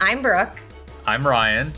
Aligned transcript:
I'm 0.00 0.20
Brooke. 0.20 0.60
I'm 1.06 1.26
Ryan. 1.26 1.72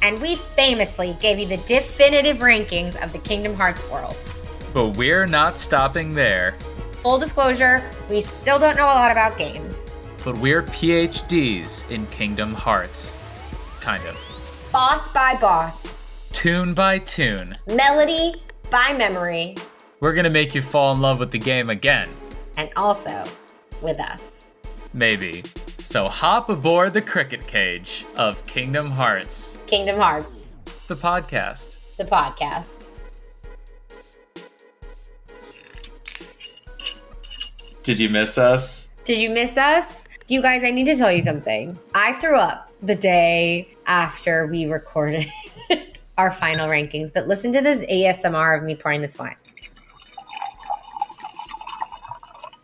And 0.00 0.20
we 0.22 0.36
famously 0.36 1.16
gave 1.20 1.38
you 1.38 1.46
the 1.46 1.58
definitive 1.58 2.38
rankings 2.38 3.02
of 3.02 3.12
the 3.12 3.18
Kingdom 3.18 3.54
Hearts 3.54 3.88
worlds. 3.90 4.40
But 4.72 4.96
we're 4.96 5.26
not 5.26 5.58
stopping 5.58 6.14
there. 6.14 6.52
Full 6.92 7.18
disclosure, 7.18 7.88
we 8.08 8.22
still 8.22 8.58
don't 8.58 8.76
know 8.76 8.86
a 8.86 8.96
lot 8.96 9.10
about 9.10 9.36
games. 9.36 9.90
But 10.24 10.38
we're 10.38 10.62
PhDs 10.62 11.88
in 11.90 12.06
Kingdom 12.06 12.54
Hearts. 12.54 13.12
Kind 13.80 14.04
of. 14.06 14.16
Boss 14.72 15.12
by 15.12 15.36
boss. 15.38 16.30
Tune 16.32 16.72
by 16.72 16.98
tune. 17.00 17.56
Melody 17.66 18.34
by 18.70 18.94
memory. 18.96 19.56
We're 20.00 20.14
gonna 20.14 20.30
make 20.30 20.54
you 20.54 20.62
fall 20.62 20.94
in 20.94 21.02
love 21.02 21.20
with 21.20 21.32
the 21.32 21.38
game 21.38 21.68
again. 21.68 22.08
And 22.56 22.70
also 22.76 23.24
with 23.82 24.00
us. 24.00 24.46
Maybe. 24.94 25.42
So 25.88 26.06
hop 26.06 26.50
aboard 26.50 26.92
the 26.92 27.00
cricket 27.00 27.46
cage 27.46 28.04
of 28.14 28.46
Kingdom 28.46 28.90
Hearts. 28.90 29.56
Kingdom 29.66 29.98
Hearts. 29.98 30.52
The 30.86 30.94
podcast. 30.94 31.96
The 31.96 32.04
podcast. 32.04 32.84
Did 37.84 37.98
you 37.98 38.10
miss 38.10 38.36
us? 38.36 38.90
Did 39.06 39.18
you 39.18 39.30
miss 39.30 39.56
us? 39.56 40.04
Do 40.26 40.34
You 40.34 40.42
guys, 40.42 40.62
I 40.62 40.72
need 40.72 40.84
to 40.88 40.94
tell 40.94 41.10
you 41.10 41.22
something. 41.22 41.78
I 41.94 42.12
threw 42.12 42.36
up 42.36 42.70
the 42.82 42.94
day 42.94 43.74
after 43.86 44.46
we 44.46 44.66
recorded 44.66 45.26
our 46.18 46.30
final 46.30 46.68
rankings, 46.68 47.10
but 47.14 47.26
listen 47.26 47.50
to 47.54 47.62
this 47.62 47.82
ASMR 47.86 48.58
of 48.58 48.62
me 48.62 48.74
pouring 48.74 49.00
this 49.00 49.16
wine. 49.16 49.36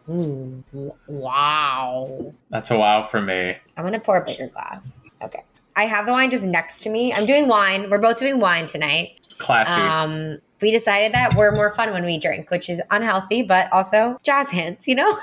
Ooh, 0.08 0.62
wow. 1.06 2.34
That's 2.50 2.70
a 2.70 2.76
wow 2.78 3.02
for 3.02 3.20
me. 3.20 3.56
I'm 3.76 3.84
gonna 3.84 4.00
pour 4.00 4.16
a 4.18 4.24
bigger 4.24 4.48
glass. 4.48 5.02
Okay. 5.22 5.42
I 5.76 5.84
have 5.86 6.06
the 6.06 6.12
wine 6.12 6.30
just 6.30 6.44
next 6.44 6.82
to 6.82 6.90
me. 6.90 7.12
I'm 7.12 7.26
doing 7.26 7.48
wine. 7.48 7.90
We're 7.90 7.98
both 7.98 8.18
doing 8.18 8.38
wine 8.38 8.66
tonight. 8.66 9.18
Classy. 9.38 9.80
Um, 9.80 10.38
we 10.60 10.70
decided 10.70 11.12
that 11.14 11.34
we're 11.34 11.52
more 11.52 11.74
fun 11.74 11.92
when 11.92 12.04
we 12.04 12.18
drink, 12.18 12.50
which 12.50 12.70
is 12.70 12.80
unhealthy, 12.90 13.42
but 13.42 13.72
also 13.72 14.18
jazz 14.22 14.50
hands, 14.50 14.86
you 14.86 14.94
know? 14.94 15.18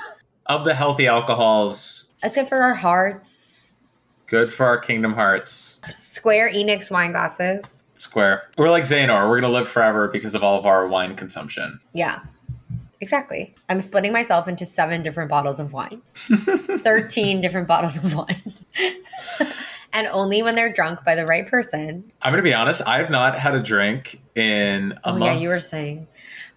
of 0.46 0.64
the 0.64 0.74
healthy 0.74 1.06
alcohols, 1.06 2.06
That's 2.20 2.34
good 2.34 2.48
for 2.48 2.58
our 2.58 2.74
hearts. 2.74 3.74
good 4.26 4.52
for 4.52 4.66
our 4.66 4.78
Kingdom 4.78 5.14
Hearts. 5.14 5.78
Square 5.88 6.52
Enix 6.52 6.90
wine 6.90 7.12
glasses. 7.12 7.72
Square. 7.98 8.42
We're 8.58 8.70
like 8.70 8.84
Xehanort. 8.84 9.28
We're 9.28 9.40
gonna 9.40 9.52
live 9.52 9.68
forever 9.68 10.08
because 10.08 10.34
of 10.34 10.42
all 10.42 10.58
of 10.58 10.66
our 10.66 10.86
wine 10.88 11.14
consumption. 11.16 11.80
Yeah. 11.92 12.20
Exactly. 13.02 13.52
I'm 13.68 13.80
splitting 13.80 14.12
myself 14.12 14.46
into 14.46 14.64
seven 14.64 15.02
different 15.02 15.28
bottles 15.28 15.58
of 15.58 15.72
wine, 15.72 16.02
13 16.14 17.40
different 17.40 17.66
bottles 17.66 17.96
of 17.98 18.14
wine. 18.14 18.40
and 19.92 20.06
only 20.06 20.40
when 20.42 20.54
they're 20.54 20.72
drunk 20.72 21.04
by 21.04 21.16
the 21.16 21.26
right 21.26 21.46
person. 21.46 22.12
I'm 22.22 22.32
gonna 22.32 22.42
be 22.44 22.54
honest. 22.54 22.80
I've 22.86 23.10
not 23.10 23.36
had 23.36 23.54
a 23.56 23.62
drink 23.62 24.20
in 24.36 24.92
a 25.04 25.08
Oh, 25.10 25.12
month. 25.18 25.24
yeah, 25.24 25.32
you 25.34 25.48
were 25.48 25.58
saying. 25.60 26.06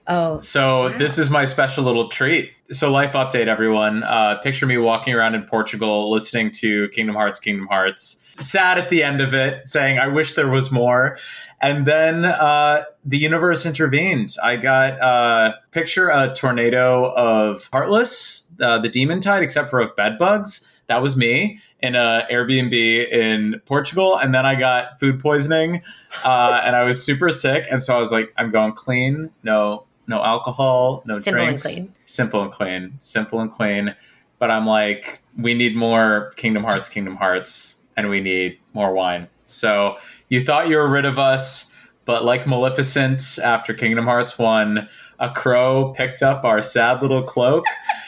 Oh, 0.08 0.40
So 0.40 0.84
Wow. 0.92 0.98
this 1.00 1.18
is 1.18 1.32
my 1.32 1.46
special 1.46 1.84
little 1.84 2.10
treat. 2.10 2.52
So 2.72 2.92
life 2.92 3.14
update, 3.14 3.48
everyone. 3.48 4.04
Uh, 4.04 4.36
picture 4.38 4.68
me 4.68 4.78
walking 4.78 5.16
around 5.16 5.34
in 5.34 5.44
Portugal, 5.46 6.12
listening 6.12 6.52
to 6.62 6.90
Kingdom 6.90 7.16
Hearts, 7.16 7.40
Kingdom 7.40 7.66
Hearts. 7.68 8.20
Sad 8.34 8.78
at 8.78 8.90
the 8.90 9.02
end 9.02 9.20
of 9.20 9.34
it, 9.34 9.68
saying, 9.68 9.98
"I 9.98 10.10
wish 10.10 10.34
there 10.34 10.50
was 10.50 10.72
more." 10.72 11.18
And 11.62 11.88
then 11.88 12.24
uh, 12.26 12.84
the 13.06 13.18
universe 13.18 13.66
intervened. 13.66 14.36
I 14.44 14.56
got 14.56 15.00
uh, 15.00 15.54
picture 15.72 16.10
a 16.10 16.34
tornado 16.34 17.12
of 17.16 17.70
Heartless, 17.72 18.50
uh, 18.60 18.80
the 18.80 18.90
demon 18.90 19.22
tide, 19.22 19.44
except 19.44 19.70
for 19.70 19.80
of 19.80 19.96
bed 19.96 20.18
bugs. 20.18 20.68
That 20.88 21.02
was 21.02 21.16
me 21.16 21.60
in 21.82 21.96
a 21.96 22.26
Airbnb 22.32 22.74
in 23.12 23.62
Portugal, 23.66 24.18
and 24.18 24.34
then 24.34 24.46
I 24.46 24.56
got 24.56 25.00
food 25.00 25.20
poisoning, 25.20 25.82
uh, 26.24 26.62
and 26.64 26.76
I 26.76 26.84
was 26.84 27.04
super 27.04 27.32
sick. 27.32 27.66
And 27.70 27.82
so 27.84 27.96
I 27.96 28.00
was 28.00 28.12
like, 28.12 28.34
"I'm 28.38 28.50
going 28.50 28.74
clean. 28.74 29.32
No, 29.44 29.86
no 30.08 30.24
alcohol, 30.24 31.04
no 31.06 31.20
Simple 31.20 31.42
and 31.42 31.48
drinks. 31.48 31.62
clean. 31.62 31.94
Simple 32.06 32.42
and 32.44 32.52
clean. 32.52 32.94
Simple 32.98 33.40
and 33.40 33.52
clean." 33.52 33.96
But 34.40 34.52
I'm 34.52 34.66
like, 34.66 35.22
we 35.38 35.54
need 35.54 35.76
more 35.76 36.34
Kingdom 36.36 36.64
Hearts, 36.64 36.90
Kingdom 36.90 37.16
Hearts, 37.16 37.78
and 37.96 38.10
we 38.10 38.20
need 38.20 38.60
more 38.74 38.94
wine. 38.94 39.28
So 39.48 39.98
you 40.30 40.44
thought 40.44 40.68
you 40.70 40.76
were 40.78 40.90
rid 40.90 41.06
of 41.06 41.18
us, 41.18 41.72
but 42.06 42.24
like 42.24 42.48
Maleficent 42.48 43.40
after 43.44 43.74
Kingdom 43.74 44.06
Hearts 44.06 44.38
1, 44.38 44.88
a 45.20 45.30
crow 45.32 45.94
picked 45.96 46.22
up 46.22 46.44
our 46.44 46.62
sad 46.62 47.02
little 47.02 47.22
cloak, 47.22 47.66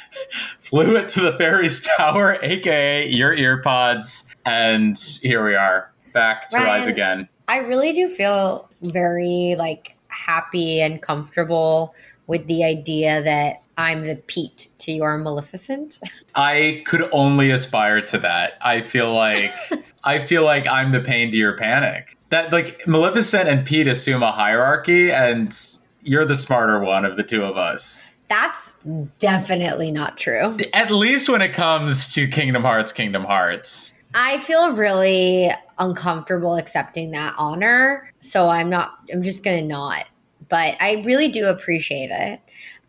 flew 0.59 0.95
it 0.95 1.09
to 1.09 1.21
the 1.21 1.33
fairy's 1.33 1.87
tower, 1.97 2.37
aka 2.41 3.07
your 3.07 3.35
earpods, 3.35 4.27
and 4.45 4.97
here 5.21 5.45
we 5.45 5.55
are, 5.55 5.91
back 6.13 6.49
to 6.49 6.57
rise 6.57 6.87
again. 6.87 7.27
I 7.47 7.57
really 7.57 7.93
do 7.93 8.07
feel 8.07 8.69
very 8.81 9.55
like 9.57 9.95
happy 10.09 10.81
and 10.81 11.01
comfortable 11.01 11.95
with 12.27 12.45
the 12.47 12.63
idea 12.63 13.21
that 13.23 13.63
I'm 13.77 14.01
the 14.01 14.15
Pete 14.15 14.69
to 14.87 14.93
your 14.93 15.17
Maleficent. 15.17 15.99
I 16.33 16.81
could 16.85 17.09
only 17.11 17.51
aspire 17.51 18.01
to 18.03 18.17
that. 18.19 18.53
I 18.61 18.81
feel 18.81 19.13
like 19.13 19.51
I 20.03 20.19
feel 20.19 20.43
like 20.43 20.65
I'm 20.65 20.93
the 20.93 21.01
pain 21.01 21.29
to 21.31 21.37
your 21.37 21.57
panic. 21.57 22.17
That 22.29 22.51
like 22.51 22.87
Maleficent 22.87 23.49
and 23.49 23.65
Pete 23.65 23.87
assume 23.87 24.23
a 24.23 24.31
hierarchy 24.31 25.11
and 25.11 25.55
you're 26.01 26.25
the 26.25 26.35
smarter 26.35 26.79
one 26.79 27.03
of 27.03 27.17
the 27.17 27.23
two 27.23 27.43
of 27.43 27.57
us. 27.57 27.99
That's 28.29 28.75
definitely 29.19 29.91
not 29.91 30.17
true. 30.17 30.57
At 30.73 30.89
least 30.89 31.29
when 31.29 31.41
it 31.41 31.53
comes 31.53 32.13
to 32.13 32.27
Kingdom 32.27 32.63
Hearts, 32.63 32.91
Kingdom 32.91 33.23
Hearts. 33.23 33.93
I 34.13 34.39
feel 34.39 34.71
really 34.71 35.51
uncomfortable 35.77 36.55
accepting 36.55 37.11
that 37.11 37.35
honor, 37.37 38.11
so 38.21 38.47
I'm 38.49 38.69
not 38.69 38.97
I'm 39.13 39.21
just 39.21 39.43
going 39.43 39.59
to 39.59 39.67
not. 39.67 40.05
But 40.49 40.77
I 40.79 41.03
really 41.05 41.27
do 41.27 41.47
appreciate 41.47 42.09
it. 42.09 42.39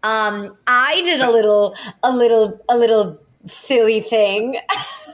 Um 0.03 0.57
I 0.67 1.01
did 1.03 1.21
a 1.21 1.31
little 1.31 1.75
a 2.03 2.11
little 2.11 2.61
a 2.69 2.77
little 2.77 3.19
silly 3.47 4.01
thing. 4.01 4.59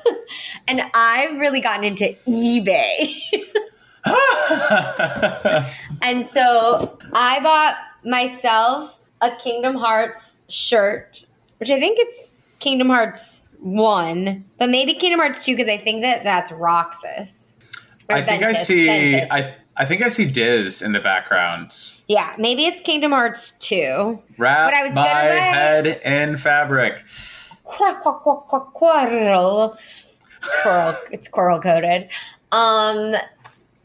and 0.69 0.83
I've 0.95 1.39
really 1.39 1.61
gotten 1.61 1.85
into 1.85 2.17
eBay. 2.27 3.15
And 6.03 6.23
so 6.23 6.99
I 7.15 7.41
bought 7.41 7.77
myself 8.05 9.01
a 9.23 9.35
Kingdom 9.37 9.77
Hearts 9.77 10.45
shirt, 10.49 11.25
which 11.59 11.71
I 11.71 11.81
think 11.81 11.99
it's 11.99 12.35
Kingdom 12.59 12.89
Hearts 12.89 13.49
1, 13.61 14.45
but 14.59 14.69
maybe 14.69 14.93
Kingdom 14.93 15.21
Hearts 15.21 15.45
2 15.45 15.53
because 15.53 15.69
I 15.69 15.79
think 15.79 16.03
that 16.03 16.25
that's 16.25 16.53
Roxas. 16.53 17.55
I 18.11 18.21
think 18.21 18.43
I 18.43 18.53
see 18.53 18.85
Ventus. 18.85 19.31
I 19.31 19.55
I 19.77 19.85
think 19.85 20.03
I 20.03 20.09
see 20.09 20.27
Diz 20.27 20.83
in 20.83 20.93
the 20.93 21.01
background. 21.01 21.75
yeah, 22.07 22.35
maybe 22.39 22.65
it's 22.65 22.81
Kingdom 22.81 23.11
Hearts 23.11 23.55
2. 23.59 24.23
Wrap 24.39 24.71
But 24.71 24.75
I 24.75 24.83
was 24.83 24.95
my 24.95 25.03
gonna 25.03 25.41
head 25.41 25.87
in 26.05 26.37
fabric. 26.37 27.05
Quack, 27.65 28.03
quack, 28.03 28.21
quack, 28.21 28.47
quack, 28.47 28.75
Quirrell. 28.75 29.77
Coral, 30.63 30.95
it's 31.11 31.27
coral 31.29 31.61
coated. 31.61 32.09
Um, 32.53 33.17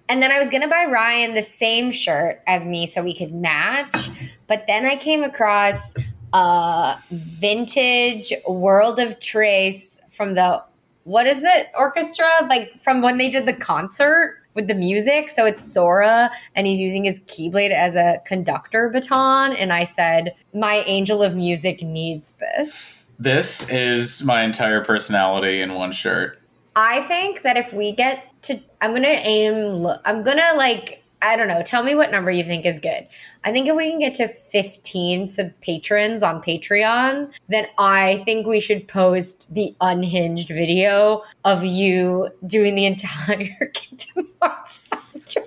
and 0.10 0.22
then 0.22 0.32
I 0.32 0.40
was 0.40 0.50
gonna 0.50 0.68
buy 0.68 0.86
Ryan 0.86 1.34
the 1.34 1.42
same 1.42 1.92
shirt 1.92 2.42
as 2.46 2.66
me 2.66 2.86
so 2.86 3.02
we 3.02 3.16
could 3.16 3.34
match, 3.34 4.10
but 4.48 4.66
then 4.68 4.86
I 4.86 4.96
came 4.96 5.24
across 5.24 5.94
a 6.34 6.98
vintage 7.10 8.34
World 8.48 9.00
of 9.00 9.20
Tres 9.20 10.02
from 10.12 10.36
the 10.36 10.62
what 11.06 11.26
is 11.26 11.42
it 11.42 11.68
orchestra 11.76 12.28
like 12.48 12.78
from 12.80 13.02
when 13.02 13.18
they 13.18 13.30
did 13.30 13.48
the 13.48 13.54
concert 13.54 14.38
with 14.60 14.68
the 14.68 14.76
music. 14.76 15.30
So 15.30 15.46
it's 15.46 15.64
Sora, 15.74 16.30
and 16.54 16.68
he's 16.68 16.82
using 16.82 17.06
his 17.06 17.22
keyblade 17.22 17.72
as 17.72 17.96
a 17.96 18.22
conductor 18.26 18.90
baton. 18.90 19.56
And 19.56 19.72
I 19.72 19.86
said, 19.86 20.36
"My 20.54 20.84
angel 20.86 21.24
of 21.24 21.34
music 21.34 21.82
needs 21.82 22.34
this." 22.40 22.98
This 23.18 23.70
is 23.70 24.22
my 24.22 24.44
entire 24.44 24.84
personality 24.84 25.62
in 25.62 25.76
one 25.76 25.94
shirt. 25.94 26.42
I 26.76 27.02
think 27.02 27.42
that 27.44 27.56
if 27.56 27.72
we 27.74 27.94
get 27.94 28.24
to, 28.44 28.60
I'm 28.82 28.94
gonna 28.94 29.08
aim. 29.08 29.88
I'm 30.04 30.24
gonna 30.24 30.52
like. 30.56 31.04
I 31.22 31.36
don't 31.36 31.50
know. 31.50 31.62
Tell 31.62 31.84
me 31.84 31.96
what 31.96 32.12
number 32.12 32.32
you 32.32 32.44
think 32.46 32.66
is 32.66 32.80
good. 32.80 33.06
I 33.44 33.52
think 33.52 33.68
if 33.68 33.76
we 33.76 33.90
can 33.90 34.00
get 34.00 34.14
to 34.16 34.28
15 34.30 35.28
sub 35.28 35.52
patrons 35.62 36.24
on 36.24 36.42
Patreon, 36.42 37.30
then 37.50 37.68
I 37.78 38.22
think 38.24 38.48
we 38.48 38.60
should 38.62 38.88
post 38.88 39.54
the 39.54 39.76
unhinged 39.82 40.48
video 40.48 41.24
of 41.44 41.66
you 41.66 42.30
doing 42.46 42.76
the 42.76 42.86
entire 42.86 43.68
Kingdom 43.74 44.30
Hearts 44.42 44.90
soundtrack 44.90 45.44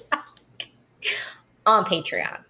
on 1.64 1.84
Patreon. 1.86 2.40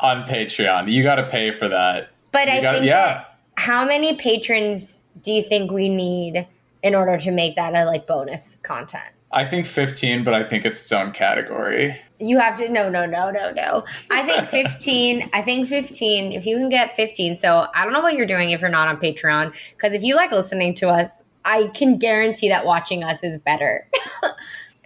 On 0.00 0.24
Patreon. 0.26 0.90
You 0.92 1.02
gotta 1.02 1.26
pay 1.28 1.56
for 1.56 1.68
that. 1.68 2.10
But 2.32 2.48
You 2.48 2.54
I 2.54 2.60
gotta- 2.60 2.78
think 2.78 2.88
yeah. 2.88 3.24
how 3.56 3.86
many 3.86 4.16
patrons 4.16 5.04
do 5.22 5.32
you 5.32 5.42
think 5.42 5.70
we 5.70 5.88
need 5.88 6.46
in 6.82 6.94
order 6.94 7.16
to 7.16 7.30
make 7.30 7.56
that 7.56 7.74
a 7.74 7.86
like 7.86 8.06
bonus 8.06 8.56
content? 8.62 9.04
I 9.32 9.44
think 9.46 9.66
15, 9.66 10.24
but 10.24 10.34
I 10.34 10.46
think 10.46 10.64
it's 10.66 10.80
its 10.82 10.92
own 10.92 11.12
category. 11.12 11.98
You 12.18 12.38
have 12.38 12.58
to 12.58 12.68
no 12.68 12.88
no 12.88 13.06
no 13.06 13.30
no 13.30 13.52
no. 13.52 13.84
I 14.10 14.22
think 14.22 14.48
15. 14.48 15.30
I 15.32 15.42
think 15.42 15.68
15 15.68 16.32
if 16.32 16.46
you 16.46 16.56
can 16.56 16.68
get 16.68 16.94
15. 16.96 17.36
So, 17.36 17.66
I 17.74 17.84
don't 17.84 17.92
know 17.92 18.00
what 18.00 18.14
you're 18.14 18.26
doing 18.26 18.50
if 18.50 18.60
you're 18.60 18.70
not 18.70 18.88
on 18.88 18.98
Patreon 18.98 19.54
because 19.76 19.94
if 19.94 20.02
you 20.02 20.16
like 20.16 20.32
listening 20.32 20.74
to 20.74 20.88
us, 20.88 21.24
I 21.44 21.70
can 21.74 21.98
guarantee 21.98 22.48
that 22.48 22.64
watching 22.64 23.04
us 23.04 23.22
is 23.22 23.38
better. 23.38 23.88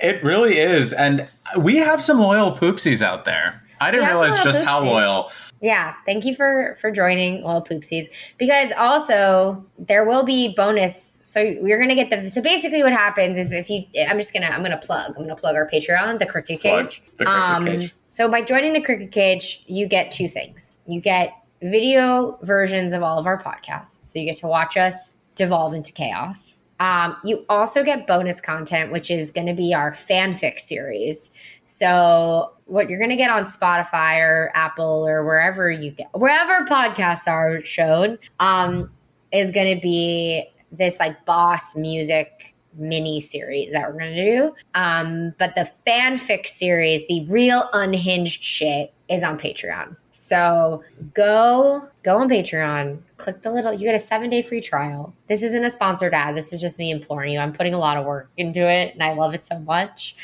It 0.03 0.23
really 0.25 0.59
is. 0.59 0.93
And 0.93 1.29
we 1.59 1.77
have 1.77 2.03
some 2.03 2.19
loyal 2.19 2.53
poopsies 2.57 3.03
out 3.03 3.25
there. 3.27 3.63
I 3.81 3.91
didn't 3.91 4.03
We 4.03 4.07
have 4.07 4.15
some 4.15 4.23
realize 4.23 4.45
just 4.45 4.63
how 4.63 4.85
loyal. 4.85 5.33
Yeah, 5.63 5.95
thank 6.05 6.25
you 6.25 6.35
for 6.35 6.77
for 6.81 6.91
joining 6.91 7.43
Loyal 7.43 7.63
Poopsies 7.63 8.07
because 8.39 8.73
also 8.77 9.65
there 9.79 10.05
will 10.05 10.25
be 10.25 10.55
bonus. 10.55 11.21
So 11.25 11.57
we're 11.61 11.79
gonna 11.79 11.95
get 11.95 12.11
the. 12.11 12.29
So 12.29 12.43
basically, 12.43 12.83
what 12.83 12.93
happens 12.93 13.39
is 13.39 13.51
if 13.53 13.71
you, 13.71 13.85
I'm 14.09 14.19
just 14.19 14.35
gonna, 14.35 14.47
I'm 14.47 14.63
gonna 14.63 14.79
plug, 14.79 15.15
I'm 15.17 15.23
gonna 15.23 15.37
plug 15.37 15.57
our 15.57 15.69
Patreon, 15.69 16.19
the 16.19 16.27
Cricket 16.27 16.61
Plug 16.61 16.91
Cage. 16.91 17.03
the 17.17 17.25
Cricket 17.25 17.43
um, 17.43 17.65
Cage. 17.65 17.95
So 18.11 18.29
by 18.29 18.43
joining 18.43 18.75
the 18.75 18.83
Cricket 18.83 19.13
Cage, 19.13 19.63
you 19.67 19.87
get 19.87 20.11
two 20.11 20.29
things. 20.29 20.79
You 20.87 21.01
get 21.01 21.33
video 21.63 22.39
versions 22.43 22.93
of 22.93 23.03
all 23.03 23.19
of 23.19 23.27
our 23.27 23.43
podcasts, 23.43 24.05
so 24.05 24.19
you 24.19 24.27
get 24.27 24.37
to 24.39 24.47
watch 24.47 24.77
us 24.77 25.17
devolve 25.35 25.73
into 25.73 25.93
chaos. 25.93 26.61
Um, 26.81 27.17
you 27.23 27.45
also 27.49 27.85
get 27.85 28.07
bonus 28.07 28.41
content, 28.41 28.91
which 28.91 29.11
is 29.11 29.31
going 29.31 29.47
to 29.47 29.55
be 29.55 29.75
our 29.75 29.93
fanfic 29.93 30.59
series. 30.59 31.31
So 31.65 32.55
what 32.71 32.89
you're 32.89 32.99
going 32.99 33.11
to 33.11 33.17
get 33.17 33.31
on 33.31 33.43
Spotify 33.43 34.21
or 34.21 34.53
Apple 34.55 35.07
or 35.07 35.25
wherever 35.25 35.71
you 35.71 35.91
get 35.91 36.09
wherever 36.13 36.65
podcasts 36.67 37.27
are 37.27 37.63
shown 37.65 38.19
um, 38.39 38.91
is 39.33 39.51
going 39.51 39.75
to 39.75 39.81
be 39.81 40.49
this 40.73 40.99
like 41.01 41.25
boss 41.25 41.75
music 41.75 42.55
mini 42.75 43.19
series 43.21 43.73
that 43.73 43.89
we're 43.93 43.99
going 43.99 44.15
to 44.15 44.25
do. 44.25 44.55
Um, 44.75 45.35
but 45.39 45.55
the 45.57 45.69
fanfic 45.87 46.47
series, 46.47 47.07
the 47.09 47.27
real 47.29 47.69
unhinged 47.73 48.43
shit, 48.43 48.93
is 49.09 49.25
on 49.25 49.39
Patreon. 49.39 49.97
So 50.11 50.85
go 51.15 51.89
go 52.05 52.19
on 52.19 52.29
Patreon, 52.29 53.01
click 53.17 53.43
the 53.43 53.51
little. 53.51 53.73
You 53.73 53.81
get 53.81 53.95
a 53.95 53.99
seven 53.99 54.31
day 54.31 54.43
free 54.43 54.61
trial. 54.61 55.15
This 55.29 55.43
isn't 55.43 55.65
a 55.65 55.71
sponsored 55.71 56.15
ad. 56.15 56.37
This 56.37 56.53
is 56.53 56.61
just 56.61 56.79
me 56.79 56.91
imploring 56.91 57.33
you. 57.33 57.41
I'm 57.41 57.53
putting 57.53 57.75
a 57.75 57.79
lot 57.79 57.97
of 57.97 58.07
work 58.07 58.31
into 58.37 58.69
it, 58.69 58.95
and 58.95 59.03
I 59.03 59.15
love 59.15 59.35
it 59.35 59.45
so 59.45 59.59
much. 59.59 60.15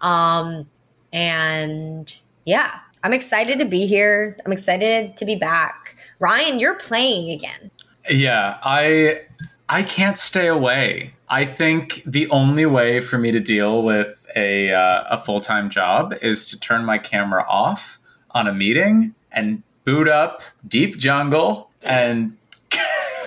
Um, 0.00 0.68
and 1.16 2.20
yeah, 2.44 2.78
I'm 3.02 3.14
excited 3.14 3.58
to 3.60 3.64
be 3.64 3.86
here. 3.86 4.36
I'm 4.44 4.52
excited 4.52 5.16
to 5.16 5.24
be 5.24 5.34
back. 5.34 5.96
Ryan, 6.18 6.60
you're 6.60 6.74
playing 6.74 7.30
again. 7.30 7.70
Yeah, 8.10 8.58
I 8.62 9.22
I 9.68 9.82
can't 9.82 10.18
stay 10.18 10.46
away. 10.46 11.14
I 11.30 11.46
think 11.46 12.02
the 12.04 12.28
only 12.28 12.66
way 12.66 13.00
for 13.00 13.16
me 13.16 13.32
to 13.32 13.40
deal 13.40 13.82
with 13.82 14.14
a 14.36 14.74
uh, 14.74 15.04
a 15.10 15.16
full 15.16 15.40
time 15.40 15.70
job 15.70 16.14
is 16.20 16.44
to 16.50 16.60
turn 16.60 16.84
my 16.84 16.98
camera 16.98 17.46
off 17.48 17.98
on 18.32 18.46
a 18.46 18.52
meeting 18.52 19.14
and 19.32 19.62
boot 19.84 20.08
up 20.08 20.42
Deep 20.68 20.98
Jungle 20.98 21.70
and 21.82 22.36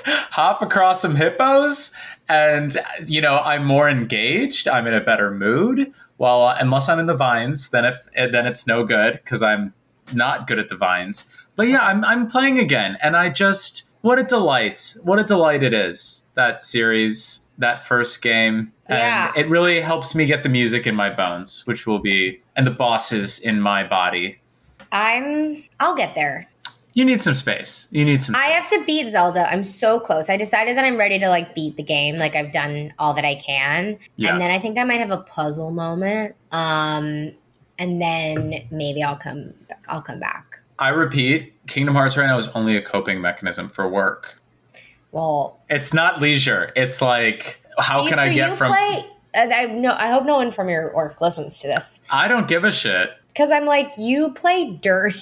hop 0.05 0.61
across 0.61 1.01
some 1.01 1.15
hippos. 1.15 1.91
And 2.29 2.77
you 3.07 3.19
know, 3.19 3.39
I'm 3.39 3.65
more 3.65 3.89
engaged. 3.89 4.67
I'm 4.67 4.85
in 4.85 4.93
a 4.93 5.01
better 5.01 5.31
mood. 5.31 5.91
Well, 6.19 6.43
uh, 6.43 6.57
unless 6.59 6.87
I'm 6.89 6.99
in 6.99 7.07
the 7.07 7.15
vines, 7.15 7.69
then 7.69 7.85
if 7.85 8.07
eh, 8.13 8.27
then 8.27 8.45
it's 8.45 8.67
no 8.67 8.83
good 8.83 9.13
because 9.23 9.41
I'm 9.41 9.73
not 10.13 10.45
good 10.47 10.59
at 10.59 10.69
the 10.69 10.75
vines. 10.75 11.25
But 11.55 11.67
yeah, 11.69 11.79
I'm 11.81 12.05
I'm 12.05 12.27
playing 12.27 12.59
again, 12.59 12.97
and 13.01 13.17
I 13.17 13.29
just 13.29 13.89
what 14.01 14.19
a 14.19 14.23
delight! 14.23 14.95
What 15.01 15.17
a 15.17 15.23
delight 15.23 15.63
it 15.63 15.73
is 15.73 16.25
that 16.35 16.61
series, 16.61 17.41
that 17.57 17.85
first 17.85 18.21
game, 18.21 18.71
and 18.85 18.97
Yeah. 18.99 19.31
it 19.35 19.47
really 19.49 19.81
helps 19.81 20.13
me 20.13 20.25
get 20.25 20.43
the 20.43 20.49
music 20.49 20.85
in 20.85 20.95
my 20.95 21.09
bones, 21.09 21.65
which 21.65 21.87
will 21.87 21.99
be 21.99 22.41
and 22.55 22.67
the 22.67 22.71
bosses 22.71 23.39
in 23.39 23.61
my 23.61 23.83
body. 23.87 24.39
I'm. 24.91 25.63
I'll 25.79 25.95
get 25.95 26.15
there. 26.15 26.48
You 26.99 27.05
need 27.05 27.21
some 27.21 27.33
space. 27.33 27.87
You 27.91 28.03
need 28.03 28.21
some. 28.21 28.35
I 28.35 28.47
have 28.47 28.69
to 28.71 28.83
beat 28.83 29.07
Zelda. 29.07 29.49
I'm 29.49 29.63
so 29.63 30.01
close. 30.01 30.29
I 30.29 30.35
decided 30.35 30.75
that 30.75 30.83
I'm 30.83 30.97
ready 30.97 31.17
to 31.19 31.29
like 31.29 31.55
beat 31.55 31.77
the 31.77 31.83
game. 31.83 32.17
Like 32.17 32.35
I've 32.35 32.51
done 32.51 32.93
all 32.99 33.13
that 33.13 33.23
I 33.23 33.35
can. 33.35 33.97
Yeah. 34.17 34.33
And 34.33 34.41
then 34.41 34.51
I 34.51 34.59
think 34.59 34.77
I 34.77 34.83
might 34.83 34.99
have 34.99 35.09
a 35.09 35.19
puzzle 35.19 35.71
moment. 35.71 36.35
Um 36.51 37.31
and 37.77 38.01
then 38.01 38.67
maybe 38.69 39.01
I'll 39.01 39.15
come 39.15 39.53
I'll 39.87 40.01
come 40.01 40.19
back. 40.19 40.59
I 40.77 40.89
repeat, 40.89 41.53
Kingdom 41.67 41.95
Hearts 41.95 42.17
right 42.17 42.27
now 42.27 42.37
is 42.37 42.49
only 42.49 42.75
a 42.75 42.81
coping 42.81 43.21
mechanism 43.21 43.69
for 43.69 43.87
work. 43.87 44.41
Well, 45.13 45.61
It's 45.69 45.93
not 45.93 46.19
leisure. 46.19 46.73
It's 46.75 47.01
like 47.01 47.61
how 47.77 48.03
you, 48.03 48.09
can 48.09 48.19
I 48.19 48.33
get 48.33 48.49
you 48.49 48.55
from? 48.57 48.73
play 48.73 49.05
uh, 49.33 49.47
I 49.53 49.67
no 49.67 49.93
I 49.93 50.11
hope 50.11 50.25
no 50.25 50.35
one 50.35 50.51
from 50.51 50.67
your 50.67 50.93
work 50.93 51.21
listens 51.21 51.61
to 51.61 51.67
this. 51.67 52.01
I 52.09 52.27
don't 52.27 52.49
give 52.49 52.65
a 52.65 52.73
shit. 52.73 53.11
Cuz 53.37 53.51
I'm 53.51 53.63
like 53.63 53.93
you 53.97 54.33
play 54.33 54.71
during 54.71 55.15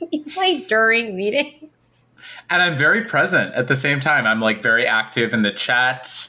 you 0.10 0.24
play 0.24 0.60
during 0.62 1.16
meetings. 1.16 2.06
and 2.48 2.62
I'm 2.62 2.76
very 2.76 3.04
present 3.04 3.54
at 3.54 3.68
the 3.68 3.76
same 3.76 4.00
time. 4.00 4.26
I'm 4.26 4.40
like 4.40 4.62
very 4.62 4.86
active 4.86 5.32
in 5.32 5.42
the 5.42 5.52
chat. 5.52 6.28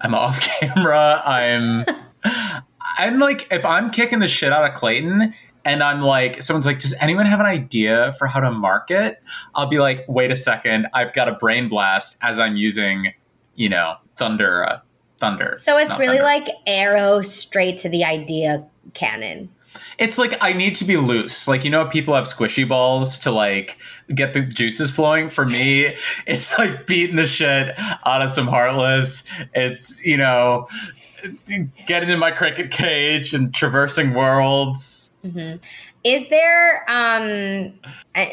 I'm 0.00 0.14
off 0.14 0.40
camera. 0.60 1.22
I'm 1.24 1.84
I'm 2.98 3.18
like 3.18 3.48
if 3.50 3.64
I'm 3.64 3.90
kicking 3.90 4.18
the 4.18 4.28
shit 4.28 4.52
out 4.52 4.68
of 4.68 4.76
Clayton 4.76 5.34
and 5.64 5.82
I'm 5.82 6.00
like 6.00 6.42
someone's 6.42 6.66
like 6.66 6.80
does 6.80 6.94
anyone 7.00 7.26
have 7.26 7.40
an 7.40 7.46
idea 7.46 8.14
for 8.14 8.26
how 8.26 8.40
to 8.40 8.50
market? 8.50 9.22
I'll 9.54 9.68
be 9.68 9.78
like 9.78 10.04
wait 10.08 10.30
a 10.30 10.36
second, 10.36 10.86
I've 10.94 11.12
got 11.12 11.28
a 11.28 11.32
brain 11.32 11.68
blast 11.68 12.16
as 12.22 12.38
I'm 12.38 12.56
using, 12.56 13.12
you 13.54 13.68
know, 13.68 13.96
thunder 14.16 14.64
uh, 14.64 14.80
thunder. 15.18 15.54
So 15.58 15.76
it's 15.78 15.92
really 15.92 16.18
thunder. 16.18 16.22
like 16.22 16.48
arrow 16.66 17.22
straight 17.22 17.78
to 17.78 17.88
the 17.88 18.04
idea 18.04 18.66
cannon. 18.94 19.50
It's 20.00 20.16
like 20.16 20.36
I 20.40 20.54
need 20.54 20.74
to 20.76 20.84
be 20.84 20.96
loose. 20.96 21.46
Like 21.46 21.62
you 21.62 21.70
know, 21.70 21.84
people 21.84 22.14
have 22.14 22.24
squishy 22.24 22.66
balls 22.66 23.18
to 23.20 23.30
like 23.30 23.78
get 24.12 24.32
the 24.32 24.40
juices 24.40 24.90
flowing. 24.90 25.28
For 25.28 25.46
me, 25.46 25.94
it's 26.26 26.58
like 26.58 26.86
beating 26.86 27.16
the 27.16 27.26
shit 27.26 27.78
out 27.78 28.22
of 28.22 28.30
some 28.30 28.48
heartless. 28.48 29.24
It's 29.54 30.04
you 30.04 30.16
know, 30.16 30.66
getting 31.86 32.08
in 32.08 32.18
my 32.18 32.30
cricket 32.30 32.70
cage 32.70 33.34
and 33.34 33.54
traversing 33.54 34.14
worlds. 34.14 35.12
Is 36.02 36.28
there 36.30 36.90
um 36.90 37.74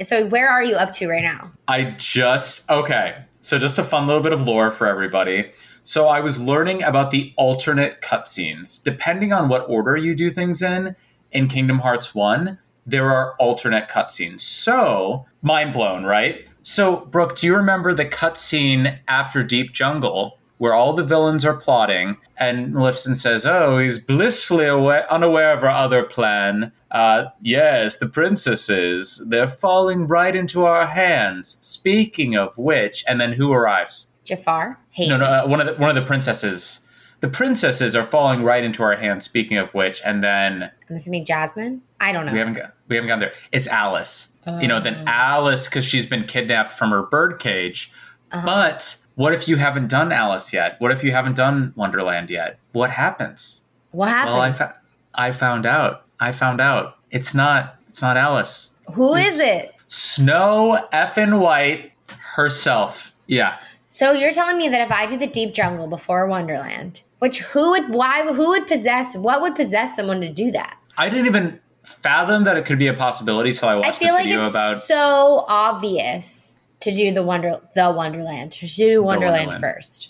so 0.01 0.25
where 0.27 0.49
are 0.49 0.63
you 0.63 0.75
up 0.75 0.93
to 0.93 1.09
right 1.09 1.23
now? 1.23 1.51
I 1.67 1.95
just 1.97 2.67
okay. 2.71 3.17
So 3.41 3.59
just 3.59 3.77
a 3.77 3.83
fun 3.83 4.07
little 4.07 4.23
bit 4.23 4.33
of 4.33 4.47
lore 4.47 4.71
for 4.71 4.87
everybody. 4.87 5.51
So 5.83 6.07
I 6.07 6.19
was 6.19 6.41
learning 6.41 6.83
about 6.83 7.11
the 7.11 7.33
alternate 7.37 8.01
cutscenes. 8.01 8.83
Depending 8.83 9.31
on 9.31 9.47
what 9.47 9.69
order 9.69 9.95
you 9.95 10.15
do 10.15 10.29
things 10.29 10.61
in, 10.61 10.97
in 11.31 11.47
Kingdom 11.47 11.79
Hearts 11.79 12.13
1, 12.15 12.57
there 12.85 13.11
are 13.11 13.35
alternate 13.35 13.89
cutscenes. 13.89 14.41
So, 14.41 15.25
mind 15.41 15.73
blown, 15.73 16.05
right? 16.05 16.47
So, 16.63 16.97
Brooke, 16.97 17.35
do 17.35 17.47
you 17.47 17.55
remember 17.55 17.93
the 17.93 18.05
cutscene 18.05 18.99
after 19.07 19.43
Deep 19.43 19.73
Jungle 19.73 20.37
where 20.57 20.73
all 20.73 20.93
the 20.93 21.03
villains 21.03 21.45
are 21.45 21.55
plotting 21.55 22.17
and 22.37 22.73
Maleficent 22.73 23.17
says, 23.17 23.45
Oh, 23.45 23.77
he's 23.77 23.99
blissfully 23.99 24.65
aware, 24.65 25.11
unaware 25.11 25.51
of 25.51 25.63
our 25.63 25.69
other 25.69 26.03
plan. 26.03 26.71
Uh, 26.91 27.25
yes, 27.41 27.97
the 27.97 28.07
princesses. 28.07 29.23
They're 29.27 29.47
falling 29.47 30.07
right 30.07 30.35
into 30.35 30.65
our 30.65 30.87
hands. 30.87 31.57
Speaking 31.61 32.35
of 32.35 32.57
which, 32.57 33.03
and 33.07 33.19
then 33.19 33.33
who 33.33 33.51
arrives? 33.51 34.07
Jafar? 34.23 34.79
Hades. 34.89 35.09
No, 35.09 35.17
no, 35.17 35.25
uh, 35.25 35.47
one 35.47 35.61
of 35.61 35.67
the 35.67 35.73
one 35.73 35.89
of 35.89 35.95
the 35.95 36.07
princesses. 36.07 36.81
The 37.19 37.27
princesses 37.27 37.95
are 37.95 38.03
falling 38.03 38.43
right 38.43 38.63
into 38.63 38.83
our 38.83 38.95
hands. 38.95 39.25
Speaking 39.25 39.57
of 39.57 39.73
which, 39.73 40.01
and 40.05 40.23
then 40.23 40.69
I'm 40.89 40.95
assuming 40.95 41.25
Jasmine? 41.25 41.81
I 41.99 42.11
don't 42.11 42.25
know. 42.25 42.31
we 42.31 42.37
haven't 42.39 42.53
got 42.53 42.73
we 42.87 42.95
haven't 42.95 43.07
gotten 43.07 43.21
there. 43.21 43.33
It's 43.51 43.67
Alice. 43.67 44.29
you 44.61 44.67
know, 44.67 44.79
then 44.79 44.95
Oh. 44.99 45.03
Alice 45.07 45.67
because 45.67 45.83
she's 45.83 46.05
been 46.05 46.23
kidnapped 46.25 46.71
from 46.71 46.91
her 46.91 47.03
bird 47.03 47.39
cage. 47.39 47.91
Uh-huh. 48.31 48.45
But 48.45 48.97
what 49.15 49.33
if 49.33 49.47
you 49.47 49.55
haven't 49.57 49.87
done 49.89 50.11
Alice 50.11 50.53
yet? 50.53 50.75
What 50.79 50.91
if 50.91 51.03
you 51.03 51.11
haven't 51.11 51.35
done 51.35 51.73
Wonderland 51.75 52.29
yet? 52.29 52.59
What 52.71 52.91
happens? 52.91 53.63
what 53.91 54.09
happens? 54.09 54.33
Well, 54.33 54.41
I 54.41 54.51
fa- 54.51 54.77
I 55.15 55.31
found 55.31 55.65
out. 55.65 56.05
I 56.19 56.31
found 56.31 56.61
out. 56.61 56.97
It's 57.11 57.33
not. 57.33 57.75
It's 57.89 58.01
not 58.01 58.15
Alice. 58.15 58.73
Who 58.93 59.15
is 59.15 59.39
it? 59.39 59.73
Snow 59.87 60.87
effing 60.93 61.39
White 61.39 61.91
herself. 62.35 63.13
Yeah. 63.25 63.57
So 63.87 64.11
you're 64.11 64.31
telling 64.33 64.57
me 64.57 64.69
that 64.69 64.81
if 64.81 64.91
I 64.91 65.07
do 65.07 65.17
the 65.17 65.27
deep 65.27 65.53
jungle 65.53 65.87
before 65.87 66.27
Wonderland, 66.27 67.01
which 67.19 67.39
who 67.41 67.71
would 67.71 67.89
why 67.89 68.31
who 68.33 68.49
would 68.49 68.67
possess 68.67 69.15
what 69.15 69.41
would 69.41 69.55
possess 69.55 69.95
someone 69.95 70.21
to 70.21 70.29
do 70.29 70.51
that? 70.51 70.77
I 70.97 71.09
didn't 71.09 71.27
even 71.27 71.59
fathom 71.83 72.43
that 72.43 72.57
it 72.57 72.65
could 72.65 72.79
be 72.79 72.87
a 72.87 72.93
possibility 72.93 73.53
till 73.53 73.69
I 73.69 73.75
watched 73.75 73.89
I 73.89 73.91
feel 73.93 74.07
the 74.09 74.13
like 74.13 74.23
video 74.25 74.41
it's 74.41 74.51
about. 74.51 74.77
so 74.77 75.45
obvious 75.47 76.65
to 76.81 76.91
do 76.93 77.11
the 77.13 77.23
wonder 77.23 77.59
the 77.75 77.91
Wonderland 77.91 78.51
to 78.53 78.67
do 78.67 79.01
Wonderland, 79.03 79.47
Wonderland. 79.51 79.61
first. 79.61 80.09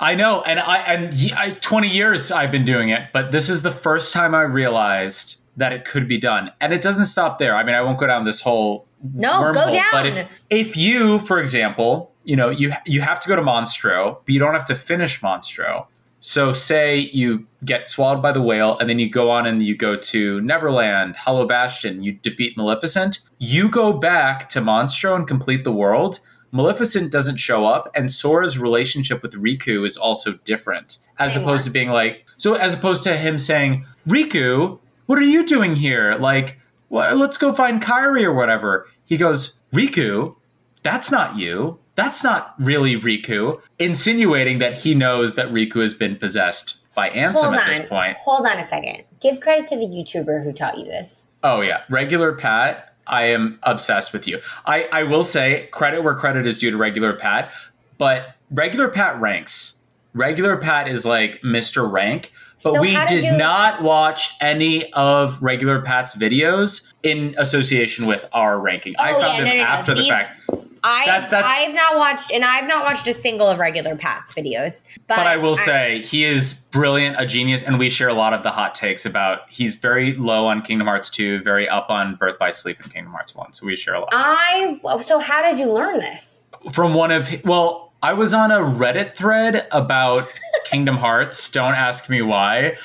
I 0.00 0.14
know, 0.14 0.42
and 0.42 0.60
I 0.60 0.78
and 0.78 1.14
I, 1.36 1.50
twenty 1.50 1.88
years 1.88 2.30
I've 2.30 2.52
been 2.52 2.64
doing 2.64 2.88
it, 2.90 3.08
but 3.12 3.32
this 3.32 3.50
is 3.50 3.62
the 3.62 3.72
first 3.72 4.12
time 4.12 4.34
I 4.34 4.42
realized 4.42 5.36
that 5.56 5.72
it 5.72 5.84
could 5.84 6.06
be 6.06 6.18
done, 6.18 6.52
and 6.60 6.72
it 6.72 6.82
doesn't 6.82 7.06
stop 7.06 7.38
there. 7.38 7.56
I 7.56 7.64
mean, 7.64 7.74
I 7.74 7.82
won't 7.82 7.98
go 7.98 8.06
down 8.06 8.24
this 8.24 8.40
whole 8.40 8.86
No, 9.12 9.52
go 9.52 9.66
wormhole, 9.66 9.82
But 9.90 10.06
if 10.06 10.28
if 10.50 10.76
you, 10.76 11.18
for 11.18 11.40
example, 11.40 12.12
you 12.22 12.36
know 12.36 12.48
you 12.48 12.72
you 12.86 13.00
have 13.00 13.18
to 13.20 13.28
go 13.28 13.34
to 13.34 13.42
Monstro, 13.42 14.18
but 14.24 14.32
you 14.32 14.38
don't 14.38 14.54
have 14.54 14.66
to 14.66 14.76
finish 14.76 15.20
Monstro. 15.20 15.86
So, 16.20 16.52
say 16.52 16.98
you 17.12 17.46
get 17.64 17.90
swallowed 17.90 18.22
by 18.22 18.32
the 18.32 18.42
whale, 18.42 18.76
and 18.78 18.90
then 18.90 18.98
you 18.98 19.08
go 19.08 19.30
on 19.30 19.46
and 19.46 19.62
you 19.62 19.76
go 19.76 19.96
to 19.96 20.40
Neverland, 20.40 21.14
Hollow 21.16 21.46
Bastion, 21.46 22.02
you 22.02 22.12
defeat 22.12 22.56
Maleficent. 22.56 23.20
You 23.38 23.70
go 23.70 23.92
back 23.92 24.48
to 24.50 24.60
Monstro 24.60 25.14
and 25.14 25.28
complete 25.28 25.62
the 25.62 25.72
world. 25.72 26.18
Maleficent 26.50 27.12
doesn't 27.12 27.36
show 27.36 27.66
up, 27.66 27.90
and 27.94 28.10
Sora's 28.10 28.58
relationship 28.58 29.22
with 29.22 29.34
Riku 29.34 29.86
is 29.86 29.96
also 29.96 30.32
different, 30.44 30.98
as 31.18 31.34
Same 31.34 31.42
opposed 31.42 31.62
one. 31.62 31.66
to 31.66 31.70
being 31.70 31.88
like, 31.90 32.26
so 32.36 32.54
as 32.54 32.74
opposed 32.74 33.02
to 33.04 33.16
him 33.16 33.38
saying, 33.38 33.84
Riku, 34.06 34.78
what 35.06 35.18
are 35.18 35.22
you 35.22 35.44
doing 35.44 35.76
here? 35.76 36.14
Like, 36.14 36.58
well, 36.88 37.16
let's 37.16 37.36
go 37.36 37.52
find 37.52 37.82
Kairi 37.82 38.24
or 38.24 38.32
whatever. 38.32 38.86
He 39.04 39.16
goes, 39.16 39.58
Riku, 39.72 40.36
that's 40.82 41.10
not 41.10 41.36
you. 41.36 41.78
That's 41.98 42.22
not 42.22 42.54
really 42.60 42.94
Riku, 42.94 43.60
insinuating 43.80 44.58
that 44.58 44.78
he 44.78 44.94
knows 44.94 45.34
that 45.34 45.48
Riku 45.48 45.80
has 45.80 45.94
been 45.94 46.14
possessed 46.14 46.76
by 46.94 47.10
Ansem 47.10 47.32
Hold 47.42 47.54
at 47.56 47.62
on. 47.62 47.66
this 47.68 47.80
point. 47.88 48.16
Hold 48.18 48.46
on 48.46 48.56
a 48.56 48.62
second. 48.62 49.02
Give 49.20 49.40
credit 49.40 49.66
to 49.66 49.76
the 49.76 49.84
YouTuber 49.84 50.44
who 50.44 50.52
taught 50.52 50.78
you 50.78 50.84
this. 50.84 51.26
Oh 51.42 51.60
yeah, 51.60 51.82
regular 51.90 52.32
Pat. 52.32 52.94
I 53.08 53.24
am 53.24 53.58
obsessed 53.64 54.12
with 54.12 54.28
you. 54.28 54.38
I 54.64 54.88
I 54.92 55.02
will 55.02 55.24
say 55.24 55.68
credit 55.72 56.02
where 56.04 56.14
credit 56.14 56.46
is 56.46 56.58
due 56.60 56.70
to 56.70 56.76
regular 56.76 57.14
Pat, 57.14 57.52
but 57.98 58.36
regular 58.52 58.88
Pat 58.88 59.20
ranks. 59.20 59.74
Regular 60.14 60.56
Pat 60.56 60.86
is 60.86 61.04
like 61.04 61.40
Mr. 61.42 61.90
Rank, 61.90 62.30
but 62.62 62.74
So 62.74 62.80
we 62.80 62.92
did 63.08 63.22
did 63.22 63.38
not 63.38 63.82
watch 63.82 64.34
any 64.40 64.92
of 64.92 65.42
regular 65.42 65.82
Pat's 65.82 66.14
videos 66.14 66.86
in 67.02 67.34
association 67.38 68.06
with 68.06 68.24
our 68.32 68.56
ranking. 68.60 68.94
I 69.00 69.14
Oh, 69.14 69.20
found 69.20 69.32
yeah, 69.32 69.36
him 69.38 69.44
no, 69.46 69.50
no, 69.50 69.56
no. 69.58 69.64
after 69.64 69.94
the 69.94 70.00
These- 70.02 70.10
fact. 70.10 70.40
I 70.84 71.04
That's- 71.06 71.30
that's- 71.30 71.50
I've 71.54 71.74
not 71.74 71.96
watched 71.96 72.30
and 72.32 72.44
I've 72.44 72.66
not 72.66 72.84
watched 72.84 73.06
a 73.08 73.12
single 73.12 73.48
of 73.48 73.58
regular 73.58 73.96
Pat's 73.96 74.32
videos. 74.34 74.84
But, 75.06 75.16
But 75.16 75.26
I 75.26 75.36
will 75.36 75.56
say 75.56 76.00
he 76.00 76.24
is 76.24 76.54
brilliant, 76.54 77.16
a 77.18 77.26
genius, 77.26 77.62
and 77.62 77.78
we 77.78 77.90
share 77.90 78.08
a 78.08 78.14
lot 78.14 78.32
of 78.32 78.42
the 78.42 78.50
hot 78.50 78.74
takes 78.74 79.04
about. 79.06 79.40
He's 79.50 79.74
very 79.76 80.14
low 80.14 80.46
on 80.46 80.62
Kingdom 80.62 80.86
Hearts 80.86 81.10
2, 81.10 81.42
very 81.42 81.68
up 81.68 81.90
on 81.90 82.14
Birth 82.16 82.38
by 82.38 82.50
Sleep 82.50 82.78
and 82.82 82.92
Kingdom 82.92 83.12
Hearts 83.12 83.34
1. 83.34 83.52
So 83.52 83.66
we 83.66 83.76
share 83.76 83.94
a 83.94 84.00
lot. 84.00 84.08
I 84.12 84.78
so 85.02 85.18
how 85.18 85.42
did 85.42 85.58
you 85.58 85.72
learn 85.72 85.98
this? 86.00 86.44
from 86.72 86.92
one 86.92 87.12
of 87.12 87.30
well 87.44 87.92
i 88.02 88.12
was 88.12 88.34
on 88.34 88.50
a 88.50 88.56
reddit 88.58 89.14
thread 89.16 89.66
about 89.70 90.28
kingdom 90.64 90.96
hearts 90.96 91.48
don't 91.50 91.74
ask 91.74 92.10
me 92.10 92.20
why 92.20 92.76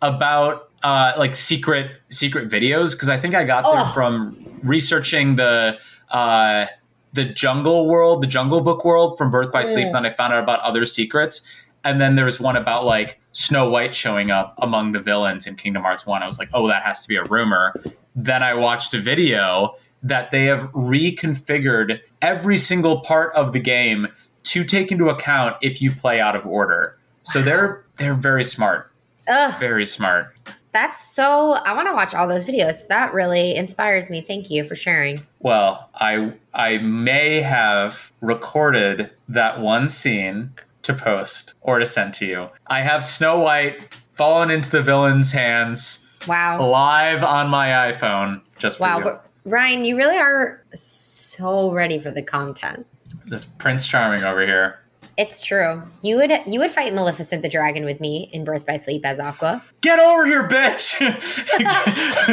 about 0.00 0.70
uh 0.84 1.12
like 1.18 1.34
secret 1.34 1.90
secret 2.08 2.48
videos 2.48 2.92
because 2.92 3.08
i 3.08 3.18
think 3.18 3.34
i 3.34 3.42
got 3.42 3.64
there 3.64 3.82
Oh. 3.84 3.92
from 3.92 4.36
researching 4.62 5.34
the 5.36 5.76
uh 6.10 6.66
the 7.16 7.24
jungle 7.24 7.86
world 7.88 8.22
the 8.22 8.26
jungle 8.26 8.60
book 8.60 8.84
world 8.84 9.18
from 9.18 9.30
birth 9.30 9.50
by 9.50 9.64
sleep 9.64 9.88
Mm. 9.88 9.92
then 9.92 10.06
i 10.06 10.10
found 10.10 10.32
out 10.32 10.42
about 10.42 10.60
other 10.60 10.84
secrets 10.86 11.42
and 11.84 12.00
then 12.00 12.16
there 12.16 12.24
was 12.24 12.38
one 12.40 12.56
about 12.56 12.84
like 12.84 13.20
snow 13.32 13.68
white 13.68 13.94
showing 13.94 14.30
up 14.30 14.54
among 14.58 14.92
the 14.92 15.00
villains 15.00 15.46
in 15.46 15.54
kingdom 15.56 15.82
hearts 15.82 16.06
1 16.06 16.22
i 16.22 16.26
was 16.26 16.38
like 16.38 16.50
oh 16.54 16.68
that 16.68 16.82
has 16.84 17.02
to 17.02 17.08
be 17.08 17.16
a 17.16 17.24
rumor 17.24 17.74
then 18.14 18.42
i 18.42 18.52
watched 18.54 18.94
a 18.94 19.00
video 19.00 19.74
that 20.02 20.30
they 20.30 20.44
have 20.44 20.70
reconfigured 20.72 22.00
every 22.22 22.58
single 22.58 23.00
part 23.00 23.34
of 23.34 23.52
the 23.52 23.58
game 23.60 24.08
to 24.44 24.62
take 24.64 24.92
into 24.92 25.08
account 25.08 25.56
if 25.62 25.82
you 25.82 25.90
play 25.90 26.20
out 26.20 26.36
of 26.36 26.46
order. 26.46 26.96
So 27.22 27.42
they're 27.42 27.84
they're 27.98 28.14
very 28.14 28.44
smart, 28.44 28.92
Ugh, 29.26 29.52
very 29.58 29.86
smart. 29.86 30.36
That's 30.76 31.14
so 31.14 31.52
I 31.52 31.72
want 31.72 31.88
to 31.88 31.94
watch 31.94 32.14
all 32.14 32.28
those 32.28 32.44
videos. 32.44 32.86
That 32.88 33.14
really 33.14 33.56
inspires 33.56 34.10
me. 34.10 34.20
Thank 34.20 34.50
you 34.50 34.62
for 34.62 34.76
sharing. 34.76 35.20
Well, 35.40 35.88
I 35.94 36.34
I 36.52 36.76
may 36.78 37.40
have 37.40 38.12
recorded 38.20 39.10
that 39.30 39.58
one 39.60 39.88
scene 39.88 40.50
to 40.82 40.92
post 40.92 41.54
or 41.62 41.78
to 41.78 41.86
send 41.86 42.12
to 42.14 42.26
you. 42.26 42.50
I 42.66 42.82
have 42.82 43.02
Snow 43.06 43.38
White 43.38 43.94
fallen 44.16 44.50
into 44.50 44.70
the 44.70 44.82
villain's 44.82 45.32
hands 45.32 46.04
Wow. 46.28 46.68
live 46.68 47.24
on 47.24 47.48
my 47.48 47.68
iPhone 47.90 48.42
just 48.58 48.78
Wow, 48.78 48.98
you. 48.98 49.18
Ryan, 49.46 49.84
you 49.86 49.96
really 49.96 50.18
are 50.18 50.62
so 50.74 51.70
ready 51.70 51.98
for 51.98 52.10
the 52.10 52.22
content. 52.22 52.86
This 53.24 53.46
Prince 53.56 53.86
Charming 53.86 54.24
over 54.24 54.44
here. 54.44 54.78
It's 55.18 55.40
true. 55.40 55.82
You 56.02 56.16
would 56.16 56.30
you 56.46 56.60
would 56.60 56.70
fight 56.70 56.92
Maleficent 56.94 57.40
the 57.42 57.48
dragon 57.48 57.84
with 57.86 58.00
me 58.00 58.28
in 58.32 58.44
Birth 58.44 58.66
by 58.66 58.76
Sleep 58.76 59.04
as 59.06 59.18
Aqua. 59.18 59.62
Get 59.80 59.98
over 59.98 60.26
here, 60.26 60.46
bitch! 60.46 60.98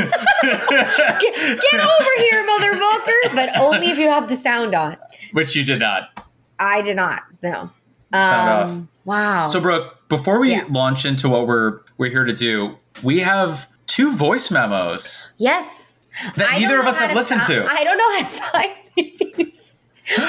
Get, 0.03 1.61
get 1.61 1.79
over 1.79 2.09
here, 2.17 2.45
motherfucker! 2.47 3.35
But 3.35 3.57
only 3.57 3.89
if 3.89 3.97
you 3.97 4.09
have 4.09 4.27
the 4.27 4.35
sound 4.35 4.75
on. 4.75 4.97
Which 5.31 5.55
you 5.55 5.63
did 5.63 5.79
not. 5.79 6.25
I 6.59 6.81
did 6.81 6.95
not. 6.97 7.23
No. 7.41 7.69
Sound 8.13 8.69
Um, 8.69 8.89
Wow. 9.05 9.45
So, 9.45 9.59
Brooke, 9.59 10.07
before 10.09 10.39
we 10.39 10.51
Yeah. 10.51 10.65
launch 10.69 11.05
into 11.05 11.27
what 11.29 11.47
we're 11.47 11.79
we're 11.97 12.09
here 12.11 12.25
to 12.25 12.33
do, 12.33 12.77
we 13.01 13.19
have 13.19 13.67
two 13.87 14.11
voice 14.13 14.51
memos 14.51 15.27
yes. 15.37 15.93
that 16.35 16.49
I 16.51 16.59
neither 16.59 16.79
of 16.79 16.87
us 16.87 16.99
how 16.99 17.07
have 17.07 17.15
listened 17.15 17.41
fi- 17.43 17.53
to. 17.55 17.65
I 17.69 17.83
don't 17.83 17.97
know 17.97 18.11
how 18.11 18.19
to 18.19 18.25
find 18.25 18.71
these. 19.37 19.52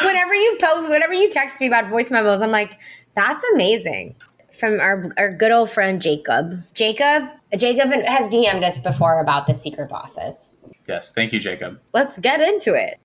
Whenever 0.04 0.34
you 0.34 0.58
post, 0.60 0.88
whenever 0.88 1.14
you 1.14 1.30
text 1.30 1.60
me 1.60 1.66
about 1.66 1.88
voice 1.88 2.10
memos, 2.10 2.42
I'm 2.42 2.50
like, 2.50 2.78
that's 3.14 3.42
amazing. 3.54 4.16
From 4.52 4.80
our, 4.80 5.12
our 5.18 5.32
good 5.32 5.50
old 5.50 5.70
friend 5.70 6.00
Jacob. 6.00 6.62
Jacob, 6.74 7.28
Jacob 7.56 7.90
has 7.90 8.28
DM'd 8.28 8.62
us 8.62 8.78
before 8.78 9.20
about 9.20 9.46
the 9.46 9.54
secret 9.54 9.88
bosses. 9.88 10.50
yes, 10.86 11.12
thank 11.12 11.32
you, 11.32 11.40
Jacob. 11.40 11.80
Let's 11.92 12.18
get 12.18 12.40
into 12.40 12.74
it. 12.74 13.00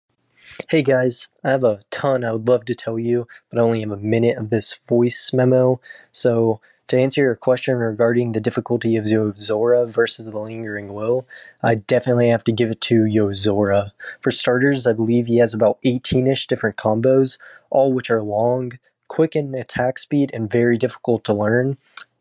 Hey 0.69 0.83
guys, 0.83 1.29
I 1.43 1.51
have 1.51 1.63
a 1.63 1.79
ton 1.89 2.23
I 2.23 2.33
would 2.33 2.47
love 2.47 2.65
to 2.65 2.75
tell 2.75 2.99
you, 2.99 3.27
but 3.49 3.59
I 3.59 3.63
only 3.63 3.79
have 3.81 3.91
a 3.91 3.97
minute 3.97 4.37
of 4.37 4.49
this 4.49 4.79
voice 4.87 5.31
memo. 5.33 5.79
So, 6.11 6.59
to 6.89 6.99
answer 6.99 7.21
your 7.21 7.35
question 7.35 7.75
regarding 7.75 8.31
the 8.31 8.41
difficulty 8.41 8.95
of 8.95 9.05
Yozora 9.05 9.87
versus 9.87 10.25
the 10.25 10.39
Lingering 10.39 10.91
Will, 10.91 11.27
I 11.61 11.75
definitely 11.75 12.29
have 12.29 12.43
to 12.45 12.51
give 12.51 12.71
it 12.71 12.81
to 12.81 13.03
Yozora. 13.03 13.91
For 14.21 14.31
starters, 14.31 14.87
I 14.87 14.93
believe 14.93 15.27
he 15.27 15.37
has 15.37 15.53
about 15.53 15.77
18 15.83 16.25
ish 16.25 16.47
different 16.47 16.77
combos, 16.77 17.37
all 17.69 17.93
which 17.93 18.09
are 18.09 18.23
long, 18.23 18.73
quick 19.07 19.35
in 19.35 19.53
attack 19.53 19.99
speed, 19.99 20.31
and 20.33 20.49
very 20.49 20.77
difficult 20.77 21.23
to 21.25 21.33
learn. 21.33 21.77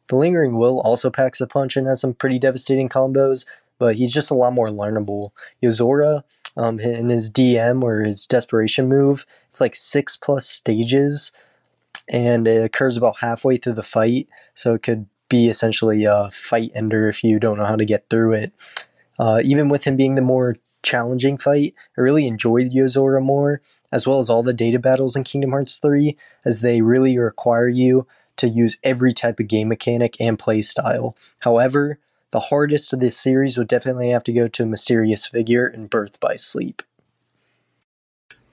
The 0.08 0.16
Lingering 0.16 0.56
Will 0.56 0.80
also 0.80 1.08
packs 1.08 1.40
a 1.40 1.46
punch 1.46 1.74
and 1.76 1.86
has 1.86 2.02
some 2.02 2.12
pretty 2.12 2.38
devastating 2.38 2.90
combos, 2.90 3.46
but 3.78 3.96
he's 3.96 4.12
just 4.12 4.30
a 4.30 4.34
lot 4.34 4.52
more 4.52 4.68
learnable. 4.68 5.30
Yozora, 5.62 6.24
um, 6.58 6.78
in 6.78 7.08
his 7.08 7.30
DM 7.30 7.82
or 7.82 8.02
his 8.02 8.26
desperation 8.26 8.86
move, 8.86 9.24
it's 9.48 9.62
like 9.62 9.74
six 9.74 10.14
plus 10.14 10.46
stages, 10.46 11.32
and 12.08 12.46
it 12.46 12.64
occurs 12.64 12.96
about 12.96 13.18
halfway 13.20 13.56
through 13.56 13.74
the 13.74 13.82
fight, 13.82 14.28
so 14.54 14.74
it 14.74 14.82
could 14.82 15.06
be 15.28 15.48
essentially 15.48 16.04
a 16.04 16.30
fight 16.32 16.70
ender 16.74 17.08
if 17.08 17.22
you 17.22 17.38
don't 17.38 17.58
know 17.58 17.64
how 17.64 17.76
to 17.76 17.84
get 17.84 18.08
through 18.08 18.32
it. 18.32 18.52
Uh, 19.18 19.40
even 19.44 19.68
with 19.68 19.84
him 19.84 19.96
being 19.96 20.14
the 20.14 20.22
more 20.22 20.56
challenging 20.82 21.36
fight, 21.36 21.74
I 21.96 22.00
really 22.00 22.26
enjoyed 22.26 22.72
Yozora 22.72 23.22
more, 23.22 23.60
as 23.92 24.06
well 24.06 24.18
as 24.18 24.30
all 24.30 24.42
the 24.42 24.54
data 24.54 24.78
battles 24.78 25.16
in 25.16 25.24
Kingdom 25.24 25.50
Hearts 25.50 25.76
3, 25.76 26.16
as 26.44 26.60
they 26.60 26.80
really 26.80 27.18
require 27.18 27.68
you 27.68 28.06
to 28.36 28.48
use 28.48 28.78
every 28.84 29.12
type 29.12 29.40
of 29.40 29.48
game 29.48 29.68
mechanic 29.68 30.16
and 30.20 30.38
play 30.38 30.62
style. 30.62 31.16
However, 31.40 31.98
the 32.30 32.40
hardest 32.40 32.92
of 32.92 33.00
this 33.00 33.18
series 33.18 33.56
would 33.56 33.68
definitely 33.68 34.10
have 34.10 34.24
to 34.24 34.32
go 34.32 34.48
to 34.48 34.66
Mysterious 34.66 35.26
Figure 35.26 35.66
and 35.66 35.90
Birth 35.90 36.20
by 36.20 36.36
Sleep. 36.36 36.82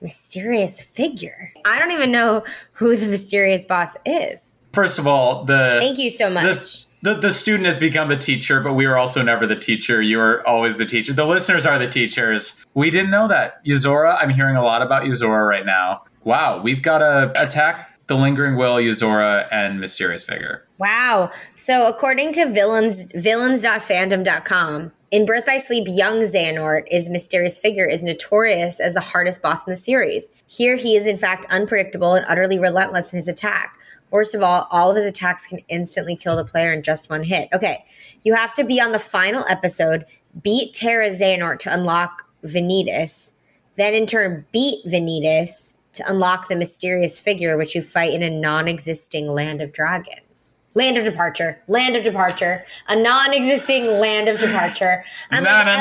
Mysterious 0.02 0.84
figure. 0.84 1.54
I 1.66 1.80
don't 1.80 1.92
even 1.92 2.12
know 2.12 2.44
who 2.74 2.96
the 2.96 3.08
mysterious 3.08 3.66
boss 3.66 3.96
is. 4.06 4.56
First 4.74 5.00
of 5.00 5.08
all, 5.08 5.46
the 5.46 5.78
Thank 5.80 5.98
you 5.98 6.10
so 6.10 6.30
much. 6.30 6.44
this 6.44 6.86
the, 7.02 7.14
the 7.14 7.32
student 7.32 7.68
has 7.68 7.78
become 7.78 8.08
the 8.08 8.18
teacher, 8.18 8.60
but 8.60 8.74
we 8.74 8.86
are 8.86 8.98
also 8.98 9.22
never 9.22 9.46
the 9.46 9.56
teacher. 9.56 10.02
You 10.02 10.20
are 10.20 10.46
always 10.48 10.78
the 10.78 10.88
teacher. 10.88 11.14
The 11.14 11.26
listeners 11.26 11.66
are 11.66 11.78
the 11.78 11.88
teachers. 11.88 12.60
We 12.74 12.90
didn't 12.90 13.12
know 13.12 13.28
that. 13.28 13.64
Yozora, 13.64 14.18
I'm 14.20 14.32
hearing 14.32 14.56
a 14.56 14.64
lot 14.64 14.82
about 14.82 15.04
Yozora 15.04 15.48
right 15.48 15.68
now. 15.68 16.04
Wow, 16.24 16.64
we've 16.64 16.82
got 16.82 16.98
to 16.98 17.32
attack 17.36 17.95
the 18.08 18.16
Lingering 18.16 18.56
Will, 18.56 18.76
Yozora, 18.76 19.48
and 19.52 19.80
Mysterious 19.80 20.24
Figure. 20.24 20.68
Wow. 20.78 21.32
So 21.56 21.88
according 21.88 22.34
to 22.34 22.46
villains 22.46 23.12
villains.fandom.com, 23.14 24.92
in 25.12 25.26
Birth 25.26 25.46
by 25.46 25.60
Sleep, 25.60 25.88
young 25.88 26.22
Xehanort, 26.22 26.84
is 26.92 27.10
mysterious 27.10 27.58
figure, 27.58 27.86
is 27.86 28.04
notorious 28.04 28.80
as 28.82 28.94
the 28.96 29.00
hardest 29.00 29.42
boss 29.42 29.66
in 29.66 29.72
the 29.72 29.78
series. 29.78 30.32
Here 30.46 30.76
he 30.76 30.98
is 30.98 31.08
in 31.08 31.18
fact 31.18 31.46
unpredictable 31.50 32.16
and 32.16 32.26
utterly 32.28 32.60
relentless 32.60 33.14
in 33.14 33.18
his 33.18 33.28
attack. 33.28 33.78
Worst 34.12 34.36
of 34.36 34.42
all, 34.44 34.68
all 34.72 34.92
of 34.92 34.98
his 34.98 35.06
attacks 35.06 35.48
can 35.48 35.60
instantly 35.70 36.16
kill 36.16 36.36
the 36.36 36.44
player 36.44 36.74
in 36.74 36.84
just 36.84 37.10
one 37.10 37.24
hit. 37.24 37.48
Okay, 37.54 37.86
you 38.24 38.34
have 38.34 38.54
to 38.56 38.64
be 38.64 38.82
on 38.82 38.92
the 38.92 39.00
final 39.00 39.46
episode, 39.48 40.06
beat 40.42 40.74
Terra 40.74 41.10
Xehanort 41.10 41.60
to 41.60 41.74
unlock 41.74 42.28
Vanitas, 42.44 43.32
then 43.78 43.94
in 43.94 44.08
turn 44.08 44.46
beat 44.52 44.86
Vanitas 44.86 45.75
to 45.96 46.10
unlock 46.10 46.48
the 46.48 46.56
mysterious 46.56 47.20
figure 47.20 47.58
which 47.58 47.76
you 47.76 47.82
fight 47.82 48.14
in 48.14 48.24
a 48.24 48.30
non-existing 48.30 49.28
land 49.28 49.62
of 49.62 49.72
dragons. 49.72 50.58
Land 50.74 50.98
of 50.98 51.06
departure. 51.06 51.62
Land 51.68 51.96
of 51.96 52.04
departure. 52.04 52.66
A 52.90 52.96
non-existing 52.96 53.86
land 53.86 54.28
of 54.28 54.40
departure. 54.40 55.06
Na 55.32 55.40
na 55.40 55.64
na 55.64 55.64
na 55.64 55.78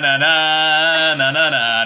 na 0.00 0.16
na 0.18 1.14
na 1.14 1.14
na 1.14 1.16
na 1.30 1.30
na 1.30 1.84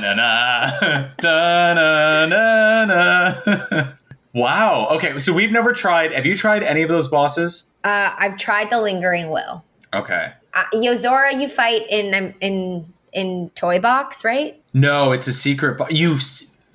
na 1.74 2.26
na 2.26 2.84
na 2.84 3.34
na. 3.70 3.92
Wow. 4.32 4.88
Okay, 4.92 5.18
so 5.20 5.32
we've 5.32 5.52
never 5.52 5.72
tried. 5.72 6.12
Have 6.12 6.24
you 6.24 6.36
tried 6.36 6.62
any 6.62 6.82
of 6.82 6.88
those 6.88 7.08
bosses? 7.08 7.64
Uh, 7.84 8.14
I've 8.18 8.36
tried 8.36 8.70
the 8.70 8.80
lingering 8.80 9.30
will. 9.30 9.64
Okay. 9.94 10.32
Uh, 10.54 10.64
Yozora, 10.74 11.38
you 11.38 11.48
fight 11.48 11.82
in 11.90 12.14
um, 12.14 12.34
in 12.40 12.92
in 13.12 13.50
Toy 13.54 13.80
Box, 13.80 14.24
right? 14.24 14.60
No, 14.74 15.12
it's 15.12 15.26
a 15.26 15.32
secret. 15.32 15.78
Bo- 15.78 15.88
you 15.88 16.18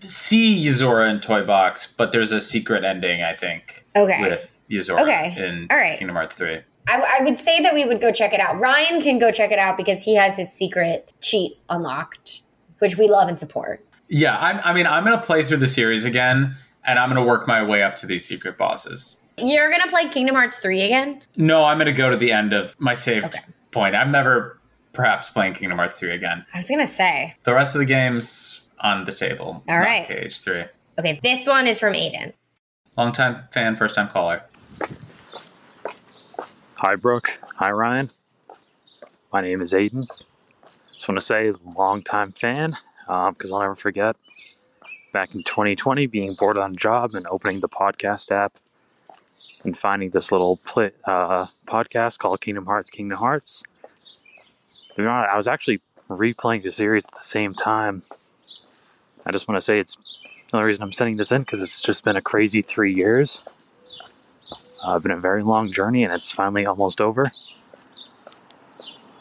see 0.01 0.63
Yozora 0.65 1.09
in 1.09 1.19
Toy 1.19 1.43
Box, 1.43 1.91
but 1.95 2.11
there's 2.11 2.31
a 2.31 2.41
secret 2.41 2.83
ending, 2.83 3.23
I 3.23 3.33
think, 3.33 3.85
Okay. 3.95 4.21
with 4.21 4.61
Yozora 4.69 5.01
Okay. 5.01 5.35
in 5.37 5.67
All 5.69 5.77
right. 5.77 5.97
Kingdom 5.97 6.15
Hearts 6.15 6.35
3. 6.37 6.59
I, 6.87 7.17
I 7.19 7.23
would 7.23 7.39
say 7.39 7.61
that 7.61 7.73
we 7.73 7.85
would 7.85 8.01
go 8.01 8.11
check 8.11 8.33
it 8.33 8.39
out. 8.39 8.59
Ryan 8.59 9.01
can 9.01 9.19
go 9.19 9.31
check 9.31 9.51
it 9.51 9.59
out 9.59 9.77
because 9.77 10.03
he 10.03 10.15
has 10.15 10.37
his 10.37 10.51
secret 10.51 11.11
cheat 11.21 11.59
unlocked, 11.69 12.41
which 12.79 12.97
we 12.97 13.07
love 13.07 13.27
and 13.27 13.37
support. 13.37 13.85
Yeah, 14.09 14.37
I'm, 14.37 14.59
I 14.63 14.73
mean, 14.73 14.87
I'm 14.87 15.05
going 15.05 15.17
to 15.17 15.23
play 15.23 15.45
through 15.45 15.57
the 15.57 15.67
series 15.67 16.03
again, 16.03 16.57
and 16.83 16.97
I'm 16.99 17.09
going 17.09 17.23
to 17.23 17.27
work 17.27 17.47
my 17.47 17.63
way 17.63 17.83
up 17.83 17.95
to 17.97 18.07
these 18.07 18.25
secret 18.25 18.57
bosses. 18.57 19.17
You're 19.37 19.71
gonna 19.71 19.89
play 19.89 20.07
Kingdom 20.09 20.35
Hearts 20.35 20.57
3 20.57 20.81
again? 20.81 21.21
No, 21.37 21.63
I'm 21.63 21.77
going 21.77 21.85
to 21.87 21.93
go 21.93 22.09
to 22.09 22.17
the 22.17 22.31
end 22.31 22.51
of 22.53 22.75
my 22.79 22.93
saved 22.93 23.27
Okay. 23.27 23.39
point. 23.71 23.95
I'm 23.95 24.11
never 24.11 24.59
perhaps 24.93 25.29
playing 25.29 25.53
Kingdom 25.53 25.77
Hearts 25.77 25.99
3 25.99 26.11
again. 26.13 26.45
I 26.53 26.57
was 26.57 26.67
gonna 26.67 26.85
say. 26.85 27.35
The 27.43 27.53
rest 27.53 27.73
of 27.73 27.79
the 27.79 27.85
games 27.85 28.61
on 28.81 29.05
the 29.05 29.13
table. 29.13 29.63
All 29.67 29.77
not 29.77 29.77
right. 29.77 30.07
KH3. 30.07 30.69
Okay, 30.99 31.19
this 31.23 31.47
one 31.47 31.67
is 31.67 31.79
from 31.79 31.93
Aiden. 31.93 32.33
Longtime 32.97 33.43
fan, 33.51 33.75
first 33.75 33.95
time 33.95 34.09
caller. 34.09 34.43
Hi, 36.77 36.95
Brooke. 36.95 37.39
Hi, 37.55 37.71
Ryan. 37.71 38.11
My 39.31 39.41
name 39.41 39.61
is 39.61 39.71
Aiden. 39.71 40.07
Just 40.93 41.07
want 41.07 41.19
to 41.19 41.25
say, 41.25 41.53
longtime 41.75 42.33
fan, 42.33 42.77
because 43.07 43.51
I'll 43.51 43.59
never 43.59 43.75
forget 43.75 44.17
back 45.13 45.35
in 45.35 45.43
2020 45.43 46.07
being 46.07 46.33
bored 46.33 46.57
on 46.57 46.71
a 46.71 46.75
job 46.75 47.15
and 47.15 47.27
opening 47.27 47.59
the 47.59 47.69
podcast 47.69 48.31
app 48.31 48.53
and 49.63 49.77
finding 49.77 50.09
this 50.11 50.31
little 50.31 50.57
pl- 50.57 50.91
uh, 51.05 51.47
podcast 51.67 52.19
called 52.19 52.41
Kingdom 52.41 52.65
Hearts, 52.65 52.89
Kingdom 52.89 53.17
Hearts. 53.17 53.63
I 54.97 55.35
was 55.35 55.47
actually 55.47 55.81
replaying 56.09 56.63
the 56.63 56.71
series 56.71 57.05
at 57.05 57.15
the 57.15 57.21
same 57.23 57.53
time. 57.53 58.03
I 59.25 59.31
just 59.31 59.47
want 59.47 59.57
to 59.57 59.61
say 59.61 59.79
it's 59.79 59.97
the 60.49 60.57
only 60.57 60.65
reason 60.65 60.83
I'm 60.83 60.91
sending 60.91 61.17
this 61.17 61.31
in 61.31 61.41
because 61.41 61.61
it's 61.61 61.81
just 61.81 62.03
been 62.03 62.15
a 62.15 62.21
crazy 62.21 62.61
three 62.61 62.93
years. 62.93 63.41
Uh, 64.83 64.97
been 64.99 65.11
a 65.11 65.17
very 65.17 65.43
long 65.43 65.71
journey 65.71 66.03
and 66.03 66.11
it's 66.11 66.31
finally 66.31 66.65
almost 66.65 66.99
over. 66.99 67.29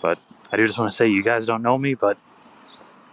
But 0.00 0.24
I 0.50 0.56
do 0.56 0.66
just 0.66 0.78
want 0.78 0.90
to 0.90 0.96
say, 0.96 1.08
you 1.08 1.22
guys 1.22 1.44
don't 1.44 1.62
know 1.62 1.76
me, 1.76 1.94
but 1.94 2.18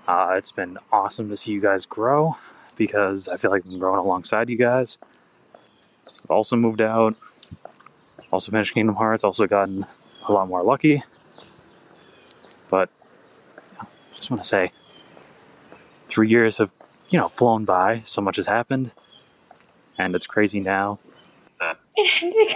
uh, 0.07 0.35
it's 0.37 0.51
been 0.51 0.77
awesome 0.91 1.29
to 1.29 1.37
see 1.37 1.51
you 1.51 1.61
guys 1.61 1.85
grow 1.85 2.37
because 2.77 3.27
I 3.27 3.37
feel 3.37 3.51
like 3.51 3.65
I'm 3.65 3.79
growing 3.79 3.99
alongside 3.99 4.49
you 4.49 4.57
guys. 4.57 4.97
I've 6.07 6.31
also 6.31 6.55
moved 6.55 6.81
out, 6.81 7.15
also 8.31 8.51
finished 8.51 8.73
Kingdom 8.73 8.95
Hearts, 8.95 9.23
also 9.23 9.45
gotten 9.47 9.85
a 10.27 10.31
lot 10.31 10.47
more 10.47 10.63
lucky. 10.63 11.03
But 12.69 12.89
I 13.79 13.85
just 14.15 14.29
want 14.29 14.41
to 14.43 14.47
say, 14.47 14.71
three 16.07 16.29
years 16.29 16.57
have, 16.57 16.71
you 17.09 17.19
know, 17.19 17.27
flown 17.27 17.65
by. 17.65 18.01
So 18.05 18.21
much 18.21 18.35
has 18.37 18.47
happened, 18.47 18.91
and 19.97 20.15
it's 20.15 20.27
crazy 20.27 20.59
now. 20.59 20.99
It 21.95 22.07
had 22.07 22.31
to 22.31 22.55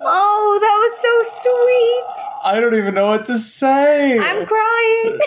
Oh, 0.00 0.58
that 0.60 0.76
was 0.78 0.94
so 1.02 1.40
sweet. 1.42 2.26
I 2.44 2.60
don't 2.60 2.74
even 2.74 2.94
know 2.94 3.08
what 3.08 3.26
to 3.26 3.38
say. 3.38 4.18
I'm 4.18 4.46
crying. 4.46 5.18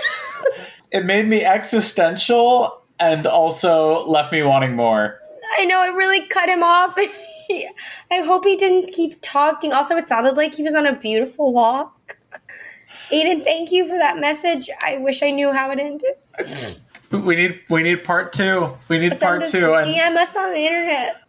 it 0.92 1.06
made 1.06 1.28
me 1.28 1.44
existential 1.44 2.82
and 3.00 3.26
also 3.28 4.06
left 4.06 4.32
me 4.32 4.44
wanting 4.44 4.76
more. 4.76 5.20
I 5.58 5.66
know 5.66 5.84
it 5.84 5.94
really 5.96 6.26
cut 6.28 6.50
him 6.50 6.64
off. 6.64 6.96
I 6.98 8.22
hope 8.26 8.46
he 8.46 8.56
didn't 8.56 8.94
keep 8.94 9.20
talking. 9.22 9.74
Also, 9.74 9.96
it 9.98 10.08
sounded 10.08 10.38
like 10.38 10.56
he 10.56 10.64
was 10.64 10.74
on 10.74 10.86
a 10.86 10.94
beautiful 10.98 11.52
walk. 11.54 12.18
Aiden, 13.12 13.44
thank 13.44 13.72
you 13.72 13.86
for 13.86 13.98
that 13.98 14.18
message. 14.20 14.70
I 14.82 14.98
wish 14.98 15.22
I 15.22 15.32
knew 15.32 15.52
how 15.52 15.72
it 15.72 15.80
ended. 15.80 16.16
We 17.12 17.36
need 17.36 17.60
we 17.70 17.84
need 17.84 18.06
part 18.06 18.32
two. 18.32 18.78
We 18.88 18.98
need 18.98 19.20
part 19.20 19.46
Send 19.46 19.64
two. 19.66 19.74
us, 19.74 19.84
And 19.86 19.94
DM 19.94 20.16
us 20.16 20.34
on 20.34 20.54
the 20.54 20.66
internet. 20.66 21.22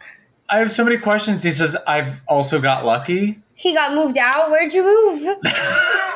I 0.49 0.59
have 0.59 0.71
so 0.71 0.85
many 0.85 0.97
questions. 0.97 1.43
He 1.43 1.51
says, 1.51 1.77
I've 1.89 2.23
also 2.29 2.61
got 2.61 2.85
lucky. 2.85 3.41
He 3.55 3.75
got 3.75 3.93
moved 3.93 4.17
out. 4.17 4.49
Where'd 4.49 4.73
you 4.73 4.85
move? 4.85 5.37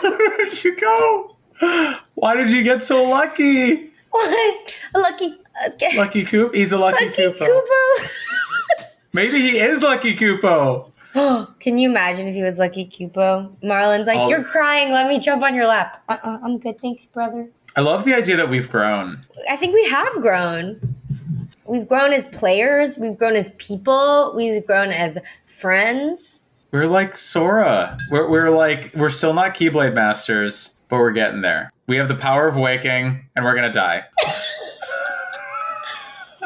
Where'd 0.03 0.63
you 0.65 0.77
go? 0.77 1.37
Why 2.15 2.37
did 2.37 2.51
you 2.51 2.63
get 2.63 2.81
so 2.81 3.03
lucky? 3.09 3.91
what? 4.11 4.73
A 4.95 5.01
lucky. 5.01 5.35
Okay. 5.69 5.97
Lucky 5.97 6.25
Coop? 6.25 6.55
He's 6.55 6.73
a 6.73 6.79
lucky, 6.79 7.07
Lucky 7.07 7.23
Koopa. 7.23 7.39
Kupo. 7.49 8.09
Maybe 9.13 9.41
he 9.41 9.59
is 9.59 9.83
Lucky 9.83 10.15
Koopo. 10.17 10.91
Can 11.61 11.79
you 11.79 11.89
imagine 11.89 12.27
if 12.27 12.35
he 12.35 12.43
was 12.43 12.59
Lucky 12.59 12.87
Kupo? 12.87 13.51
Marlon's 13.63 14.07
like, 14.07 14.19
I'll- 14.19 14.29
You're 14.31 14.45
crying. 14.45 14.93
Let 14.93 15.09
me 15.09 15.19
jump 15.19 15.43
on 15.43 15.55
your 15.55 15.67
lap. 15.67 16.03
Uh-uh, 16.09 16.39
I'm 16.43 16.59
good. 16.59 16.79
Thanks, 16.81 17.07
brother. 17.07 17.49
I 17.77 17.81
love 17.81 18.05
the 18.05 18.15
idea 18.15 18.37
that 18.37 18.49
we've 18.49 18.71
grown. 18.71 19.25
I 19.51 19.57
think 19.57 19.75
we 19.75 19.85
have 19.89 20.21
grown. 20.21 20.95
We've 21.65 21.87
grown 21.89 22.13
as 22.13 22.27
players. 22.29 22.97
We've 22.99 23.17
grown 23.17 23.35
as 23.37 23.51
people. 23.59 24.33
We've 24.37 24.65
grown 24.67 24.91
as 24.91 25.19
friends. 25.47 26.45
We're 26.71 26.87
like 26.87 27.17
Sora. 27.17 27.97
We're, 28.11 28.29
we're 28.31 28.51
like, 28.51 28.93
we're 28.95 29.11
still 29.11 29.33
not 29.35 29.55
Keyblade 29.55 29.95
Masters, 29.95 30.75
but 30.89 30.97
we're 30.99 31.13
getting 31.13 31.41
there. 31.41 31.71
We 31.87 31.97
have 31.97 32.09
the 32.09 32.15
power 32.15 32.47
of 32.49 32.57
waking, 32.57 33.27
and 33.35 33.45
we're 33.45 33.55
going 33.55 33.71
to 33.71 33.79
die. 33.79 34.05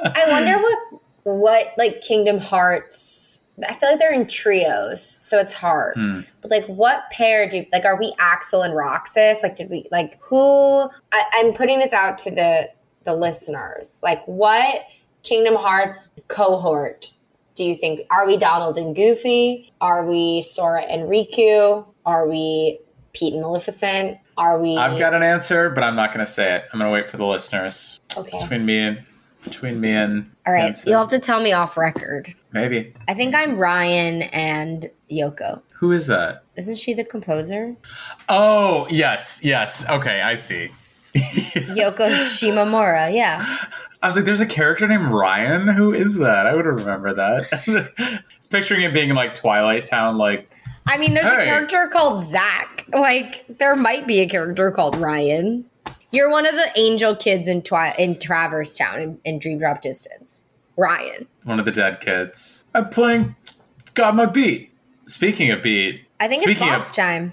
I 0.05 0.25
wonder 0.29 0.59
what 0.59 1.01
what 1.25 1.67
like 1.77 2.01
Kingdom 2.01 2.39
Hearts. 2.39 3.41
I 3.69 3.75
feel 3.75 3.91
like 3.91 3.99
they're 3.99 4.13
in 4.13 4.27
trios, 4.27 5.07
so 5.07 5.39
it's 5.39 5.53
hard. 5.53 5.95
Hmm. 5.97 6.21
But 6.41 6.51
like, 6.51 6.67
what 6.67 7.11
pair 7.11 7.49
do 7.49 7.65
like? 7.73 7.85
Are 7.85 7.99
we 7.99 8.15
Axel 8.19 8.63
and 8.63 8.75
Roxas? 8.75 9.43
Like, 9.43 9.57
did 9.57 9.69
we 9.69 9.87
like 9.91 10.19
who? 10.23 10.89
I, 11.13 11.25
I'm 11.35 11.53
putting 11.53 11.79
this 11.79 11.93
out 11.93 12.19
to 12.21 12.31
the 12.31 12.71
the 13.05 13.15
listeners. 13.15 14.01
Like, 14.03 14.27
what 14.27 14.83
Kingdom 15.23 15.57
Hearts 15.57 16.09
cohort 16.29 17.13
do 17.55 17.65
you 17.65 17.77
think? 17.77 18.01
Are 18.11 18.27
we 18.27 18.37
Donald 18.39 18.79
and 18.79 18.97
Goofy? 18.97 19.73
Are 19.81 20.07
we 20.07 20.43
Sora 20.43 20.83
and 20.83 21.09
Riku? 21.09 21.85
Are 22.07 22.27
we 22.27 22.81
Pete 23.13 23.35
and 23.35 23.43
Maleficent? 23.43 24.19
Are 24.39 24.59
we? 24.59 24.77
I've 24.79 24.99
got 24.99 25.13
an 25.13 25.23
answer, 25.23 25.69
but 25.69 25.85
I'm 25.85 25.97
not 25.97 26.15
going 26.15 26.25
to 26.25 26.31
say 26.31 26.57
it. 26.57 26.65
I'm 26.73 26.79
going 26.79 26.91
to 26.91 26.95
wait 26.95 27.11
for 27.11 27.19
the 27.19 27.27
listeners. 27.27 28.01
okay. 28.17 28.39
Between 28.41 28.65
me 28.65 28.79
and 28.79 29.05
between 29.43 29.81
me 29.81 29.91
and 29.91 30.31
All 30.47 30.53
right, 30.53 30.77
you'll 30.87 31.01
have 31.01 31.09
to 31.09 31.19
tell 31.19 31.41
me 31.41 31.53
off 31.53 31.77
record. 31.77 32.35
maybe. 32.53 32.93
I 33.09 33.15
think 33.15 33.35
I'm 33.35 33.57
Ryan 33.57 34.23
and 34.23 34.91
Yoko. 35.11 35.63
Who 35.75 35.93
is 35.93 36.07
that? 36.09 36.45
Isn't 36.57 36.77
she 36.77 36.95
the 36.95 37.05
composer? 37.05 37.77
Oh 38.29 38.87
yes, 38.91 39.41
yes. 39.43 39.89
Okay, 39.89 40.21
I 40.21 40.35
see. 40.35 40.69
Yoko 41.15 42.09
Shimomura, 42.11 43.13
yeah. 43.13 43.59
I 44.03 44.07
was 44.07 44.17
like, 44.17 44.25
there's 44.25 44.41
a 44.41 44.47
character 44.47 44.87
named 44.87 45.09
Ryan. 45.09 45.67
Who 45.69 45.93
is 45.93 46.19
that? 46.19 46.47
I 46.47 46.55
would 46.55 46.67
remember 46.67 47.15
that. 47.15 48.23
It's 48.37 48.47
picturing 48.47 48.83
it 48.83 48.95
being 48.95 49.11
in 49.11 49.17
like 49.17 49.35
Twilight 49.35 49.85
Town, 49.85 50.17
like 50.17 50.51
I 50.87 50.97
mean, 50.97 51.15
there's 51.15 51.27
a 51.27 51.45
character 51.45 51.89
called 51.93 52.23
Zach. 52.23 52.85
Like, 52.93 53.45
there 53.59 53.77
might 53.77 54.07
be 54.09 54.21
a 54.21 54.29
character 54.29 54.71
called 54.73 54.97
Ryan. 54.97 55.65
You're 56.13 56.31
one 56.31 56.47
of 56.47 56.55
the 56.55 56.71
angel 56.77 57.15
kids 57.15 57.47
in 57.47 57.63
Twi- 57.63 57.95
in 57.99 58.19
Traverse 58.19 58.75
Town 58.77 59.01
in, 59.01 59.19
in 59.25 59.39
Dream 59.39 59.59
Drop 59.59 59.81
Distance. 59.83 60.43
Ryan. 60.77 61.27
one 61.45 61.59
of 61.59 61.67
the 61.67 61.73
dead 61.73 62.01
kids. 62.01 62.65
I'm 62.75 62.89
playing 62.89 63.37
Got 63.95 64.15
My 64.15 64.27
Beat. 64.27 64.73
Speaking 65.07 65.51
of 65.51 65.63
beat, 65.63 66.05
I 66.21 66.29
think 66.29 66.47
it's 66.47 66.59
boss 66.59 66.91
time. 66.91 67.33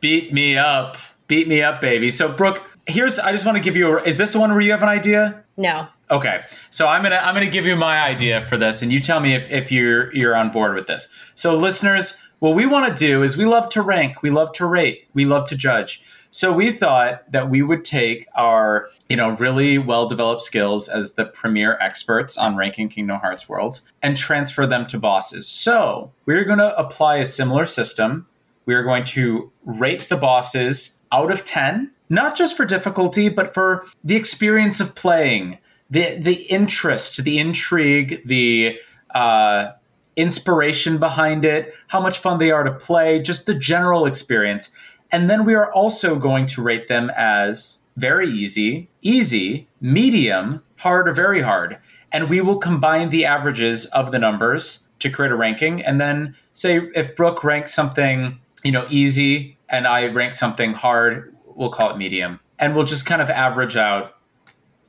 beat 0.00 0.32
me 0.32 0.56
up. 0.56 0.96
Beat 1.26 1.48
me 1.48 1.60
up, 1.60 1.80
baby. 1.80 2.10
So 2.10 2.28
Brooke, 2.28 2.62
here's 2.86 3.18
I 3.18 3.32
just 3.32 3.44
want 3.44 3.56
to 3.56 3.62
give 3.62 3.76
you 3.76 3.98
a 3.98 4.02
is 4.04 4.16
this 4.16 4.32
the 4.32 4.40
one 4.40 4.52
where 4.52 4.60
you 4.60 4.70
have 4.70 4.82
an 4.82 4.88
idea? 4.88 5.42
No. 5.56 5.88
Okay, 6.08 6.42
so 6.70 6.86
I'm 6.86 7.02
gonna 7.02 7.16
I'm 7.16 7.34
gonna 7.34 7.50
give 7.50 7.66
you 7.66 7.74
my 7.74 8.00
idea 8.00 8.40
for 8.40 8.56
this, 8.56 8.80
and 8.80 8.92
you 8.92 9.00
tell 9.00 9.18
me 9.18 9.34
if, 9.34 9.50
if 9.50 9.72
you're 9.72 10.14
you're 10.14 10.36
on 10.36 10.50
board 10.50 10.74
with 10.76 10.86
this. 10.86 11.08
So, 11.34 11.56
listeners, 11.56 12.16
what 12.38 12.54
we 12.54 12.64
want 12.64 12.86
to 12.88 12.94
do 12.94 13.24
is 13.24 13.36
we 13.36 13.44
love 13.44 13.68
to 13.70 13.82
rank, 13.82 14.22
we 14.22 14.30
love 14.30 14.52
to 14.52 14.66
rate, 14.66 15.08
we 15.14 15.24
love 15.24 15.48
to 15.48 15.56
judge. 15.56 16.02
So 16.36 16.52
we 16.52 16.70
thought 16.70 17.32
that 17.32 17.48
we 17.48 17.62
would 17.62 17.82
take 17.82 18.28
our 18.34 18.88
you 19.08 19.16
know 19.16 19.30
really 19.30 19.78
well 19.78 20.06
developed 20.06 20.42
skills 20.42 20.86
as 20.86 21.14
the 21.14 21.24
premier 21.24 21.78
experts 21.80 22.36
on 22.36 22.56
ranking 22.56 22.90
Kingdom 22.90 23.20
Hearts 23.20 23.48
worlds 23.48 23.90
and 24.02 24.18
transfer 24.18 24.66
them 24.66 24.86
to 24.88 24.98
bosses. 24.98 25.48
So 25.48 26.12
we're 26.26 26.44
going 26.44 26.58
to 26.58 26.78
apply 26.78 27.16
a 27.16 27.24
similar 27.24 27.64
system. 27.64 28.26
We 28.66 28.74
are 28.74 28.82
going 28.82 29.04
to 29.04 29.50
rate 29.64 30.10
the 30.10 30.18
bosses 30.18 30.98
out 31.10 31.32
of 31.32 31.46
ten, 31.46 31.92
not 32.10 32.36
just 32.36 32.54
for 32.54 32.66
difficulty, 32.66 33.30
but 33.30 33.54
for 33.54 33.86
the 34.04 34.16
experience 34.16 34.78
of 34.78 34.94
playing 34.94 35.56
the 35.88 36.18
the 36.18 36.42
interest, 36.50 37.24
the 37.24 37.38
intrigue, 37.38 38.20
the 38.26 38.78
uh, 39.14 39.72
inspiration 40.16 40.98
behind 40.98 41.46
it, 41.46 41.72
how 41.86 42.00
much 42.00 42.18
fun 42.18 42.38
they 42.38 42.50
are 42.50 42.64
to 42.64 42.72
play, 42.72 43.20
just 43.20 43.46
the 43.46 43.54
general 43.54 44.04
experience. 44.04 44.70
And 45.12 45.30
then 45.30 45.44
we 45.44 45.54
are 45.54 45.72
also 45.72 46.16
going 46.16 46.46
to 46.46 46.62
rate 46.62 46.88
them 46.88 47.10
as 47.16 47.80
very 47.96 48.28
easy, 48.28 48.88
easy, 49.02 49.68
medium, 49.80 50.62
hard, 50.78 51.08
or 51.08 51.12
very 51.12 51.40
hard. 51.40 51.78
And 52.12 52.28
we 52.28 52.40
will 52.40 52.58
combine 52.58 53.10
the 53.10 53.24
averages 53.24 53.86
of 53.86 54.12
the 54.12 54.18
numbers 54.18 54.86
to 55.00 55.10
create 55.10 55.32
a 55.32 55.36
ranking, 55.36 55.82
and 55.84 56.00
then 56.00 56.34
say 56.52 56.78
if 56.94 57.14
Brooke 57.16 57.44
ranks 57.44 57.74
something 57.74 58.38
you 58.64 58.72
know 58.72 58.86
easy 58.88 59.56
and 59.68 59.86
I 59.86 60.06
rank 60.06 60.34
something 60.34 60.72
hard, 60.74 61.34
we'll 61.54 61.70
call 61.70 61.90
it 61.90 61.98
medium, 61.98 62.40
and 62.58 62.74
we'll 62.74 62.86
just 62.86 63.06
kind 63.06 63.20
of 63.20 63.28
average 63.28 63.76
out. 63.76 64.16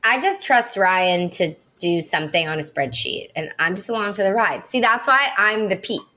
I 0.04 0.20
just 0.20 0.42
trust 0.44 0.76
Ryan 0.76 1.28
to 1.30 1.54
do 1.78 2.00
something 2.00 2.48
on 2.48 2.58
a 2.58 2.62
spreadsheet, 2.62 3.30
and 3.36 3.50
I'm 3.58 3.76
just 3.76 3.88
along 3.88 4.14
for 4.14 4.22
the 4.22 4.32
ride. 4.32 4.66
See, 4.66 4.80
that's 4.80 5.06
why 5.06 5.30
I'm 5.36 5.68
the 5.68 5.76
Pete. 5.76 6.02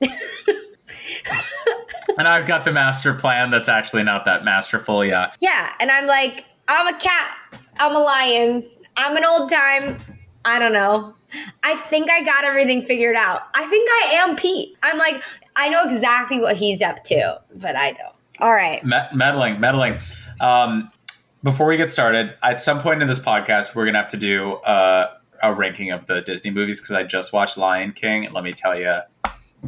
and 2.18 2.28
I've 2.28 2.46
got 2.46 2.64
the 2.64 2.72
master 2.72 3.14
plan 3.14 3.50
that's 3.50 3.68
actually 3.68 4.02
not 4.02 4.24
that 4.24 4.44
masterful. 4.44 5.04
Yeah. 5.04 5.32
Yeah. 5.40 5.72
And 5.80 5.90
I'm 5.90 6.06
like, 6.06 6.44
I'm 6.68 6.94
a 6.94 6.98
cat. 6.98 7.36
I'm 7.78 7.94
a 7.94 7.98
lion. 7.98 8.62
I'm 8.96 9.16
an 9.16 9.24
old 9.24 9.50
time. 9.50 9.98
I 10.44 10.58
don't 10.58 10.72
know. 10.72 11.14
I 11.62 11.76
think 11.76 12.10
I 12.10 12.22
got 12.22 12.44
everything 12.44 12.82
figured 12.82 13.16
out. 13.16 13.42
I 13.54 13.64
think 13.66 13.88
I 13.90 14.12
am 14.16 14.36
Pete. 14.36 14.76
I'm 14.82 14.98
like, 14.98 15.22
I 15.56 15.68
know 15.68 15.84
exactly 15.84 16.40
what 16.40 16.56
he's 16.56 16.82
up 16.82 17.04
to, 17.04 17.40
but 17.54 17.76
I 17.76 17.92
don't. 17.92 18.14
All 18.40 18.52
right. 18.52 18.84
Me- 18.84 19.08
meddling, 19.14 19.60
meddling. 19.60 19.98
Um, 20.40 20.90
before 21.42 21.66
we 21.66 21.76
get 21.76 21.90
started, 21.90 22.34
at 22.42 22.60
some 22.60 22.80
point 22.80 23.02
in 23.02 23.08
this 23.08 23.18
podcast, 23.18 23.74
we're 23.74 23.84
going 23.84 23.94
to 23.94 24.00
have 24.00 24.10
to 24.10 24.16
do 24.16 24.52
uh, 24.54 25.14
a 25.42 25.54
ranking 25.54 25.90
of 25.90 26.06
the 26.06 26.20
Disney 26.20 26.50
movies 26.50 26.80
because 26.80 26.92
I 26.94 27.02
just 27.02 27.32
watched 27.32 27.56
Lion 27.56 27.92
King. 27.92 28.24
And 28.24 28.34
let 28.34 28.44
me 28.44 28.52
tell 28.52 28.78
you, 28.78 29.00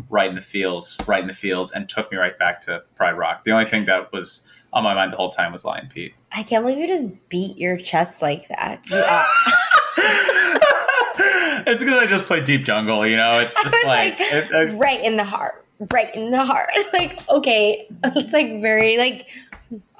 right 0.08 0.28
in 0.28 0.34
the 0.34 0.40
feels, 0.40 0.98
right 1.06 1.20
in 1.20 1.28
the 1.28 1.34
feels, 1.34 1.70
and 1.70 1.88
took 1.88 2.10
me 2.10 2.18
right 2.18 2.38
back 2.38 2.60
to 2.62 2.82
Pride 2.96 3.12
Rock. 3.12 3.44
The 3.44 3.52
only 3.52 3.64
thing 3.64 3.84
that 3.86 4.12
was 4.12 4.42
on 4.72 4.82
my 4.82 4.94
mind 4.94 5.12
the 5.12 5.16
whole 5.16 5.30
time 5.30 5.52
was 5.52 5.64
Lion 5.64 5.88
Pete. 5.92 6.14
I 6.32 6.42
can't 6.42 6.64
believe 6.64 6.78
you 6.78 6.86
just 6.86 7.04
beat 7.28 7.56
your 7.56 7.76
chest 7.76 8.22
like 8.22 8.48
that. 8.48 8.84
It's 11.66 11.82
because 11.82 11.98
I 11.98 12.06
just 12.06 12.24
play 12.24 12.42
Deep 12.42 12.64
Jungle, 12.64 13.06
you 13.06 13.16
know? 13.16 13.38
It's 13.38 13.54
just 13.54 13.84
like, 13.84 14.18
like, 14.18 14.20
it's, 14.20 14.50
it's, 14.52 14.72
right 14.72 15.02
in 15.02 15.16
the 15.16 15.24
heart, 15.24 15.64
right 15.92 16.14
in 16.14 16.30
the 16.30 16.44
heart. 16.44 16.70
like, 16.92 17.26
okay, 17.28 17.86
it's 18.04 18.32
like 18.32 18.60
very 18.60 18.98
like, 18.98 19.28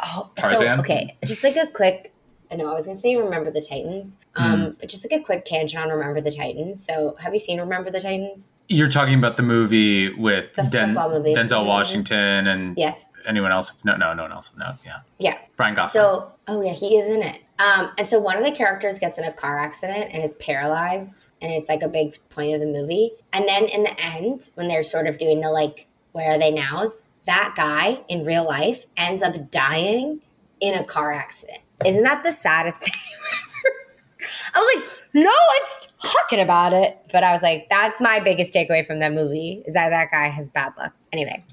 oh, 0.03 0.31
Tarzan? 0.37 0.79
So, 0.79 0.81
okay, 0.81 1.17
just 1.25 1.45
like 1.45 1.57
a 1.57 1.67
quick. 1.67 2.14
I 2.55 2.57
know 2.57 2.71
I 2.71 2.75
was 2.75 2.87
gonna 2.87 2.97
say 2.99 3.17
Remember 3.17 3.51
the 3.51 3.61
Titans, 3.61 4.17
um, 4.37 4.77
but 4.79 4.89
just 4.89 5.05
like 5.05 5.21
a 5.21 5.25
quick 5.25 5.45
tangent 5.45 5.83
on 5.83 5.91
Remember 5.91 6.21
the 6.21 6.31
Titans. 6.31 6.85
So, 6.85 7.17
have 7.19 7.35
you 7.35 7.41
seen 7.41 7.59
Remember 7.59 7.91
the 7.91 8.01
Titans? 8.01 8.51
you're 8.69 8.89
talking 8.89 9.15
about 9.19 9.37
the 9.37 9.43
movie 9.43 10.15
with 10.15 10.55
The 10.55 10.63
Den- 10.63 10.95
movie. 10.95 11.35
Denzel 11.35 11.63
Mhm. 11.63 11.67
Washington 11.67 12.47
and 12.47 12.79
Yes. 12.79 13.07
anyone 13.27 13.51
else? 13.53 13.73
No, 13.85 13.97
no, 13.97 14.15
no 14.15 14.23
one 14.23 14.33
else. 14.33 14.53
No, 14.57 14.71
yeah. 14.87 14.99
Yeah. 15.19 15.37
Ryan 15.59 15.75
Gosling. 15.75 16.01
So, 16.03 16.31
oh 16.47 16.63
yeah, 16.63 16.73
he 16.73 16.97
is 16.97 17.09
in 17.09 17.23
it. 17.23 17.41
Um, 17.59 17.91
and 17.99 18.09
so 18.09 18.19
one 18.21 18.37
of 18.39 18.45
the 18.45 18.53
characters 18.53 18.99
gets 19.01 19.19
in 19.19 19.25
a 19.25 19.33
car 19.33 19.59
accident 19.59 20.11
and 20.13 20.23
is 20.23 20.33
paralyzed, 20.35 21.27
and 21.43 21.53
it's 21.53 21.69
like 21.69 21.83
a 21.83 21.89
big 21.89 22.19
point 22.31 22.55
of 22.55 22.61
the 22.61 22.67
movie. 22.67 23.13
And 23.33 23.49
then 23.49 23.65
in 23.65 23.83
the 23.83 24.01
end, 24.01 24.49
when 24.55 24.69
they're 24.69 24.85
sort 24.85 25.07
of 25.09 25.19
doing 25.19 25.41
the 25.41 25.51
like, 25.51 25.87
where 26.13 26.31
are 26.33 26.39
they 26.39 26.53
nows? 26.53 27.09
That 27.27 27.55
guy 27.57 28.03
in 28.09 28.25
real 28.25 28.45
life 28.45 28.85
ends 28.97 29.23
up 29.23 29.51
dying 29.51 30.21
in 30.61 30.75
a 30.75 30.85
car 30.85 31.13
accident. 31.13 31.59
Isn't 31.85 32.03
that 32.05 32.25
the 32.25 32.33
saddest 32.33 32.81
thing? 32.83 32.93
ever? 32.95 34.27
I 34.55 34.59
was 34.59 34.77
like, 34.77 34.91
no 35.15 35.31
one's 35.31 35.89
talking 36.03 36.41
about 36.41 36.73
it. 36.73 36.99
But 37.13 37.25
I 37.25 37.33
was 37.33 37.43
like, 37.43 37.67
that's 37.71 38.01
my 38.01 38.21
biggest 38.21 38.53
takeaway 38.55 38.85
from 38.87 38.99
that 39.01 39.13
movie 39.13 39.63
is 39.67 39.75
that 39.75 39.91
that 39.91 40.11
guy 40.11 40.29
has 40.29 40.49
bad 40.49 40.73
luck. 40.79 40.93
Anyway, 41.13 41.45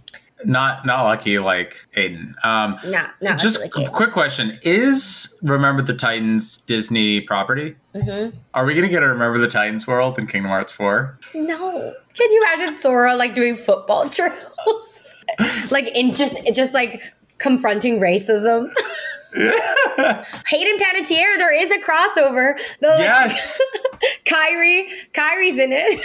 not 0.43 0.85
not 0.85 1.03
lucky 1.03 1.37
like 1.37 1.75
Aiden. 1.95 2.33
Um, 2.43 2.79
not 2.85 3.13
not 3.21 3.37
just 3.39 3.59
like 3.59 3.75
a 3.75 3.87
quick 3.89 4.11
question: 4.11 4.57
Is 4.63 5.37
Remember 5.43 5.81
the 5.83 5.93
Titans 5.93 6.57
Disney 6.57 7.21
property? 7.21 7.75
Mhm. 7.93 8.33
Are 8.53 8.65
we 8.65 8.73
going 8.73 8.85
to 8.85 8.89
get 8.89 9.03
a 9.03 9.07
Remember 9.07 9.37
the 9.37 9.47
Titans 9.47 9.85
world 9.85 10.17
in 10.17 10.25
Kingdom 10.27 10.49
Hearts 10.49 10.71
Four? 10.71 11.19
No. 11.35 11.93
Can 12.15 12.31
you 12.31 12.41
imagine 12.55 12.75
Sora 12.75 13.15
like 13.15 13.35
doing 13.35 13.55
football 13.55 14.07
drills? 14.09 15.17
like 15.69 15.87
in 15.95 16.13
just 16.15 16.37
just 16.53 16.73
like 16.73 17.13
confronting 17.37 17.99
racism. 17.99 18.71
Hayden 20.47 20.77
Panettiere, 20.77 21.37
there 21.37 21.53
is 21.53 21.71
a 21.71 21.79
crossover. 21.79 22.55
Like, 22.81 22.99
yes, 22.99 23.61
Kairi, 24.25 24.89
Kairi's 25.13 25.57
in 25.57 25.71
it. 25.71 26.01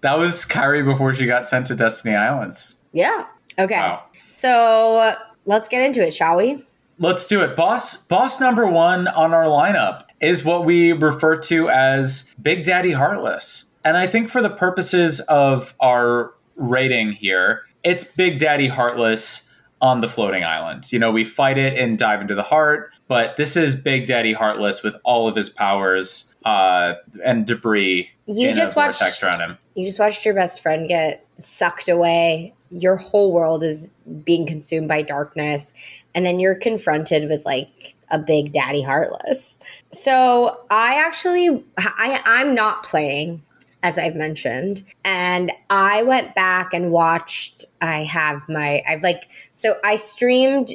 that 0.00 0.18
was 0.18 0.44
Kairi 0.44 0.84
before 0.84 1.14
she 1.14 1.26
got 1.26 1.46
sent 1.46 1.66
to 1.68 1.74
Destiny 1.74 2.14
Islands. 2.14 2.76
Yeah. 2.92 3.26
Okay. 3.58 3.76
Wow. 3.78 4.02
So 4.30 5.14
let's 5.44 5.68
get 5.68 5.82
into 5.82 6.04
it, 6.04 6.12
shall 6.12 6.36
we? 6.36 6.64
Let's 6.98 7.26
do 7.26 7.40
it. 7.42 7.56
Boss 7.56 7.96
boss 7.96 8.40
number 8.40 8.66
1 8.66 9.08
on 9.08 9.32
our 9.34 9.44
lineup 9.44 10.04
is 10.20 10.44
what 10.44 10.64
we 10.64 10.92
refer 10.92 11.36
to 11.36 11.68
as 11.68 12.32
Big 12.40 12.64
Daddy 12.64 12.92
Heartless. 12.92 13.66
And 13.84 13.96
I 13.96 14.06
think 14.06 14.30
for 14.30 14.40
the 14.40 14.50
purposes 14.50 15.20
of 15.20 15.74
our 15.80 16.32
rating 16.56 17.12
here, 17.12 17.62
it's 17.82 18.04
Big 18.04 18.38
Daddy 18.38 18.68
Heartless 18.68 19.48
on 19.84 20.00
the 20.00 20.08
floating 20.08 20.42
island. 20.42 20.90
You 20.90 20.98
know, 20.98 21.10
we 21.10 21.24
fight 21.24 21.58
it 21.58 21.78
and 21.78 21.98
dive 21.98 22.22
into 22.22 22.34
the 22.34 22.42
heart, 22.42 22.90
but 23.06 23.36
this 23.36 23.54
is 23.54 23.74
Big 23.74 24.06
Daddy 24.06 24.32
Heartless 24.32 24.82
with 24.82 24.96
all 25.04 25.28
of 25.28 25.36
his 25.36 25.50
powers 25.50 26.34
uh, 26.46 26.94
and 27.22 27.46
debris 27.46 28.10
You 28.24 28.54
just 28.54 28.74
watched 28.76 29.22
around 29.22 29.40
him. 29.40 29.58
you 29.74 29.84
just 29.84 29.98
watched 29.98 30.24
your 30.24 30.32
best 30.34 30.62
friend 30.62 30.88
get 30.88 31.26
sucked 31.36 31.90
away. 31.90 32.54
Your 32.70 32.96
whole 32.96 33.30
world 33.34 33.62
is 33.62 33.90
being 34.24 34.46
consumed 34.46 34.88
by 34.88 35.02
darkness, 35.02 35.74
and 36.14 36.24
then 36.24 36.40
you're 36.40 36.54
confronted 36.54 37.28
with 37.28 37.44
like 37.44 37.94
a 38.10 38.18
big 38.18 38.52
daddy 38.52 38.82
heartless. 38.82 39.58
So 39.92 40.62
I 40.70 40.94
actually 40.94 41.62
I 41.76 42.22
I'm 42.24 42.54
not 42.54 42.84
playing 42.84 43.42
as 43.84 43.98
I've 43.98 44.16
mentioned, 44.16 44.82
and 45.04 45.52
I 45.70 46.02
went 46.02 46.34
back 46.34 46.74
and 46.74 46.90
watched 46.90 47.66
I 47.80 48.02
have 48.02 48.48
my 48.48 48.82
I've 48.88 49.02
like 49.02 49.28
so 49.52 49.76
I 49.84 49.94
streamed 49.94 50.70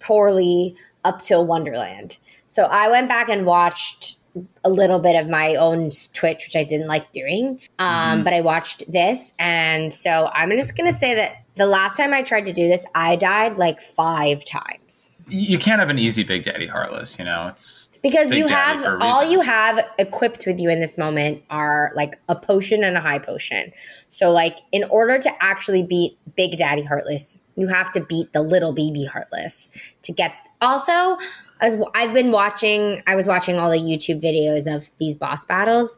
poorly 0.00 0.74
up 1.04 1.22
till 1.22 1.46
Wonderland. 1.46 2.16
So 2.46 2.64
I 2.64 2.88
went 2.88 3.06
back 3.06 3.28
and 3.28 3.44
watched 3.44 4.16
a 4.64 4.70
little 4.70 4.98
bit 4.98 5.14
of 5.14 5.28
my 5.28 5.54
own 5.54 5.90
Twitch, 6.12 6.46
which 6.46 6.56
I 6.56 6.64
didn't 6.64 6.88
like 6.88 7.12
doing. 7.12 7.60
Um, 7.78 8.24
But 8.24 8.32
I 8.32 8.40
watched 8.40 8.90
this. 8.90 9.34
And 9.38 9.92
so 9.92 10.30
I'm 10.32 10.50
just 10.50 10.76
going 10.76 10.90
to 10.90 10.98
say 10.98 11.14
that 11.14 11.44
the 11.54 11.66
last 11.66 11.96
time 11.96 12.12
I 12.12 12.22
tried 12.22 12.46
to 12.46 12.52
do 12.52 12.66
this, 12.66 12.84
I 12.94 13.14
died 13.16 13.58
like 13.58 13.80
five 13.80 14.44
times. 14.44 15.12
You 15.28 15.58
can't 15.58 15.78
have 15.78 15.88
an 15.88 15.98
easy 15.98 16.24
Big 16.24 16.42
Daddy 16.42 16.66
Heartless, 16.66 17.18
you 17.18 17.24
know. 17.24 17.48
It's 17.48 17.88
Because 18.04 18.28
Big 18.28 18.40
you 18.40 18.48
have 18.48 18.84
all 19.00 19.24
you 19.24 19.40
have 19.40 19.80
equipped 19.98 20.44
with 20.46 20.60
you 20.60 20.68
in 20.68 20.78
this 20.78 20.98
moment 20.98 21.42
are 21.48 21.90
like 21.96 22.20
a 22.28 22.36
potion 22.36 22.84
and 22.84 22.98
a 22.98 23.00
high 23.00 23.18
potion. 23.18 23.72
So, 24.10 24.30
like, 24.30 24.58
in 24.72 24.84
order 24.84 25.18
to 25.18 25.30
actually 25.42 25.82
beat 25.82 26.18
Big 26.36 26.58
Daddy 26.58 26.82
Heartless, 26.82 27.38
you 27.56 27.68
have 27.68 27.90
to 27.92 28.00
beat 28.00 28.34
the 28.34 28.42
little 28.42 28.74
baby 28.74 29.06
Heartless 29.06 29.70
to 30.02 30.12
get. 30.12 30.32
Also, 30.60 31.16
as 31.62 31.78
I've 31.94 32.12
been 32.12 32.30
watching, 32.30 33.02
I 33.06 33.14
was 33.14 33.26
watching 33.26 33.58
all 33.58 33.70
the 33.70 33.78
YouTube 33.78 34.22
videos 34.22 34.72
of 34.72 34.90
these 34.98 35.14
boss 35.14 35.46
battles. 35.46 35.96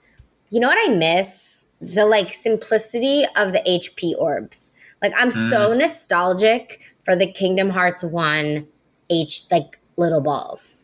You 0.50 0.60
know 0.60 0.68
what 0.68 0.88
I 0.88 0.94
miss? 0.94 1.64
The 1.80 2.06
like 2.06 2.32
simplicity 2.32 3.26
of 3.34 3.52
the 3.52 3.62
HP 3.68 4.14
orbs. 4.16 4.70
Like, 5.02 5.12
I'm 5.16 5.32
so 5.32 5.70
Mm. 5.70 5.78
nostalgic 5.78 6.80
for 7.04 7.16
the 7.16 7.26
Kingdom 7.26 7.70
Hearts 7.70 8.04
1 8.04 8.68
H, 9.10 9.42
like, 9.50 9.78
little 9.96 10.20
balls. 10.20 10.78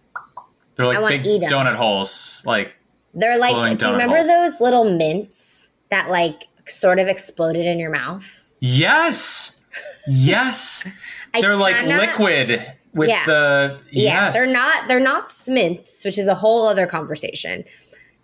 They're 0.76 1.00
like 1.00 1.22
big 1.22 1.42
donut 1.42 1.74
holes. 1.76 2.42
Like 2.46 2.72
They're 3.14 3.38
like, 3.38 3.78
do 3.78 3.86
you 3.86 3.92
remember 3.92 4.16
holes. 4.16 4.28
those 4.28 4.60
little 4.60 4.84
mints 4.96 5.70
that 5.90 6.08
like 6.10 6.44
sort 6.66 6.98
of 6.98 7.08
exploded 7.08 7.66
in 7.66 7.78
your 7.78 7.90
mouth? 7.90 8.48
yes, 8.60 9.60
yes. 10.06 10.86
They're 11.40 11.56
like 11.56 11.76
cannot- 11.76 12.00
liquid 12.00 12.64
with 12.94 13.08
Yeah. 13.08 13.24
the 13.24 13.80
Yeah, 13.90 14.30
they're 14.32 14.52
not. 14.52 14.86
They're 14.86 15.00
not 15.00 15.30
smints, 15.30 16.04
which 16.04 16.18
is 16.18 16.28
a 16.28 16.34
whole 16.34 16.66
other 16.68 16.86
conversation. 16.86 17.64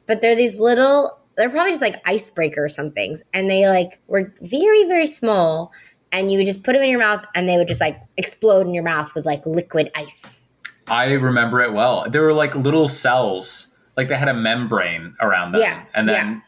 But 0.06 0.20
they're 0.20 0.36
these 0.36 0.58
little. 0.60 1.18
They're 1.36 1.48
probably 1.50 1.70
just 1.72 1.80
like 1.82 2.02
icebreaker 2.06 2.64
or 2.64 2.68
something, 2.68 3.16
and 3.32 3.48
they 3.50 3.66
like 3.68 3.98
were 4.08 4.34
very 4.42 4.84
very 4.86 5.06
small, 5.06 5.72
and 6.12 6.30
you 6.30 6.36
would 6.38 6.46
just 6.46 6.64
put 6.64 6.72
them 6.74 6.82
in 6.82 6.90
your 6.90 6.98
mouth, 6.98 7.24
and 7.34 7.48
they 7.48 7.56
would 7.56 7.68
just 7.68 7.80
like 7.80 7.98
explode 8.18 8.66
in 8.66 8.74
your 8.74 8.82
mouth 8.84 9.14
with 9.14 9.24
like 9.24 9.46
liquid 9.46 9.90
ice. 9.94 10.44
I 10.90 11.12
remember 11.12 11.60
it 11.60 11.72
well. 11.72 12.08
They 12.08 12.18
were 12.18 12.32
like 12.32 12.54
little 12.54 12.88
cells, 12.88 13.68
like 13.96 14.08
they 14.08 14.16
had 14.16 14.28
a 14.28 14.34
membrane 14.34 15.14
around 15.20 15.52
them, 15.52 15.60
Yeah, 15.60 15.84
and 15.94 16.08
then 16.08 16.42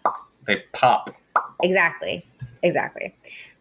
they 0.46 0.62
pop. 0.72 1.10
Exactly, 1.62 2.24
exactly. 2.62 3.14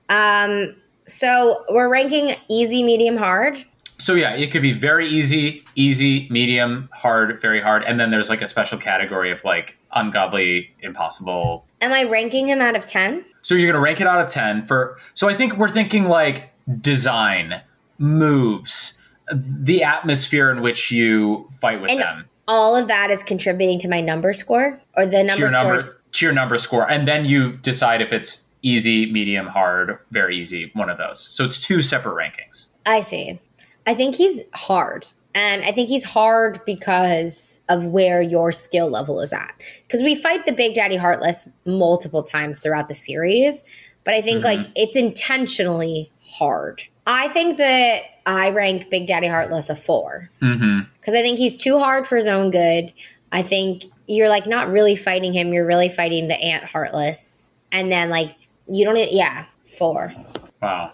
Um, 0.09 0.75
so 1.05 1.65
we're 1.69 1.89
ranking 1.89 2.31
easy, 2.47 2.83
medium, 2.83 3.17
hard. 3.17 3.63
So 3.97 4.13
yeah, 4.13 4.33
it 4.33 4.51
could 4.51 4.61
be 4.61 4.71
very 4.71 5.07
easy, 5.07 5.63
easy, 5.75 6.27
medium, 6.29 6.87
hard, 6.93 7.41
very 7.41 7.59
hard, 7.59 7.83
and 7.83 7.99
then 7.99 8.11
there's 8.11 8.29
like 8.29 8.41
a 8.41 8.47
special 8.47 8.77
category 8.77 9.31
of 9.31 9.43
like 9.43 9.77
ungodly, 9.93 10.71
impossible. 10.81 11.65
Am 11.81 11.91
I 11.91 12.03
ranking 12.03 12.47
him 12.47 12.61
out 12.61 12.75
of 12.77 12.85
ten? 12.85 13.25
So 13.41 13.55
you're 13.55 13.69
gonna 13.71 13.83
rank 13.83 13.99
it 13.99 14.07
out 14.07 14.21
of 14.21 14.31
ten 14.31 14.65
for. 14.65 14.97
So 15.13 15.27
I 15.27 15.33
think 15.33 15.57
we're 15.57 15.69
thinking 15.69 16.05
like 16.05 16.51
design, 16.79 17.61
moves, 17.97 18.98
the 19.31 19.83
atmosphere 19.83 20.51
in 20.51 20.61
which 20.61 20.91
you 20.91 21.47
fight 21.59 21.81
with 21.81 21.91
And 21.91 22.01
them. 22.01 22.25
all 22.47 22.75
of 22.75 22.87
that 22.87 23.11
is 23.11 23.23
contributing 23.23 23.79
to 23.79 23.87
my 23.87 24.01
number 24.01 24.33
score 24.33 24.79
or 24.95 25.05
the 25.05 25.17
to 25.17 25.23
number 25.23 25.39
your 25.41 25.49
score 25.49 25.63
number 25.63 25.79
is 25.79 25.89
to 26.11 26.25
your 26.25 26.33
number 26.33 26.57
score, 26.57 26.89
and 26.89 27.07
then 27.07 27.25
you 27.25 27.53
decide 27.53 28.01
if 28.01 28.11
it's 28.11 28.45
easy, 28.61 29.11
medium, 29.11 29.47
hard, 29.47 29.99
very 30.11 30.37
easy, 30.37 30.71
one 30.73 30.89
of 30.89 30.97
those. 30.97 31.29
So 31.31 31.45
it's 31.45 31.59
two 31.59 31.81
separate 31.81 32.15
rankings. 32.15 32.67
I 32.85 33.01
see. 33.01 33.39
I 33.85 33.93
think 33.93 34.15
he's 34.15 34.43
hard. 34.53 35.05
And 35.35 35.63
I 35.63 35.71
think 35.71 35.89
he's 35.89 36.03
hard 36.03 36.59
because 36.65 37.59
of 37.69 37.85
where 37.85 38.21
your 38.21 38.51
skill 38.51 38.89
level 38.89 39.21
is 39.21 39.31
at. 39.31 39.53
Because 39.87 40.01
we 40.01 40.15
fight 40.15 40.45
the 40.45 40.51
Big 40.51 40.73
Daddy 40.73 40.97
Heartless 40.97 41.47
multiple 41.65 42.23
times 42.23 42.59
throughout 42.59 42.87
the 42.87 42.95
series, 42.95 43.63
but 44.03 44.15
I 44.15 44.21
think 44.21 44.43
like 44.43 44.59
mm-hmm. 44.59 44.71
it's 44.75 44.95
intentionally 44.95 46.11
hard. 46.25 46.83
I 47.09 47.27
think 47.29 47.57
that 47.57 48.03
I 48.27 48.51
rank 48.51 48.91
Big 48.91 49.07
Daddy 49.07 49.27
Heartless 49.27 49.69
a 49.69 49.75
four 49.75 50.29
Mm-hmm. 50.41 50.81
because 50.99 51.15
I 51.15 51.21
think 51.21 51.39
he's 51.39 51.57
too 51.57 51.79
hard 51.79 52.05
for 52.05 52.15
his 52.15 52.27
own 52.27 52.51
good. 52.51 52.93
I 53.31 53.41
think 53.41 53.85
you're 54.05 54.29
like 54.29 54.45
not 54.45 54.69
really 54.69 54.95
fighting 54.95 55.33
him; 55.33 55.51
you're 55.51 55.65
really 55.65 55.89
fighting 55.89 56.27
the 56.27 56.35
Ant 56.35 56.63
Heartless, 56.65 57.51
and 57.71 57.91
then 57.91 58.09
like 58.09 58.35
you 58.67 58.85
don't. 58.85 59.11
Yeah, 59.11 59.45
four. 59.65 60.13
Wow. 60.61 60.93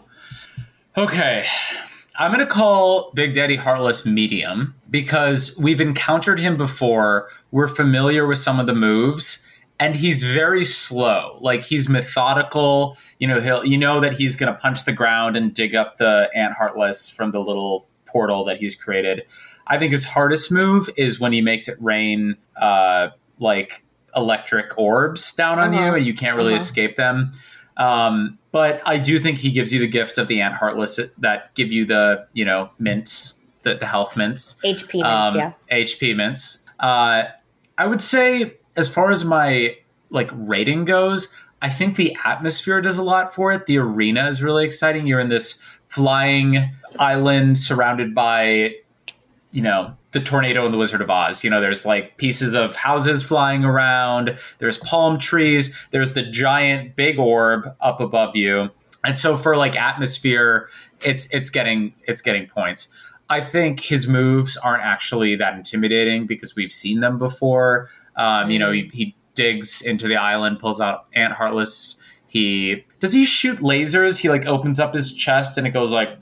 Okay. 0.97 1.45
I'm 2.17 2.32
going 2.32 2.45
to 2.45 2.51
call 2.51 3.12
Big 3.13 3.34
Daddy 3.34 3.58
Heartless 3.58 4.06
medium 4.06 4.73
because 4.89 5.54
we've 5.58 5.82
encountered 5.82 6.39
him 6.39 6.56
before. 6.56 7.28
We're 7.51 7.67
familiar 7.67 8.25
with 8.25 8.38
some 8.38 8.58
of 8.58 8.67
the 8.67 8.73
moves 8.73 9.43
and 9.79 9.95
he's 9.95 10.23
very 10.23 10.63
slow. 10.65 11.38
Like 11.41 11.63
he's 11.63 11.89
methodical. 11.89 12.97
You 13.19 13.27
know, 13.27 13.41
he'll 13.41 13.65
you 13.65 13.77
know 13.77 13.99
that 13.99 14.13
he's 14.13 14.35
going 14.35 14.51
to 14.53 14.57
punch 14.59 14.85
the 14.85 14.91
ground 14.93 15.35
and 15.38 15.53
dig 15.53 15.75
up 15.75 15.97
the 15.97 16.29
ant 16.35 16.53
heartless 16.53 17.09
from 17.09 17.31
the 17.31 17.39
little 17.39 17.88
portal 18.05 18.45
that 18.45 18.57
he's 18.57 18.75
created. 18.75 19.23
I 19.67 19.77
think 19.77 19.91
his 19.91 20.05
hardest 20.05 20.51
move 20.51 20.89
is 20.95 21.19
when 21.19 21.33
he 21.33 21.41
makes 21.41 21.67
it 21.67 21.77
rain 21.81 22.38
uh 22.55 23.09
like 23.39 23.83
electric 24.15 24.77
orbs 24.77 25.33
down 25.33 25.59
on 25.59 25.73
Uh-huh. 25.73 25.85
you 25.85 25.95
and 25.95 26.05
you 26.05 26.13
can't 26.13 26.38
really 26.38 26.53
Uh-huh. 26.53 26.61
escape 26.63 26.95
them. 26.95 27.33
Um, 27.77 28.39
but 28.53 28.81
I 28.85 28.97
do 28.97 29.19
think 29.19 29.39
he 29.39 29.51
gives 29.51 29.73
you 29.73 29.79
the 29.81 29.88
gift 29.88 30.17
of 30.17 30.29
the 30.29 30.39
ant 30.39 30.55
heartless 30.55 30.97
that 31.17 31.53
give 31.55 31.71
you 31.73 31.85
the 31.85 32.25
you 32.31 32.45
know 32.45 32.69
mints, 32.79 33.39
the, 33.63 33.75
the 33.75 33.85
health 33.85 34.15
mints, 34.15 34.55
HP 34.63 35.01
mints, 35.01 35.05
um, 35.05 35.35
yeah. 35.35 35.51
HP 35.69 36.15
mints. 36.15 36.59
Uh, 36.79 37.23
I 37.77 37.85
would 37.88 38.01
say 38.01 38.57
as 38.75 38.89
far 38.89 39.11
as 39.11 39.23
my 39.23 39.77
like 40.09 40.29
rating 40.33 40.85
goes, 40.85 41.33
I 41.61 41.69
think 41.69 41.95
the 41.95 42.15
atmosphere 42.25 42.81
does 42.81 42.97
a 42.97 43.03
lot 43.03 43.33
for 43.33 43.51
it. 43.51 43.65
The 43.65 43.77
arena 43.77 44.27
is 44.27 44.43
really 44.43 44.65
exciting. 44.65 45.07
You're 45.07 45.19
in 45.19 45.29
this 45.29 45.59
flying 45.88 46.71
island 46.99 47.57
surrounded 47.57 48.15
by 48.15 48.75
you 49.51 49.61
know 49.61 49.95
the 50.11 50.19
tornado 50.19 50.65
and 50.65 50.73
the 50.73 50.77
wizard 50.77 51.01
of 51.01 51.09
oz. 51.09 51.43
You 51.43 51.49
know 51.49 51.61
there's 51.61 51.85
like 51.85 52.17
pieces 52.17 52.53
of 52.53 52.75
houses 52.75 53.23
flying 53.23 53.63
around. 53.63 54.38
There's 54.59 54.77
palm 54.79 55.17
trees. 55.17 55.75
There's 55.91 56.13
the 56.13 56.23
giant 56.23 56.95
big 56.95 57.19
orb 57.19 57.75
up 57.81 57.99
above 57.99 58.35
you. 58.35 58.69
And 59.03 59.17
so 59.17 59.38
for 59.38 59.55
like 59.55 59.75
atmosphere 59.75 60.69
it's 61.01 61.27
it's 61.33 61.49
getting 61.49 61.93
it's 62.03 62.21
getting 62.21 62.47
points. 62.47 62.89
I 63.29 63.41
think 63.41 63.79
his 63.79 64.07
moves 64.07 64.55
aren't 64.57 64.83
actually 64.83 65.35
that 65.38 65.55
intimidating 65.55 66.27
because 66.27 66.55
we've 66.55 66.71
seen 66.71 66.99
them 66.99 67.17
before 67.17 67.89
um, 68.17 68.49
you 68.49 68.60
know 68.60 68.71
he, 68.71 68.89
he 68.93 69.15
digs 69.34 69.82
into 69.82 70.08
the 70.08 70.15
island 70.15 70.60
pulls 70.60 70.80
out 70.80 71.08
ant 71.13 71.34
heartless 71.34 71.97
he 72.28 72.86
does 72.99 73.12
he 73.12 73.25
shoot 73.25 73.60
lasers 73.60 74.19
he 74.19 74.30
like 74.30 74.45
opens 74.45 74.80
up 74.80 74.93
his 74.93 75.13
chest 75.13 75.58
and 75.58 75.67
it 75.67 75.71
goes 75.71 75.91
like 75.91 76.17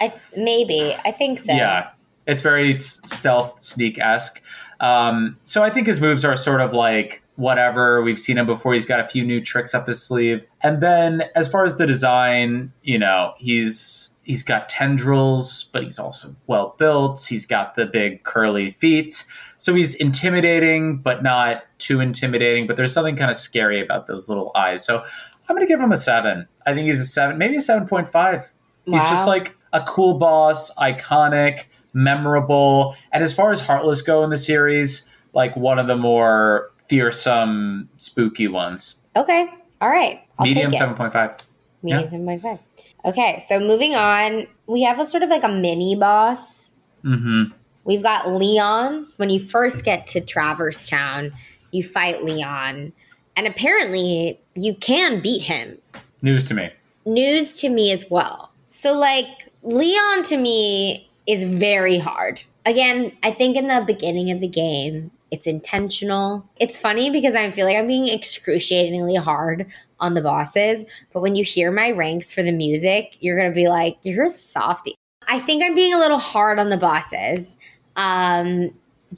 I, 0.00 0.12
maybe 0.36 0.94
I 1.04 1.12
think 1.12 1.38
so. 1.38 1.52
yeah, 1.52 1.90
it's 2.26 2.42
very 2.42 2.78
stealth 2.78 3.62
sneak 3.62 3.98
esque. 3.98 4.42
Um, 4.80 5.36
so 5.44 5.62
I 5.62 5.68
think 5.68 5.86
his 5.86 6.00
moves 6.00 6.24
are 6.24 6.36
sort 6.36 6.62
of 6.62 6.72
like 6.72 7.22
whatever. 7.36 8.02
We've 8.02 8.18
seen 8.18 8.38
him 8.38 8.46
before. 8.46 8.72
He's 8.72 8.86
got 8.86 9.00
a 9.00 9.08
few 9.08 9.24
new 9.24 9.42
tricks 9.42 9.74
up 9.74 9.86
his 9.86 10.02
sleeve. 10.02 10.44
And 10.62 10.82
then 10.82 11.24
as 11.36 11.48
far 11.48 11.64
as 11.64 11.76
the 11.76 11.86
design, 11.86 12.72
you 12.82 12.98
know, 12.98 13.34
he's 13.36 14.09
he's 14.30 14.44
got 14.44 14.68
tendrils, 14.68 15.64
but 15.72 15.82
he's 15.82 15.98
also 15.98 16.36
well 16.46 16.76
built. 16.78 17.26
He's 17.26 17.44
got 17.44 17.74
the 17.74 17.84
big 17.84 18.22
curly 18.22 18.70
feet. 18.70 19.24
So 19.58 19.74
he's 19.74 19.96
intimidating, 19.96 20.98
but 20.98 21.24
not 21.24 21.64
too 21.78 21.98
intimidating. 21.98 22.68
But 22.68 22.76
there's 22.76 22.92
something 22.92 23.16
kind 23.16 23.28
of 23.28 23.36
scary 23.36 23.80
about 23.80 24.06
those 24.06 24.28
little 24.28 24.52
eyes. 24.54 24.84
So 24.84 24.98
I'm 25.00 25.56
going 25.56 25.66
to 25.66 25.68
give 25.68 25.80
him 25.80 25.90
a 25.90 25.96
seven. 25.96 26.46
I 26.64 26.74
think 26.74 26.86
he's 26.86 27.00
a 27.00 27.06
seven, 27.06 27.38
maybe 27.38 27.56
a 27.56 27.58
7.5. 27.58 28.12
Wow. 28.14 28.40
He's 28.86 29.10
just 29.10 29.26
like 29.26 29.56
a 29.72 29.80
cool 29.80 30.14
boss, 30.14 30.72
iconic, 30.76 31.64
memorable. 31.92 32.94
And 33.10 33.24
as 33.24 33.32
far 33.32 33.50
as 33.50 33.60
Heartless 33.60 34.00
go 34.00 34.22
in 34.22 34.30
the 34.30 34.38
series, 34.38 35.08
like 35.32 35.56
one 35.56 35.80
of 35.80 35.88
the 35.88 35.96
more 35.96 36.70
fearsome, 36.86 37.88
spooky 37.96 38.46
ones. 38.46 38.94
Okay. 39.16 39.48
All 39.80 39.90
right. 39.90 40.22
Medium 40.38 40.70
7.5 40.70 41.40
meetings 41.82 42.12
yeah. 42.12 42.18
in 42.18 42.24
my 42.24 42.36
head. 42.36 42.58
Okay, 43.04 43.42
so 43.46 43.58
moving 43.58 43.94
on, 43.94 44.46
we 44.66 44.82
have 44.82 44.98
a 44.98 45.04
sort 45.04 45.22
of 45.22 45.30
like 45.30 45.44
a 45.44 45.48
mini 45.48 45.96
boss. 45.96 46.70
Mm-hmm. 47.04 47.52
We've 47.84 48.02
got 48.02 48.28
Leon. 48.28 49.08
When 49.16 49.30
you 49.30 49.40
first 49.40 49.84
get 49.84 50.06
to 50.08 50.20
Traverse 50.20 50.88
Town, 50.88 51.32
you 51.70 51.82
fight 51.82 52.22
Leon, 52.24 52.92
and 53.36 53.46
apparently 53.46 54.40
you 54.54 54.74
can 54.74 55.20
beat 55.20 55.44
him. 55.44 55.78
News 56.22 56.44
to 56.44 56.54
me. 56.54 56.70
News 57.06 57.58
to 57.60 57.68
me 57.68 57.90
as 57.90 58.10
well. 58.10 58.50
So, 58.66 58.92
like, 58.92 59.50
Leon 59.62 60.22
to 60.24 60.36
me 60.36 61.10
is 61.26 61.44
very 61.44 61.98
hard. 61.98 62.42
Again, 62.66 63.16
I 63.22 63.30
think 63.30 63.56
in 63.56 63.68
the 63.68 63.82
beginning 63.86 64.30
of 64.30 64.40
the 64.40 64.48
game, 64.48 65.10
it's 65.30 65.46
intentional. 65.46 66.48
It's 66.56 66.76
funny 66.78 67.10
because 67.10 67.34
I 67.34 67.50
feel 67.50 67.66
like 67.66 67.76
I'm 67.76 67.86
being 67.86 68.08
excruciatingly 68.08 69.16
hard 69.16 69.66
on 69.98 70.14
the 70.14 70.22
bosses, 70.22 70.84
but 71.12 71.20
when 71.20 71.34
you 71.34 71.44
hear 71.44 71.70
my 71.70 71.90
ranks 71.90 72.32
for 72.32 72.42
the 72.42 72.52
music, 72.52 73.16
you're 73.20 73.36
gonna 73.36 73.54
be 73.54 73.68
like, 73.68 73.98
you're 74.02 74.24
a 74.24 74.30
softie. 74.30 74.94
I 75.28 75.38
think 75.38 75.62
I'm 75.62 75.74
being 75.74 75.94
a 75.94 75.98
little 75.98 76.18
hard 76.18 76.58
on 76.58 76.70
the 76.70 76.76
bosses. 76.76 77.56
Um, 77.96 78.70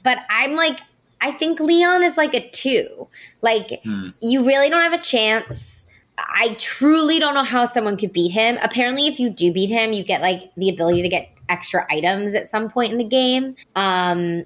but 0.03 0.19
I'm 0.29 0.55
like, 0.55 0.79
I 1.21 1.31
think 1.31 1.59
Leon 1.59 2.03
is 2.03 2.17
like 2.17 2.33
a 2.33 2.49
two. 2.49 3.07
Like, 3.41 3.81
Hmm. 3.83 4.09
you 4.21 4.45
really 4.45 4.69
don't 4.69 4.81
have 4.81 4.93
a 4.93 5.01
chance. 5.01 5.85
I 6.17 6.55
truly 6.59 7.17
don't 7.17 7.33
know 7.33 7.43
how 7.43 7.65
someone 7.65 7.97
could 7.97 8.13
beat 8.13 8.33
him. 8.33 8.59
Apparently, 8.61 9.07
if 9.07 9.19
you 9.19 9.29
do 9.29 9.51
beat 9.51 9.69
him, 9.69 9.93
you 9.93 10.03
get 10.03 10.21
like 10.21 10.51
the 10.57 10.69
ability 10.69 11.01
to 11.01 11.09
get 11.09 11.29
extra 11.49 11.87
items 11.89 12.35
at 12.35 12.45
some 12.45 12.69
point 12.69 12.91
in 12.91 12.97
the 12.97 13.03
game. 13.03 13.55
Um, 13.75 14.45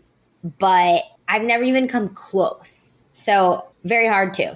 but 0.60 1.04
I've 1.28 1.44
never 1.44 1.64
even 1.64 1.88
come 1.88 2.10
close. 2.10 2.98
So, 3.12 3.66
very 3.84 4.08
hard 4.08 4.34
too. 4.34 4.52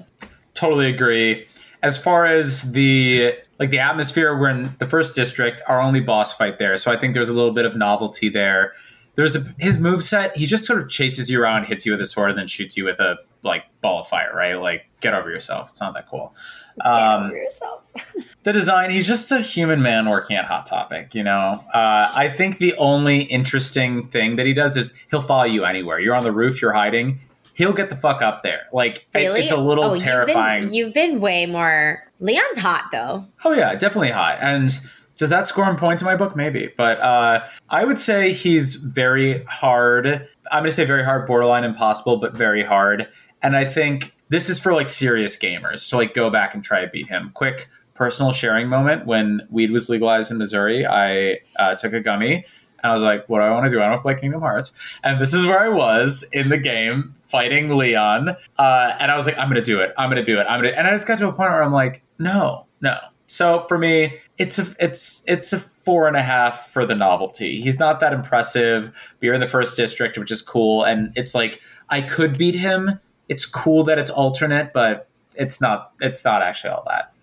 Totally 0.54 0.88
agree. 0.88 1.48
As 1.84 1.98
far 1.98 2.26
as 2.26 2.72
the 2.74 3.34
like 3.58 3.70
the 3.70 3.80
atmosphere, 3.80 4.38
we're 4.38 4.50
in 4.50 4.76
the 4.80 4.88
first 4.88 5.16
district, 5.16 5.62
our 5.68 5.80
only 5.80 6.00
boss 6.00 6.34
fight 6.34 6.60
there. 6.60 6.78
So 6.78 6.92
I 6.92 6.98
think 6.98 7.14
there's 7.14 7.30
a 7.30 7.34
little 7.34 7.52
bit 7.54 7.66
of 7.66 7.76
novelty 7.76 8.30
there. 8.30 8.74
There's 9.16 9.36
a 9.36 9.44
his 9.60 9.80
move 9.80 10.04
set. 10.04 10.36
He 10.36 10.46
just 10.46 10.66
sort 10.66 10.82
of 10.82 10.90
chases 10.90 11.30
you 11.30 11.42
around, 11.42 11.66
hits 11.66 11.86
you 11.86 11.92
with 11.92 12.02
a 12.02 12.06
sword, 12.06 12.32
and 12.32 12.40
then 12.40 12.48
shoots 12.48 12.78
you 12.78 12.86
with 12.86 13.00
a 13.00 13.18
like 13.44 13.64
ball 13.82 14.02
of 14.02 14.08
fire. 14.08 14.32
Right? 14.36 14.56
Like 14.56 14.86
get 15.00 15.14
over 15.14 15.30
yourself. 15.30 15.70
It's 15.70 15.82
not 15.82 15.94
that 15.94 16.08
cool. 16.08 16.36
Get 16.78 16.86
Um, 16.88 17.26
over 17.28 17.36
yourself. 17.36 17.92
the 18.44 18.54
design 18.54 18.90
he's 18.92 19.06
just 19.08 19.32
a 19.32 19.40
human 19.42 19.82
man 19.82 20.10
working 20.10 20.36
at 20.38 20.46
hot 20.46 20.66
topic 20.66 21.14
you 21.14 21.24
know? 21.24 21.64
Uh, 21.74 22.12
i 22.14 22.28
think 22.30 22.58
the 22.58 22.74
only 22.78 23.22
interesting 23.24 24.08
thing 24.08 24.36
that 24.38 24.46
he 24.46 24.54
does 24.54 24.78
is 24.78 24.94
he'll 25.12 25.22
follow 25.22 25.44
you 25.44 25.66
anywhere. 25.66 26.00
You're 26.00 26.16
on 26.16 26.24
the 26.24 26.32
roof 26.32 26.62
you're 26.62 26.74
hiding. 26.74 27.20
He'll 27.54 27.74
get 27.74 27.90
the 27.90 27.96
fuck 27.96 28.22
up 28.22 28.42
there. 28.44 28.62
Like 28.74 29.06
it- 29.14 29.32
it's 29.36 29.52
a 29.52 29.58
little 29.58 29.84
Oh, 29.84 29.96
terrifying 29.98 30.64
You've 30.74 30.94
been, 30.94 31.12
you've 31.12 31.14
been 31.14 31.22
way 31.22 31.46
more. 31.46 32.04
Leon's 32.20 32.58
hot 32.60 32.86
though. 32.92 33.26
oh 33.46 33.54
yeah 33.54 33.76
definitely 33.76 34.12
hot. 34.12 34.38
And 34.42 34.72
does 35.18 35.30
that 35.30 35.46
score 35.46 35.66
him 35.66 35.76
points 35.76 36.02
in 36.02 36.08
my 36.08 36.16
book? 36.16 36.36
Maybe. 36.36 36.70
But 36.76 37.00
uh, 37.00 37.44
i 37.70 37.84
would 37.86 38.00
say 38.00 38.34
he's 38.34 38.76
very 38.76 39.44
hard 39.44 40.06
i'm 40.52 40.64
going 40.64 40.70
to 40.70 40.72
say 40.72 40.84
very 40.86 41.04
hard 41.04 41.28
borderline 41.28 41.64
impossible 41.64 42.18
but 42.18 42.34
very 42.34 42.64
hard. 42.64 43.08
And 43.44 43.56
i 43.56 43.66
think 43.66 44.16
this 44.32 44.50
is 44.50 44.60
for 44.60 44.74
like 44.74 44.88
serious 44.88 45.38
gamers 45.38 45.90
to 45.90 45.98
like 45.98 46.14
go 46.14 46.30
back 46.30 46.56
and 46.56 46.64
try 46.64 46.82
to 46.82 46.88
beat 46.88 47.08
him. 47.08 47.30
Quick 47.34 47.70
personal 48.02 48.32
sharing 48.32 48.68
moment 48.68 49.06
when 49.06 49.42
weed 49.52 49.70
was 49.70 49.88
legalized 49.88 50.32
in 50.32 50.38
missouri 50.40 50.88
i 50.88 51.38
uh, 51.60 51.76
took 51.76 51.94
a 51.94 52.00
gummy 52.00 52.34
and 52.34 52.92
i 52.92 52.96
was 52.96 53.04
like 53.04 53.28
what 53.30 53.38
do 53.38 53.44
i 53.44 53.52
want 53.52 53.64
to 53.64 53.70
do? 53.70 53.80
I 53.80 53.88
want 53.88 54.00
to 54.00 54.02
play 54.02 54.16
kingdom 54.16 54.42
hearts. 54.42 54.72
And 55.04 55.22
this 55.22 55.36
is 55.36 55.46
where 55.46 55.60
i 55.60 55.70
was 55.70 56.24
in 56.32 56.50
the 56.50 56.58
game 56.58 57.14
fighting 57.22 57.78
leon 57.78 58.30
uh, 58.58 58.96
and 59.00 59.12
i 59.12 59.16
was 59.16 59.28
like 59.28 59.38
i'm 59.38 59.50
gonna 59.50 59.62
do 59.62 59.80
it. 59.82 59.94
I'm 60.00 60.10
gonna 60.10 60.24
do 60.24 60.40
it. 60.40 60.46
I'm 60.50 60.62
gonna 60.62 60.74
and 60.76 60.88
i 60.88 60.92
just 60.92 61.08
got 61.08 61.20
to 61.20 61.28
a 61.28 61.32
point 61.32 61.52
where 61.52 61.62
i'm 61.62 61.72
like 61.74 62.02
no 62.18 62.66
no. 62.82 62.98
So 63.28 63.60
for 63.68 63.78
me 63.78 64.18
it's 64.40 64.58
a 64.58 64.66
it's 64.80 65.24
it's 65.28 65.54
a 65.54 65.60
four 65.60 66.08
and 66.08 66.18
a 66.18 66.24
half 66.24 66.70
for 66.70 66.88
the 66.88 66.96
novelty. 66.96 67.62
He's 67.62 67.78
not 67.78 68.00
that 68.00 68.14
impressive. 68.14 68.86
But 68.86 69.26
you're 69.26 69.36
in 69.36 69.42
the 69.42 69.46
first 69.46 69.78
district 69.78 70.18
which 70.18 70.32
is 70.32 70.42
cool 70.42 70.86
and 70.86 71.14
it's 71.16 71.36
like 71.36 71.62
i 71.90 72.02
could 72.02 72.36
beat 72.36 72.56
him 72.56 73.00
it's 73.32 73.46
cool 73.46 73.84
that 73.86 73.98
it's 73.98 74.12
alternate 74.12 74.68
but 74.74 75.08
it's 75.36 75.60
not 75.62 75.92
it's 76.02 76.24
not 76.26 76.42
actually 76.42 76.72
all 76.76 76.86
that 76.88 77.14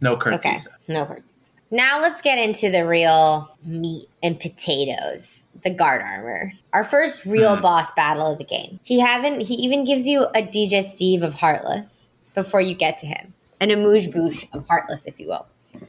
no 0.00 0.12
Okay, 0.12 0.30
curtsies 0.38 0.68
no 0.88 1.04
curtains. 1.06 1.32
Now 1.70 2.00
let's 2.00 2.22
get 2.22 2.38
into 2.38 2.70
the 2.70 2.86
real 2.86 3.50
meat 3.64 4.08
and 4.22 4.38
potatoes. 4.38 5.42
The 5.64 5.70
guard 5.70 6.00
armor. 6.00 6.52
Our 6.72 6.84
first 6.84 7.24
real 7.26 7.56
Hmm. 7.56 7.62
boss 7.62 7.90
battle 7.92 8.26
of 8.32 8.38
the 8.38 8.44
game. 8.44 8.78
He 8.84 9.00
haven't. 9.00 9.40
He 9.50 9.54
even 9.54 9.84
gives 9.84 10.06
you 10.06 10.26
a 10.32 10.42
DJ 10.42 10.80
Steve 10.82 11.24
of 11.24 11.34
Heartless 11.42 12.10
before 12.36 12.60
you 12.60 12.74
get 12.74 12.98
to 12.98 13.06
him. 13.06 13.32
an 13.58 13.70
amuse 13.70 14.06
bouche 14.06 14.44
of 14.52 14.66
Heartless, 14.68 15.06
if 15.06 15.18
you 15.18 15.26
will. 15.28 15.46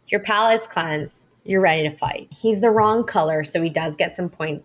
Your 0.08 0.21
palate 0.21 0.56
is 0.62 0.67
cleansed. 0.67 1.27
You're 1.43 1.60
ready 1.62 1.84
to 1.88 1.93
fight. 1.93 2.30
He's 2.32 2.62
the 2.62 2.71
wrong 2.71 3.03
color, 3.03 3.43
so 3.43 3.62
he 3.62 3.69
does 3.69 3.93
get 3.93 4.15
some 4.15 4.30
points 4.30 4.63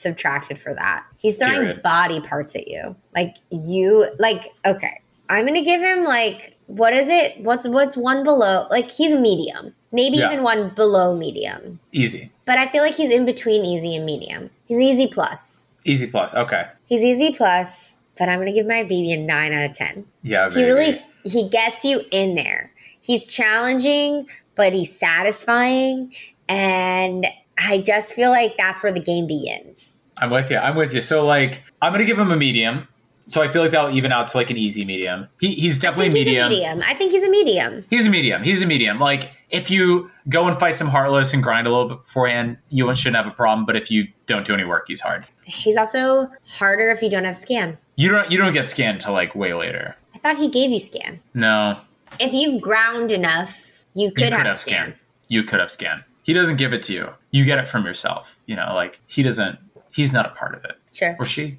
subtracted 0.00 0.58
for 0.58 0.74
that. 0.74 1.04
He's 1.18 1.36
throwing 1.36 1.60
Period. 1.60 1.82
body 1.82 2.20
parts 2.20 2.56
at 2.56 2.68
you. 2.68 2.96
Like 3.14 3.36
you 3.50 4.06
like 4.18 4.48
okay. 4.64 5.00
I'm 5.28 5.46
gonna 5.46 5.62
give 5.64 5.80
him 5.80 6.04
like 6.04 6.56
what 6.66 6.92
is 6.92 7.08
it? 7.08 7.40
What's 7.40 7.66
what's 7.68 7.96
one 7.96 8.24
below? 8.24 8.66
Like 8.70 8.90
he's 8.90 9.14
medium. 9.14 9.74
Maybe 9.92 10.18
Yeah. 10.18 10.32
even 10.32 10.44
one 10.44 10.70
below 10.70 11.16
medium. 11.16 11.80
Easy. 11.92 12.30
But 12.44 12.58
I 12.58 12.66
feel 12.68 12.82
like 12.82 12.94
he's 12.94 13.10
in 13.10 13.24
between 13.24 13.64
easy 13.64 13.94
and 13.96 14.06
medium. 14.06 14.50
He's 14.66 14.78
easy 14.78 15.06
plus. 15.08 15.66
Easy 15.84 16.06
plus. 16.06 16.34
Okay. 16.34 16.66
He's 16.86 17.02
easy 17.02 17.34
plus, 17.34 17.98
but 18.18 18.28
I'm 18.28 18.38
gonna 18.38 18.52
give 18.52 18.66
my 18.66 18.82
baby 18.82 19.12
a 19.12 19.16
nine 19.16 19.52
out 19.52 19.70
of 19.70 19.74
ten. 19.76 20.06
Yeah. 20.22 20.50
He 20.50 20.62
really 20.64 21.00
he 21.24 21.48
gets 21.48 21.84
you 21.84 22.02
in 22.10 22.34
there. 22.36 22.72
He's 23.00 23.32
challenging, 23.32 24.26
but 24.54 24.72
he's 24.74 24.96
satisfying, 24.98 26.12
and 26.48 27.26
I 27.60 27.78
just 27.78 28.14
feel 28.14 28.30
like 28.30 28.56
that's 28.56 28.82
where 28.82 28.92
the 28.92 29.00
game 29.00 29.26
begins. 29.26 29.96
I'm 30.16 30.30
with 30.30 30.50
you. 30.50 30.58
I'm 30.58 30.76
with 30.76 30.92
you. 30.94 31.00
So 31.00 31.24
like, 31.24 31.62
I'm 31.80 31.92
gonna 31.92 32.04
give 32.04 32.18
him 32.18 32.30
a 32.30 32.36
medium. 32.36 32.88
So 33.26 33.42
I 33.42 33.48
feel 33.48 33.62
like 33.62 33.70
that'll 33.70 33.94
even 33.94 34.10
out 34.10 34.26
to 34.28 34.36
like 34.36 34.50
an 34.50 34.56
easy 34.56 34.84
medium. 34.84 35.28
He, 35.38 35.54
he's 35.54 35.78
definitely 35.78 36.12
medium. 36.12 36.50
He's 36.50 36.58
a 36.58 36.60
medium. 36.60 36.82
I 36.84 36.94
think 36.94 37.12
he's 37.12 37.22
a 37.22 37.30
medium. 37.30 37.84
He's 37.88 38.06
a 38.06 38.10
medium. 38.10 38.42
He's 38.42 38.60
a 38.60 38.66
medium. 38.66 38.98
Like 38.98 39.30
if 39.50 39.70
you 39.70 40.10
go 40.28 40.48
and 40.48 40.58
fight 40.58 40.76
some 40.76 40.88
heartless 40.88 41.32
and 41.32 41.42
grind 41.42 41.66
a 41.66 41.70
little 41.70 41.88
bit 41.88 42.04
beforehand, 42.06 42.56
you 42.70 42.92
shouldn't 42.96 43.22
have 43.22 43.32
a 43.32 43.36
problem. 43.36 43.66
But 43.66 43.76
if 43.76 43.90
you 43.90 44.08
don't 44.26 44.44
do 44.44 44.52
any 44.52 44.64
work, 44.64 44.86
he's 44.88 45.00
hard. 45.00 45.26
He's 45.44 45.76
also 45.76 46.30
harder 46.58 46.90
if 46.90 47.02
you 47.02 47.10
don't 47.10 47.24
have 47.24 47.36
scan. 47.36 47.78
You 47.96 48.10
don't 48.10 48.30
you 48.32 48.38
don't 48.38 48.52
get 48.52 48.68
scanned 48.68 49.00
till 49.00 49.12
like 49.12 49.34
way 49.34 49.54
later. 49.54 49.96
I 50.14 50.18
thought 50.18 50.36
he 50.36 50.48
gave 50.48 50.70
you 50.70 50.80
scan. 50.80 51.20
No, 51.34 51.78
If 52.18 52.32
you've 52.32 52.60
ground 52.60 53.12
enough, 53.12 53.84
you 53.94 54.10
could, 54.10 54.30
you 54.30 54.36
have, 54.36 54.58
scan. 54.58 54.94
You 55.28 55.44
could 55.44 55.60
have 55.60 55.70
scan. 55.70 56.04
He 56.22 56.32
doesn't 56.32 56.56
give 56.56 56.72
it 56.72 56.82
to 56.84 56.92
you. 56.92 57.08
You 57.30 57.44
get 57.44 57.58
it 57.58 57.66
from 57.66 57.84
yourself. 57.84 58.38
You 58.46 58.56
know, 58.56 58.72
like 58.74 59.00
he 59.06 59.22
doesn't. 59.22 59.58
He's 59.90 60.12
not 60.12 60.26
a 60.26 60.30
part 60.30 60.54
of 60.54 60.64
it. 60.64 60.72
Sure. 60.92 61.16
or 61.20 61.24
she 61.24 61.58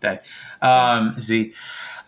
they 0.00 0.20
um 0.60 1.14
z 1.18 1.52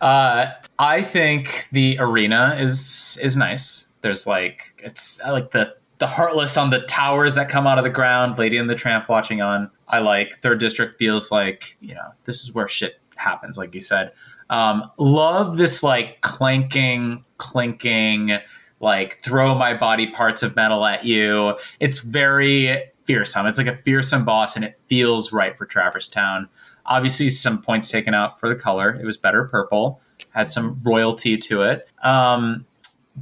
uh 0.01 0.51
i 0.77 1.01
think 1.01 1.67
the 1.71 1.97
arena 1.99 2.55
is 2.59 3.17
is 3.23 3.35
nice 3.35 3.89
there's 4.01 4.27
like 4.27 4.79
it's 4.83 5.19
i 5.21 5.31
like 5.31 5.49
the 5.51 5.75
the 5.97 6.05
heartless 6.07 6.55
on 6.55 6.69
the 6.69 6.81
towers 6.81 7.33
that 7.35 7.49
come 7.49 7.65
out 7.65 7.77
of 7.79 7.83
the 7.83 7.89
ground 7.89 8.37
lady 8.37 8.57
and 8.57 8.69
the 8.69 8.75
tramp 8.75 9.09
watching 9.09 9.41
on 9.41 9.69
i 9.87 9.97
like 9.99 10.39
third 10.41 10.59
district 10.59 10.99
feels 10.99 11.31
like 11.31 11.75
you 11.81 11.95
know 11.95 12.11
this 12.25 12.43
is 12.43 12.53
where 12.53 12.67
shit 12.67 12.99
happens 13.15 13.57
like 13.57 13.73
you 13.73 13.81
said 13.81 14.11
um 14.51 14.89
love 14.99 15.57
this 15.57 15.81
like 15.81 16.21
clanking 16.21 17.23
clinking 17.39 18.37
like 18.83 19.23
throw 19.23 19.55
my 19.55 19.73
body 19.73 20.07
parts 20.07 20.43
of 20.43 20.55
metal 20.57 20.85
at 20.85 21.05
you. 21.05 21.57
It's 21.79 21.99
very 21.99 22.83
fearsome. 23.05 23.47
It's 23.47 23.57
like 23.57 23.67
a 23.67 23.77
fearsome 23.77 24.25
boss 24.25 24.57
and 24.57 24.65
it 24.65 24.77
feels 24.87 25.31
right 25.31 25.57
for 25.57 25.65
traverse 25.65 26.09
town. 26.09 26.49
Obviously 26.85 27.29
some 27.29 27.61
points 27.61 27.89
taken 27.89 28.13
out 28.13 28.39
for 28.39 28.49
the 28.49 28.55
color. 28.55 28.93
It 28.93 29.05
was 29.05 29.15
better 29.15 29.45
purple. 29.45 30.01
Had 30.31 30.49
some 30.49 30.81
royalty 30.83 31.37
to 31.37 31.63
it. 31.63 31.89
Um, 32.03 32.65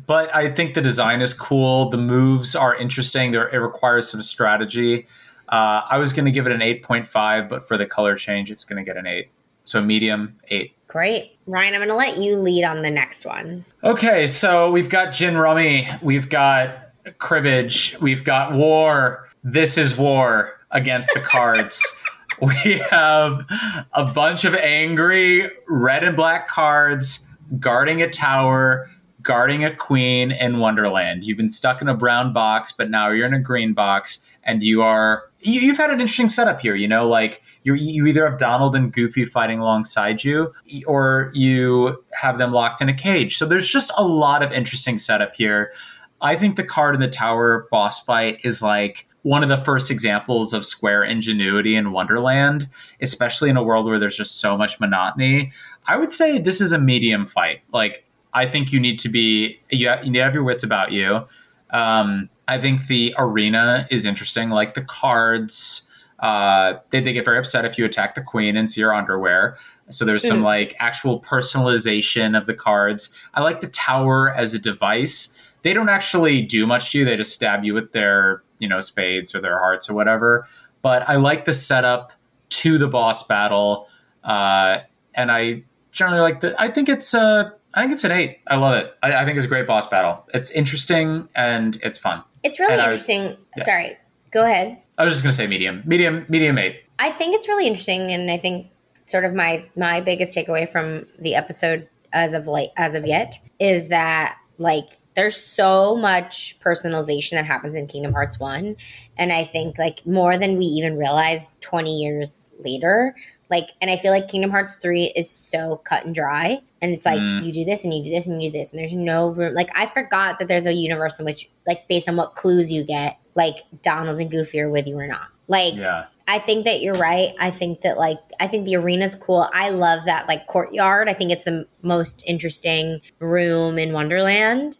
but 0.07 0.33
i 0.33 0.49
think 0.49 0.73
the 0.73 0.81
design 0.81 1.21
is 1.21 1.33
cool. 1.33 1.89
The 1.89 1.97
moves 1.97 2.55
are 2.55 2.75
interesting. 2.75 3.31
There 3.31 3.47
it 3.49 3.57
requires 3.57 4.09
some 4.09 4.23
strategy. 4.23 5.07
Uh, 5.47 5.81
i 5.89 5.97
was 5.97 6.11
going 6.11 6.25
to 6.25 6.31
give 6.31 6.47
it 6.47 6.53
an 6.53 6.61
8.5 6.61 7.49
but 7.49 7.67
for 7.67 7.77
the 7.77 7.85
color 7.85 8.15
change 8.15 8.49
it's 8.49 8.63
going 8.63 8.83
to 8.83 8.89
get 8.89 8.95
an 8.97 9.05
8 9.05 9.29
so 9.63 9.81
medium 9.81 10.39
8 10.49 10.75
Great. 10.91 11.37
Ryan, 11.47 11.73
I'm 11.73 11.79
going 11.79 11.87
to 11.87 11.95
let 11.95 12.17
you 12.17 12.35
lead 12.35 12.65
on 12.65 12.81
the 12.81 12.91
next 12.91 13.25
one. 13.25 13.63
Okay, 13.81 14.27
so 14.27 14.69
we've 14.71 14.89
got 14.89 15.13
Gin 15.13 15.37
Rummy, 15.37 15.87
we've 16.01 16.27
got 16.27 16.91
cribbage, 17.17 17.97
we've 18.01 18.25
got 18.25 18.51
war. 18.51 19.29
This 19.41 19.77
is 19.77 19.97
war 19.97 20.59
against 20.71 21.09
the 21.13 21.21
cards. 21.21 21.81
we 22.41 22.79
have 22.89 23.45
a 23.93 24.03
bunch 24.03 24.43
of 24.43 24.53
angry 24.53 25.49
red 25.69 26.03
and 26.03 26.17
black 26.17 26.49
cards 26.49 27.25
guarding 27.57 28.01
a 28.01 28.09
tower, 28.09 28.89
guarding 29.21 29.63
a 29.63 29.73
queen 29.73 30.31
in 30.31 30.59
Wonderland. 30.59 31.23
You've 31.23 31.37
been 31.37 31.49
stuck 31.49 31.81
in 31.81 31.87
a 31.87 31.95
brown 31.95 32.33
box, 32.33 32.73
but 32.73 32.89
now 32.89 33.11
you're 33.11 33.27
in 33.27 33.33
a 33.33 33.39
green 33.39 33.73
box, 33.73 34.25
and 34.43 34.61
you 34.61 34.81
are. 34.81 35.30
You, 35.41 35.59
you've 35.61 35.77
had 35.77 35.89
an 35.89 35.99
interesting 35.99 36.29
setup 36.29 36.59
here, 36.59 36.75
you 36.75 36.87
know, 36.87 37.07
like 37.07 37.41
you 37.63 37.73
you 37.73 38.05
either 38.05 38.29
have 38.29 38.37
Donald 38.37 38.75
and 38.75 38.91
Goofy 38.91 39.25
fighting 39.25 39.59
alongside 39.59 40.23
you, 40.23 40.53
or 40.85 41.31
you 41.33 42.03
have 42.11 42.37
them 42.37 42.51
locked 42.51 42.81
in 42.81 42.89
a 42.89 42.93
cage. 42.93 43.37
So 43.37 43.45
there's 43.45 43.67
just 43.67 43.91
a 43.97 44.03
lot 44.03 44.43
of 44.43 44.51
interesting 44.51 44.97
setup 44.97 45.35
here. 45.35 45.73
I 46.21 46.35
think 46.35 46.55
the 46.55 46.63
card 46.63 46.95
in 46.95 47.01
the 47.01 47.07
tower 47.07 47.67
boss 47.71 48.03
fight 48.03 48.39
is 48.43 48.61
like 48.61 49.07
one 49.23 49.43
of 49.43 49.49
the 49.49 49.57
first 49.57 49.91
examples 49.91 50.53
of 50.53 50.65
square 50.65 51.03
ingenuity 51.03 51.75
in 51.75 51.91
Wonderland, 51.91 52.67
especially 53.01 53.49
in 53.49 53.57
a 53.57 53.63
world 53.63 53.85
where 53.85 53.99
there's 53.99 54.17
just 54.17 54.39
so 54.39 54.57
much 54.57 54.79
monotony. 54.79 55.51
I 55.85 55.97
would 55.97 56.11
say 56.11 56.37
this 56.37 56.61
is 56.61 56.71
a 56.71 56.79
medium 56.79 57.25
fight. 57.25 57.61
Like 57.71 58.05
I 58.33 58.45
think 58.45 58.71
you 58.71 58.79
need 58.79 58.99
to 58.99 59.09
be 59.09 59.59
you 59.69 59.87
have, 59.89 60.03
you 60.03 60.11
need 60.11 60.19
to 60.19 60.23
have 60.23 60.33
your 60.33 60.43
wits 60.43 60.63
about 60.63 60.91
you. 60.91 61.25
Um, 61.69 62.29
I 62.47 62.59
think 62.59 62.87
the 62.87 63.13
arena 63.17 63.87
is 63.89 64.05
interesting. 64.05 64.49
Like 64.49 64.73
the 64.73 64.81
cards, 64.81 65.89
uh, 66.19 66.73
they, 66.89 66.99
they 66.99 67.13
get 67.13 67.25
very 67.25 67.37
upset 67.39 67.65
if 67.65 67.77
you 67.77 67.85
attack 67.85 68.15
the 68.15 68.21
queen 68.21 68.57
and 68.57 68.69
see 68.69 68.81
your 68.81 68.93
underwear. 68.93 69.57
So 69.89 70.05
there's 70.05 70.25
some 70.27 70.39
Mhm. 70.41 70.43
like 70.45 70.75
actual 70.79 71.19
personalization 71.21 72.37
of 72.37 72.45
the 72.45 72.53
cards. 72.53 73.13
I 73.33 73.41
like 73.41 73.61
the 73.61 73.67
tower 73.67 74.33
as 74.33 74.53
a 74.53 74.59
device. 74.59 75.35
They 75.63 75.73
don't 75.73 75.89
actually 75.89 76.41
do 76.41 76.65
much 76.65 76.91
to 76.91 76.99
you. 76.99 77.05
They 77.05 77.15
just 77.17 77.33
stab 77.33 77.63
you 77.63 77.73
with 77.73 77.91
their, 77.91 78.41
you 78.59 78.67
know, 78.67 78.79
spades 78.79 79.35
or 79.35 79.41
their 79.41 79.59
hearts 79.59 79.89
or 79.89 79.93
whatever. 79.93 80.47
But 80.81 81.07
I 81.07 81.15
like 81.17 81.45
the 81.45 81.53
setup 81.53 82.13
to 82.49 82.77
the 82.77 82.87
boss 82.87 83.23
battle. 83.27 83.87
Uh, 84.23 84.79
and 85.13 85.31
I 85.31 85.63
generally 85.91 86.21
like 86.21 86.39
the, 86.39 86.59
I 86.59 86.67
think 86.69 86.89
it's, 86.89 87.13
uh, 87.13 87.51
I 87.73 87.81
think 87.81 87.93
it's 87.93 88.03
an 88.03 88.11
eight. 88.11 88.39
I 88.47 88.55
love 88.57 88.75
it. 88.75 88.93
I, 89.01 89.15
I 89.15 89.25
think 89.25 89.37
it's 89.37 89.45
a 89.45 89.49
great 89.49 89.67
boss 89.67 89.87
battle. 89.87 90.25
It's 90.33 90.51
interesting 90.51 91.29
and 91.35 91.77
it's 91.83 91.97
fun. 91.97 92.23
It's 92.43 92.59
really 92.59 92.73
And 92.73 92.81
I 92.81 92.89
was- 92.89 93.07
interesting. 93.09 93.37
yeah. 93.57 93.63
Sorry, 93.63 93.97
go 94.31 94.43
ahead. 94.45 94.77
I 94.97 95.05
was 95.05 95.13
just 95.13 95.23
gonna 95.23 95.33
say 95.33 95.47
medium, 95.47 95.81
medium, 95.85 96.25
medium 96.29 96.57
eight. 96.57 96.83
I 96.99 97.11
think 97.11 97.33
it's 97.35 97.47
really 97.47 97.65
interesting, 97.67 98.11
and 98.11 98.29
I 98.29 98.37
think 98.37 98.67
sort 99.07 99.25
of 99.25 99.33
my 99.33 99.65
my 99.75 100.01
biggest 100.01 100.35
takeaway 100.37 100.67
from 100.69 101.05
the 101.19 101.33
episode 101.35 101.87
as 102.13 102.33
of 102.33 102.47
late 102.47 102.69
as 102.77 102.93
of 102.93 103.05
yet 103.07 103.39
is 103.59 103.87
that 103.87 104.37
like 104.57 104.99
there's 105.15 105.35
so 105.35 105.95
much 105.95 106.57
personalization 106.63 107.31
that 107.31 107.45
happens 107.45 107.75
in 107.75 107.87
Kingdom 107.87 108.13
Hearts 108.13 108.39
1 108.39 108.75
and 109.17 109.33
I 109.33 109.43
think 109.43 109.77
like 109.77 110.05
more 110.05 110.37
than 110.37 110.57
we 110.57 110.65
even 110.65 110.97
realized 110.97 111.59
20 111.61 111.97
years 112.01 112.49
later 112.59 113.15
like 113.51 113.69
and 113.81 113.91
I 113.91 113.97
feel 113.97 114.11
like 114.11 114.27
Kingdom 114.29 114.49
Hearts 114.49 114.75
3 114.75 115.13
is 115.15 115.29
so 115.29 115.81
cut 115.83 116.05
and 116.05 116.15
dry 116.15 116.61
and 116.81 116.91
it's 116.93 117.05
like 117.05 117.19
Mm. 117.19 117.45
you 117.45 117.51
do 117.53 117.63
this 117.65 117.83
and 117.83 117.93
you 117.93 118.03
do 118.03 118.09
this 118.09 118.25
and 118.25 118.41
you 118.41 118.49
do 118.49 118.57
this 118.57 118.71
and 118.71 118.79
there's 118.79 118.93
no 118.93 119.29
room 119.29 119.53
like 119.53 119.69
I 119.75 119.85
forgot 119.85 120.39
that 120.39 120.47
there's 120.47 120.65
a 120.65 120.73
universe 120.73 121.19
in 121.19 121.25
which 121.25 121.49
like 121.67 121.87
based 121.87 122.09
on 122.09 122.15
what 122.15 122.35
clues 122.35 122.71
you 122.71 122.83
get 122.83 123.19
like 123.35 123.57
Donald 123.83 124.19
and 124.19 124.31
Goofy 124.31 124.59
are 124.61 124.69
with 124.69 124.87
you 124.87 124.97
or 124.97 125.05
not 125.07 125.27
like 125.47 125.75
Yeah, 125.75 126.05
I 126.27 126.39
think 126.39 126.63
that 126.65 126.81
you're 126.81 126.95
right. 126.95 127.33
I 127.39 127.51
think 127.51 127.81
that 127.81 127.97
like 127.97 128.17
I 128.39 128.47
think 128.47 128.65
the 128.65 128.77
arena's 128.77 129.15
cool. 129.15 129.49
I 129.53 129.69
love 129.69 130.05
that 130.05 130.27
like 130.29 130.47
courtyard. 130.47 131.09
I 131.09 131.13
think 131.13 131.31
it's 131.31 131.43
the 131.43 131.67
most 131.81 132.23
interesting 132.25 133.01
room 133.19 133.77
in 133.77 133.91
Wonderland. 133.91 134.77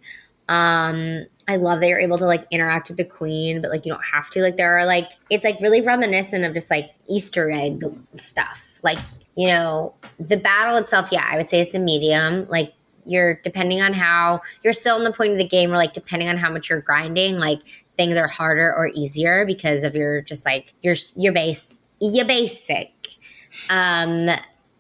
Um 0.49 1.25
I 1.47 1.58
love 1.58 1.80
that 1.80 1.89
you're 1.89 1.99
able 1.99 2.17
to 2.19 2.25
like 2.25 2.45
interact 2.51 2.88
with 2.88 2.97
the 2.97 3.04
queen, 3.04 3.62
but 3.62 3.71
like 3.71 3.86
you 3.86 3.91
don't 3.91 4.04
have 4.13 4.30
to. 4.32 4.41
Like 4.41 4.58
there 4.58 4.77
are 4.77 4.86
like 4.86 5.12
it's 5.30 5.43
like 5.43 5.60
really 5.60 5.82
reminiscent 5.82 6.45
of 6.45 6.54
just 6.54 6.69
like 6.69 6.91
Easter 7.10 7.49
egg 7.51 7.84
stuff. 8.15 8.80
Like, 8.84 8.99
you 9.36 9.47
know, 9.47 9.93
the 10.19 10.38
battle 10.38 10.77
itself, 10.77 11.10
yeah, 11.12 11.27
I 11.30 11.38
would 11.38 11.49
say 11.49 11.60
it's 11.60 11.75
a 11.75 11.80
medium. 11.80 12.47
Like 12.47 12.73
you're 13.06 13.36
depending 13.43 13.82
on 13.82 13.93
how 13.93 14.41
you're 14.63 14.73
still 14.73 14.97
in 14.97 15.04
the 15.04 15.12
point 15.12 15.32
of 15.34 15.38
the 15.38 15.47
game 15.47 15.71
where 15.71 15.77
like 15.77 15.93
depending 15.93 16.30
on 16.30 16.38
how 16.38 16.51
much 16.51 16.69
you're 16.69 16.82
grinding, 16.82 17.38
like 17.38 17.60
things 17.97 18.17
are 18.17 18.27
harder 18.27 18.73
or 18.73 18.88
easier 18.88 19.45
because 19.45 19.84
of 19.84 19.95
your 19.95 20.22
just 20.22 20.45
like 20.45 20.74
your 20.82 20.95
your 21.16 21.34
base 21.34 21.68
your 21.99 22.26
basic. 22.26 22.91
Um 23.70 24.30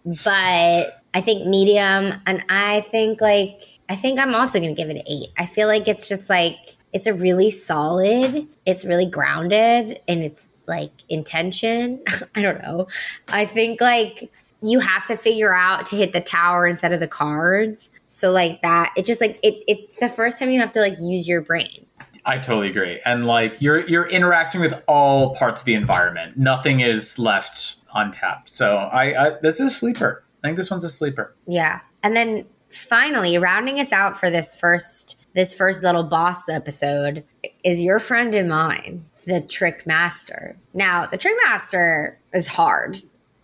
but 0.05 1.00
I 1.13 1.21
think 1.21 1.45
medium 1.45 2.21
and 2.25 2.43
I 2.49 2.81
think 2.89 3.19
like 3.21 3.61
I 3.89 3.95
think 3.95 4.19
I'm 4.19 4.33
also 4.33 4.59
gonna 4.59 4.73
give 4.73 4.89
it 4.89 4.97
an 4.97 5.03
eight. 5.07 5.29
I 5.37 5.45
feel 5.45 5.67
like 5.67 5.87
it's 5.87 6.07
just 6.07 6.29
like 6.29 6.77
it's 6.93 7.07
a 7.07 7.13
really 7.13 7.49
solid, 7.49 8.47
it's 8.65 8.85
really 8.85 9.05
grounded 9.05 9.99
and 10.07 10.23
it's 10.23 10.47
like 10.67 10.91
intention. 11.09 12.01
I 12.35 12.41
don't 12.41 12.61
know. 12.61 12.87
I 13.27 13.45
think 13.45 13.81
like 13.81 14.31
you 14.61 14.79
have 14.79 15.07
to 15.07 15.17
figure 15.17 15.53
out 15.53 15.85
to 15.87 15.95
hit 15.95 16.13
the 16.13 16.21
tower 16.21 16.67
instead 16.67 16.91
of 16.91 16.99
the 16.99 17.07
cards. 17.07 17.89
So 18.07 18.31
like 18.31 18.61
that, 18.61 18.93
it 18.95 19.05
just 19.05 19.19
like 19.19 19.39
it 19.43 19.63
it's 19.67 19.97
the 19.97 20.09
first 20.09 20.39
time 20.39 20.51
you 20.51 20.59
have 20.59 20.71
to 20.73 20.79
like 20.79 20.97
use 20.99 21.27
your 21.27 21.41
brain. 21.41 21.85
I 22.25 22.37
totally 22.37 22.69
agree. 22.69 22.99
And 23.05 23.25
like 23.25 23.61
you're 23.61 23.85
you're 23.87 24.07
interacting 24.07 24.61
with 24.61 24.73
all 24.87 25.35
parts 25.35 25.61
of 25.61 25.65
the 25.65 25.73
environment. 25.73 26.37
Nothing 26.37 26.79
is 26.79 27.17
left 27.17 27.75
untapped. 27.93 28.53
So 28.53 28.77
I, 28.77 29.27
I 29.27 29.29
this 29.41 29.59
is 29.59 29.75
sleeper. 29.75 30.23
I 30.43 30.47
think 30.47 30.57
this 30.57 30.69
one's 30.69 30.83
a 30.83 30.89
sleeper. 30.89 31.35
Yeah. 31.47 31.81
And 32.03 32.15
then 32.15 32.45
finally, 32.69 33.37
rounding 33.37 33.79
us 33.79 33.91
out 33.91 34.19
for 34.19 34.29
this 34.29 34.55
first 34.55 35.17
this 35.33 35.53
first 35.53 35.83
little 35.83 36.03
boss 36.03 36.49
episode 36.49 37.23
is 37.63 37.81
your 37.81 37.99
friend 37.99 38.35
and 38.35 38.49
mine, 38.49 39.05
the 39.25 39.41
Trickmaster. 39.41 40.57
Now, 40.73 41.05
the 41.05 41.17
Trick 41.17 41.35
Master 41.45 42.19
is 42.33 42.47
hard, 42.47 42.97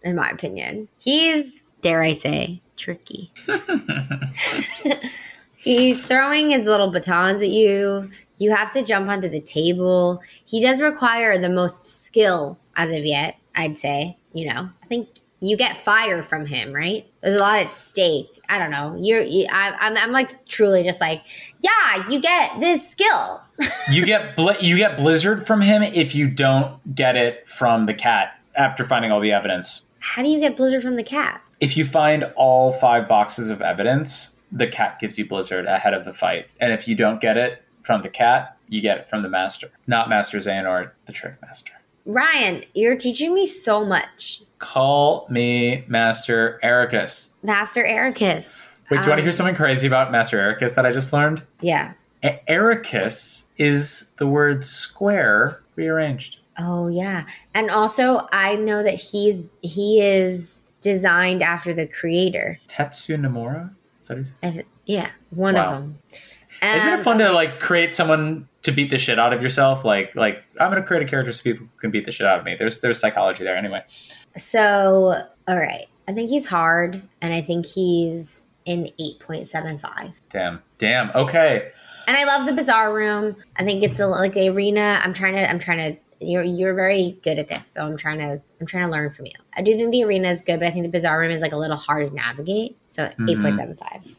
in 0.03 0.15
my 0.15 0.29
opinion. 0.29 0.89
He's, 0.97 1.61
dare 1.81 2.01
I 2.01 2.11
say, 2.11 2.61
tricky. 2.75 3.31
He's 5.55 6.01
throwing 6.05 6.51
his 6.51 6.65
little 6.65 6.91
batons 6.91 7.41
at 7.41 7.49
you. 7.49 8.09
You 8.37 8.51
have 8.51 8.71
to 8.73 8.83
jump 8.83 9.09
onto 9.09 9.29
the 9.29 9.41
table. 9.41 10.21
He 10.45 10.61
does 10.61 10.81
require 10.81 11.37
the 11.37 11.49
most 11.49 12.05
skill 12.05 12.57
as 12.75 12.91
of 12.91 13.05
yet, 13.05 13.37
I'd 13.55 13.77
say. 13.77 14.17
You 14.33 14.47
know, 14.53 14.69
I 14.83 14.85
think 14.87 15.09
you 15.39 15.55
get 15.55 15.77
fire 15.77 16.23
from 16.23 16.45
him, 16.45 16.73
right? 16.73 17.09
There's 17.21 17.35
a 17.35 17.39
lot 17.39 17.59
at 17.59 17.71
stake. 17.71 18.39
I 18.49 18.57
don't 18.57 18.71
know. 18.71 18.97
You're, 18.99 19.21
you, 19.21 19.45
I, 19.51 19.75
I'm, 19.79 19.97
I'm 19.97 20.11
like 20.11 20.45
truly 20.47 20.83
just 20.83 20.99
like, 20.99 21.23
yeah, 21.59 22.09
you 22.09 22.19
get 22.19 22.59
this 22.59 22.89
skill. 22.89 23.41
you 23.91 24.05
get 24.05 24.35
bl- 24.35 24.51
you 24.61 24.77
get 24.77 24.97
blizzard 24.97 25.45
from 25.45 25.61
him 25.61 25.83
if 25.83 26.15
you 26.15 26.27
don't 26.27 26.95
get 26.95 27.15
it 27.15 27.47
from 27.47 27.85
the 27.85 27.93
cat 27.93 28.39
after 28.55 28.83
finding 28.83 29.11
all 29.11 29.19
the 29.19 29.31
evidence. 29.31 29.85
How 29.99 30.23
do 30.23 30.29
you 30.29 30.39
get 30.39 30.57
blizzard 30.57 30.81
from 30.81 30.95
the 30.95 31.03
cat? 31.03 31.41
If 31.59 31.75
you 31.75 31.85
find 31.85 32.23
all 32.35 32.71
five 32.71 33.07
boxes 33.07 33.49
of 33.49 33.61
evidence, 33.61 34.35
the 34.51 34.67
cat 34.67 34.99
gives 34.99 35.17
you 35.17 35.27
blizzard 35.27 35.65
ahead 35.65 35.93
of 35.93 36.05
the 36.05 36.13
fight, 36.13 36.47
and 36.59 36.71
if 36.71 36.87
you 36.87 36.95
don't 36.95 37.19
get 37.19 37.35
it 37.35 37.63
from 37.81 38.01
the 38.01 38.09
cat, 38.09 38.57
you 38.69 38.81
get 38.81 38.97
it 38.99 39.09
from 39.09 39.23
the 39.23 39.29
master, 39.29 39.71
not 39.87 40.09
Master 40.09 40.37
Xehanort, 40.37 40.91
the 41.05 41.13
Trickmaster. 41.13 41.73
Ryan, 42.05 42.63
you're 42.73 42.95
teaching 42.95 43.33
me 43.33 43.45
so 43.45 43.83
much. 43.83 44.43
Call 44.59 45.27
me 45.29 45.83
Master 45.87 46.59
Eraqus. 46.63 47.29
Master 47.43 47.83
Eraqus. 47.83 48.67
Wait, 48.89 48.97
do 49.01 49.03
you 49.03 49.09
want 49.09 49.19
to 49.19 49.23
hear 49.23 49.31
something 49.31 49.55
crazy 49.55 49.85
about 49.85 50.11
Master 50.11 50.37
Eraqus 50.37 50.75
that 50.75 50.85
I 50.85 50.91
just 50.91 51.13
learned? 51.13 51.43
Yeah. 51.61 51.93
E- 52.23 52.29
Eraqus 52.49 53.43
is 53.57 54.11
the 54.17 54.25
word 54.27 54.63
square 54.65 55.61
rearranged. 55.75 56.37
Oh 56.57 56.87
yeah. 56.87 57.25
And 57.53 57.69
also 57.69 58.27
I 58.31 58.55
know 58.55 58.81
that 58.81 58.95
he's 58.95 59.43
he 59.61 60.01
is 60.01 60.63
designed 60.81 61.43
after 61.43 61.73
the 61.73 61.85
creator. 61.85 62.57
Tetsu 62.67 63.15
Nomura? 63.19 63.71
Is 64.01 64.07
that 64.07 64.17
his? 64.17 64.33
Th- 64.41 64.65
yeah, 64.85 65.09
one 65.29 65.53
Wow. 65.55 65.65
of 65.65 65.71
them. 65.81 65.99
Isn't 66.63 66.93
Um, 66.93 66.99
it 66.99 67.03
fun 67.03 67.17
to 67.19 67.31
like 67.31 67.59
create 67.59 67.93
someone 67.93 68.47
to 68.67 68.71
beat 68.71 68.89
the 68.89 68.99
shit 68.99 69.17
out 69.19 69.33
of 69.33 69.41
yourself? 69.41 69.83
Like, 69.83 70.15
like 70.15 70.43
I'm 70.59 70.69
gonna 70.69 70.83
create 70.83 71.03
a 71.03 71.05
character 71.05 71.33
so 71.33 71.43
people 71.43 71.67
can 71.81 71.91
beat 71.91 72.05
the 72.05 72.11
shit 72.11 72.27
out 72.27 72.39
of 72.39 72.45
me. 72.45 72.55
There's 72.57 72.79
there's 72.79 72.99
psychology 72.99 73.43
there 73.43 73.57
anyway. 73.57 73.83
So, 74.37 75.23
all 75.47 75.57
right. 75.57 75.87
I 76.07 76.13
think 76.13 76.29
he's 76.29 76.45
hard 76.45 77.01
and 77.21 77.33
I 77.33 77.41
think 77.41 77.65
he's 77.65 78.45
in 78.65 78.89
8.75. 78.99 80.13
Damn, 80.29 80.61
damn. 80.77 81.09
Okay, 81.11 81.71
And 82.07 82.15
I 82.15 82.23
love 82.23 82.45
the 82.45 82.53
bizarre 82.53 82.93
room. 82.93 83.35
I 83.57 83.63
think 83.63 83.83
it's 83.83 83.99
a, 83.99 84.07
like 84.07 84.33
the 84.33 84.49
arena. 84.49 85.01
I'm 85.03 85.13
trying 85.13 85.33
to 85.33 85.49
I'm 85.49 85.59
trying 85.59 85.95
to 85.95 85.99
you're 86.19 86.43
you're 86.43 86.73
very 86.73 87.19
good 87.23 87.39
at 87.39 87.47
this. 87.47 87.67
So 87.67 87.85
I'm 87.85 87.97
trying 87.97 88.19
to 88.19 88.41
I'm 88.59 88.67
trying 88.67 88.85
to 88.85 88.91
learn 88.91 89.09
from 89.09 89.25
you. 89.25 89.33
I 89.55 89.61
do 89.61 89.75
think 89.75 89.91
the 89.91 90.03
arena 90.03 90.29
is 90.29 90.41
good, 90.41 90.59
but 90.59 90.67
I 90.67 90.71
think 90.71 90.83
the 90.83 90.91
bizarre 90.91 91.19
room 91.19 91.31
is 91.31 91.41
like 91.41 91.51
a 91.51 91.57
little 91.57 91.77
hard 91.77 92.07
to 92.07 92.13
navigate. 92.13 92.77
So 92.87 93.07
hmm. 93.07 93.25
8.75. 93.25 94.15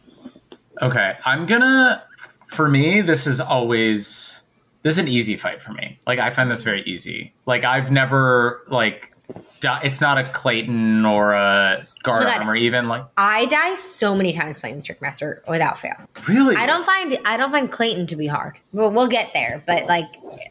okay. 0.82 1.16
I'm 1.24 1.46
gonna. 1.46 2.02
For 2.48 2.68
me, 2.68 3.00
this 3.02 3.26
is 3.26 3.40
always 3.40 4.42
this 4.82 4.94
is 4.94 4.98
an 4.98 5.08
easy 5.08 5.36
fight 5.36 5.60
for 5.62 5.72
me. 5.72 5.98
Like 6.06 6.18
I 6.18 6.30
find 6.30 6.50
this 6.50 6.62
very 6.62 6.82
easy. 6.82 7.32
Like 7.46 7.64
I've 7.64 7.90
never 7.90 8.62
like. 8.68 9.12
di- 9.60 9.80
It's 9.84 10.00
not 10.00 10.16
a 10.18 10.24
Clayton 10.24 11.04
or 11.04 11.32
a 11.34 11.86
guard 12.04 12.22
Oh 12.24 12.28
armor 12.30 12.56
even 12.56 12.88
like 12.88 13.04
I 13.18 13.44
die 13.46 13.74
so 13.74 14.14
many 14.14 14.32
times 14.32 14.58
playing 14.58 14.76
the 14.76 14.82
Trickmaster 14.82 15.42
without 15.48 15.78
fail. 15.78 15.96
really. 16.26 16.56
I 16.56 16.64
don't 16.64 16.86
find 16.86 17.18
I 17.26 17.36
don't 17.36 17.50
find 17.50 17.70
Clayton 17.70 18.06
to 18.06 18.16
be 18.16 18.26
hard. 18.28 18.58
Well, 18.72 18.90
we'll 18.90 19.08
get 19.08 19.30
there, 19.34 19.62
but 19.66 19.86
like 19.86 20.06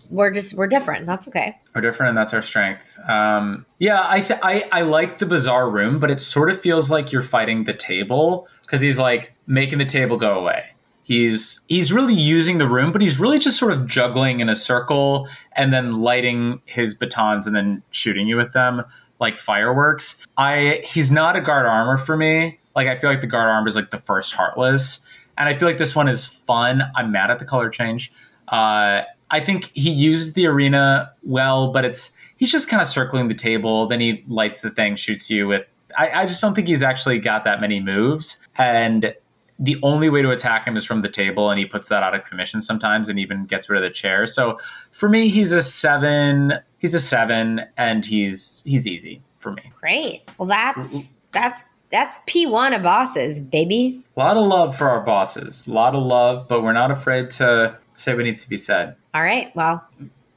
we're 0.09 0.31
just 0.31 0.53
we're 0.53 0.67
different. 0.67 1.05
That's 1.07 1.27
okay. 1.29 1.57
We're 1.73 1.81
different, 1.81 2.09
and 2.09 2.17
that's 2.17 2.33
our 2.33 2.41
strength. 2.41 2.97
Um, 3.09 3.65
yeah, 3.79 4.01
I, 4.03 4.21
th- 4.21 4.39
I 4.43 4.67
I 4.71 4.81
like 4.81 5.17
the 5.19 5.25
bizarre 5.25 5.69
room, 5.69 5.99
but 5.99 6.11
it 6.11 6.19
sort 6.19 6.49
of 6.51 6.59
feels 6.61 6.91
like 6.91 7.11
you're 7.11 7.21
fighting 7.23 7.63
the 7.63 7.73
table 7.73 8.47
because 8.63 8.81
he's 8.81 8.99
like 8.99 9.33
making 9.47 9.77
the 9.79 9.85
table 9.85 10.17
go 10.17 10.37
away. 10.39 10.65
He's 11.07 11.61
he's 11.69 11.93
really 11.93 12.13
using 12.13 12.57
the 12.57 12.67
room, 12.67 12.91
but 12.91 13.01
he's 13.01 13.17
really 13.17 13.39
just 13.39 13.57
sort 13.57 13.71
of 13.71 13.87
juggling 13.87 14.41
in 14.41 14.49
a 14.49 14.57
circle 14.57 15.29
and 15.53 15.73
then 15.73 16.01
lighting 16.01 16.59
his 16.65 16.93
batons 16.93 17.47
and 17.47 17.55
then 17.55 17.81
shooting 17.91 18.27
you 18.27 18.35
with 18.35 18.51
them 18.51 18.83
like 19.17 19.37
fireworks. 19.37 20.21
I 20.35 20.81
he's 20.83 21.09
not 21.09 21.37
a 21.37 21.41
guard 21.41 21.65
armor 21.65 21.97
for 21.97 22.17
me. 22.17 22.59
Like 22.75 22.87
I 22.87 22.97
feel 22.97 23.09
like 23.09 23.21
the 23.21 23.27
guard 23.27 23.47
armor 23.47 23.69
is 23.69 23.75
like 23.77 23.89
the 23.89 23.97
first 23.97 24.33
heartless, 24.33 24.99
and 25.37 25.47
I 25.47 25.57
feel 25.57 25.69
like 25.69 25.77
this 25.77 25.95
one 25.95 26.09
is 26.09 26.25
fun. 26.25 26.83
I'm 26.93 27.13
mad 27.13 27.31
at 27.31 27.39
the 27.39 27.45
color 27.45 27.69
change. 27.69 28.11
Uh, 28.49 29.03
I 29.31 29.39
think 29.39 29.71
he 29.73 29.89
uses 29.89 30.33
the 30.33 30.45
arena 30.45 31.13
well, 31.23 31.71
but 31.71 31.85
it's 31.85 32.17
he's 32.35 32.51
just 32.51 32.67
kind 32.67 32.81
of 32.81 32.87
circling 32.89 33.29
the 33.29 33.33
table. 33.33 33.87
Then 33.87 34.01
he 34.01 34.25
lights 34.27 34.59
the 34.59 34.71
thing, 34.71 34.97
shoots 34.97 35.29
you 35.29 35.47
with. 35.47 35.65
I, 35.97 36.23
I 36.23 36.25
just 36.25 36.41
don't 36.41 36.53
think 36.53 36.67
he's 36.67 36.83
actually 36.83 37.19
got 37.19 37.45
that 37.45 37.61
many 37.61 37.79
moves, 37.79 38.39
and 38.57 39.15
the 39.59 39.77
only 39.83 40.09
way 40.09 40.21
to 40.21 40.29
attack 40.29 40.67
him 40.67 40.77
is 40.77 40.85
from 40.85 41.01
the 41.01 41.09
table, 41.09 41.49
and 41.49 41.59
he 41.59 41.65
puts 41.65 41.89
that 41.89 42.03
out 42.03 42.13
of 42.15 42.23
commission 42.25 42.61
sometimes, 42.61 43.09
and 43.09 43.19
even 43.19 43.45
gets 43.45 43.69
rid 43.69 43.81
of 43.83 43.87
the 43.89 43.93
chair. 43.93 44.27
So 44.27 44.59
for 44.91 45.09
me, 45.09 45.29
he's 45.29 45.51
a 45.51 45.61
seven. 45.61 46.53
He's 46.79 46.93
a 46.93 46.99
seven, 46.99 47.61
and 47.77 48.05
he's 48.05 48.61
he's 48.65 48.85
easy 48.87 49.21
for 49.39 49.51
me. 49.51 49.71
Great. 49.79 50.29
Well, 50.37 50.47
that's 50.47 51.13
that's 51.31 51.63
that's 51.89 52.17
P 52.25 52.45
one 52.45 52.73
of 52.73 52.83
bosses, 52.83 53.39
baby. 53.39 54.03
A 54.15 54.19
lot 54.19 54.37
of 54.37 54.45
love 54.45 54.77
for 54.77 54.89
our 54.89 55.01
bosses, 55.01 55.67
a 55.67 55.73
lot 55.73 55.95
of 55.95 56.03
love, 56.03 56.47
but 56.47 56.61
we're 56.61 56.73
not 56.73 56.91
afraid 56.91 57.31
to 57.31 57.77
say 57.93 58.13
what 58.13 58.23
needs 58.23 58.43
to 58.43 58.49
be 58.49 58.57
said. 58.57 58.95
All 59.13 59.23
right. 59.23 59.55
Well, 59.55 59.83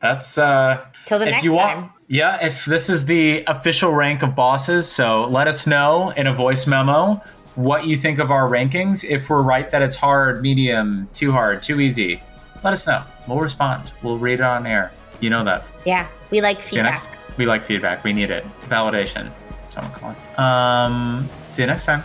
That's 0.01 0.39
uh 0.39 0.83
till 1.05 1.19
the 1.19 1.27
if 1.27 1.31
next 1.33 1.45
you 1.45 1.55
time. 1.57 1.81
want 1.83 1.93
yeah 2.09 2.45
if 2.45 2.65
this 2.65 2.89
is 2.89 3.05
the 3.05 3.45
official 3.47 3.93
rank 3.93 4.23
of 4.23 4.35
bosses 4.35 4.91
so 4.91 5.25
let 5.31 5.47
us 5.47 5.67
know 5.67 6.11
in 6.11 6.27
a 6.27 6.33
voice 6.33 6.67
memo 6.67 7.21
what 7.55 7.87
you 7.87 7.97
think 7.97 8.19
of 8.19 8.31
our 8.31 8.49
rankings. 8.49 9.05
If 9.05 9.29
we're 9.29 9.43
right 9.43 9.71
that 9.71 9.83
it's 9.83 9.97
hard 9.97 10.43
medium 10.43 11.09
too 11.13 11.33
hard 11.33 11.63
too 11.63 11.81
easy 11.81 12.23
let 12.63 12.73
us 12.73 12.87
know. 12.87 13.03
We'll 13.27 13.39
respond. 13.39 13.93
We'll 14.03 14.19
read 14.19 14.35
it 14.35 14.43
on 14.43 14.67
air. 14.67 14.93
You 15.21 15.31
know 15.31 15.45
that. 15.45 15.65
Yeah, 15.85 16.09
we 16.31 16.41
like 16.41 16.63
feedback. 16.63 17.07
we 17.37 17.47
like 17.47 17.63
feedback. 17.65 18.05
We 18.05 18.13
need 18.13 18.31
it. 18.31 18.45
Validation. 18.63 19.33
Someone 19.71 19.93
calling 19.93 20.17
um 20.37 21.29
see 21.51 21.63
you 21.63 21.67
next 21.67 21.85
time 21.85 22.03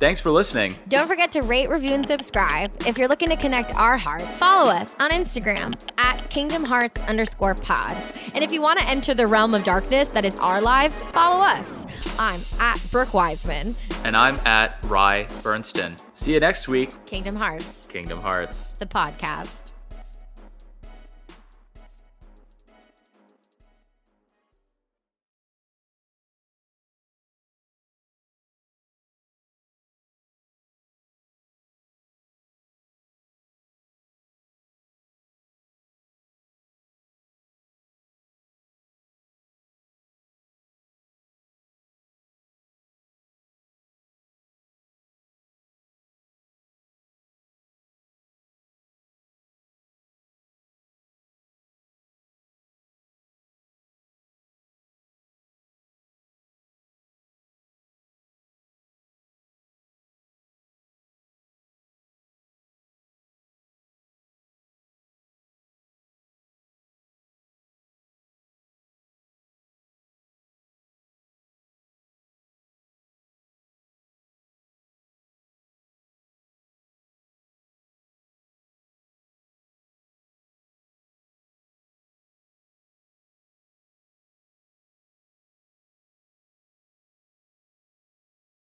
thanks 0.00 0.20
for 0.20 0.30
listening 0.30 0.74
Don't 0.88 1.06
forget 1.06 1.30
to 1.32 1.42
rate, 1.42 1.70
review, 1.70 1.94
and 1.94 2.04
subscribe. 2.06 2.72
If 2.86 2.98
you're 2.98 3.06
looking 3.08 3.28
to 3.28 3.36
connect 3.36 3.74
our 3.76 3.96
hearts, 3.96 4.36
follow 4.38 4.70
us 4.70 4.94
on 4.98 5.10
Instagram 5.10 5.78
at 5.98 6.18
Kingdom 6.30 6.64
Hearts 6.64 7.08
underscore 7.08 7.54
pod. 7.54 7.96
And 8.34 8.42
if 8.42 8.52
you 8.52 8.60
want 8.60 8.80
to 8.80 8.86
enter 8.88 9.14
the 9.14 9.26
realm 9.26 9.54
of 9.54 9.62
darkness 9.64 10.08
that 10.08 10.24
is 10.24 10.36
our 10.36 10.60
lives, 10.60 11.00
follow 11.04 11.42
us. 11.44 11.86
I'm 12.18 12.40
at 12.60 12.80
Brooke 12.90 13.14
Wiseman, 13.14 13.74
and 14.04 14.16
i'm 14.16 14.36
at 14.46 14.78
rye 14.86 15.26
bernstein 15.42 15.96
see 16.14 16.34
you 16.34 16.40
next 16.40 16.68
week 16.68 16.90
Kingdom 17.06 17.36
Hearts, 17.36 17.86
kingdom 17.86 18.18
hearts 18.18 18.72
the 18.78 18.86
podcast. 18.86 19.72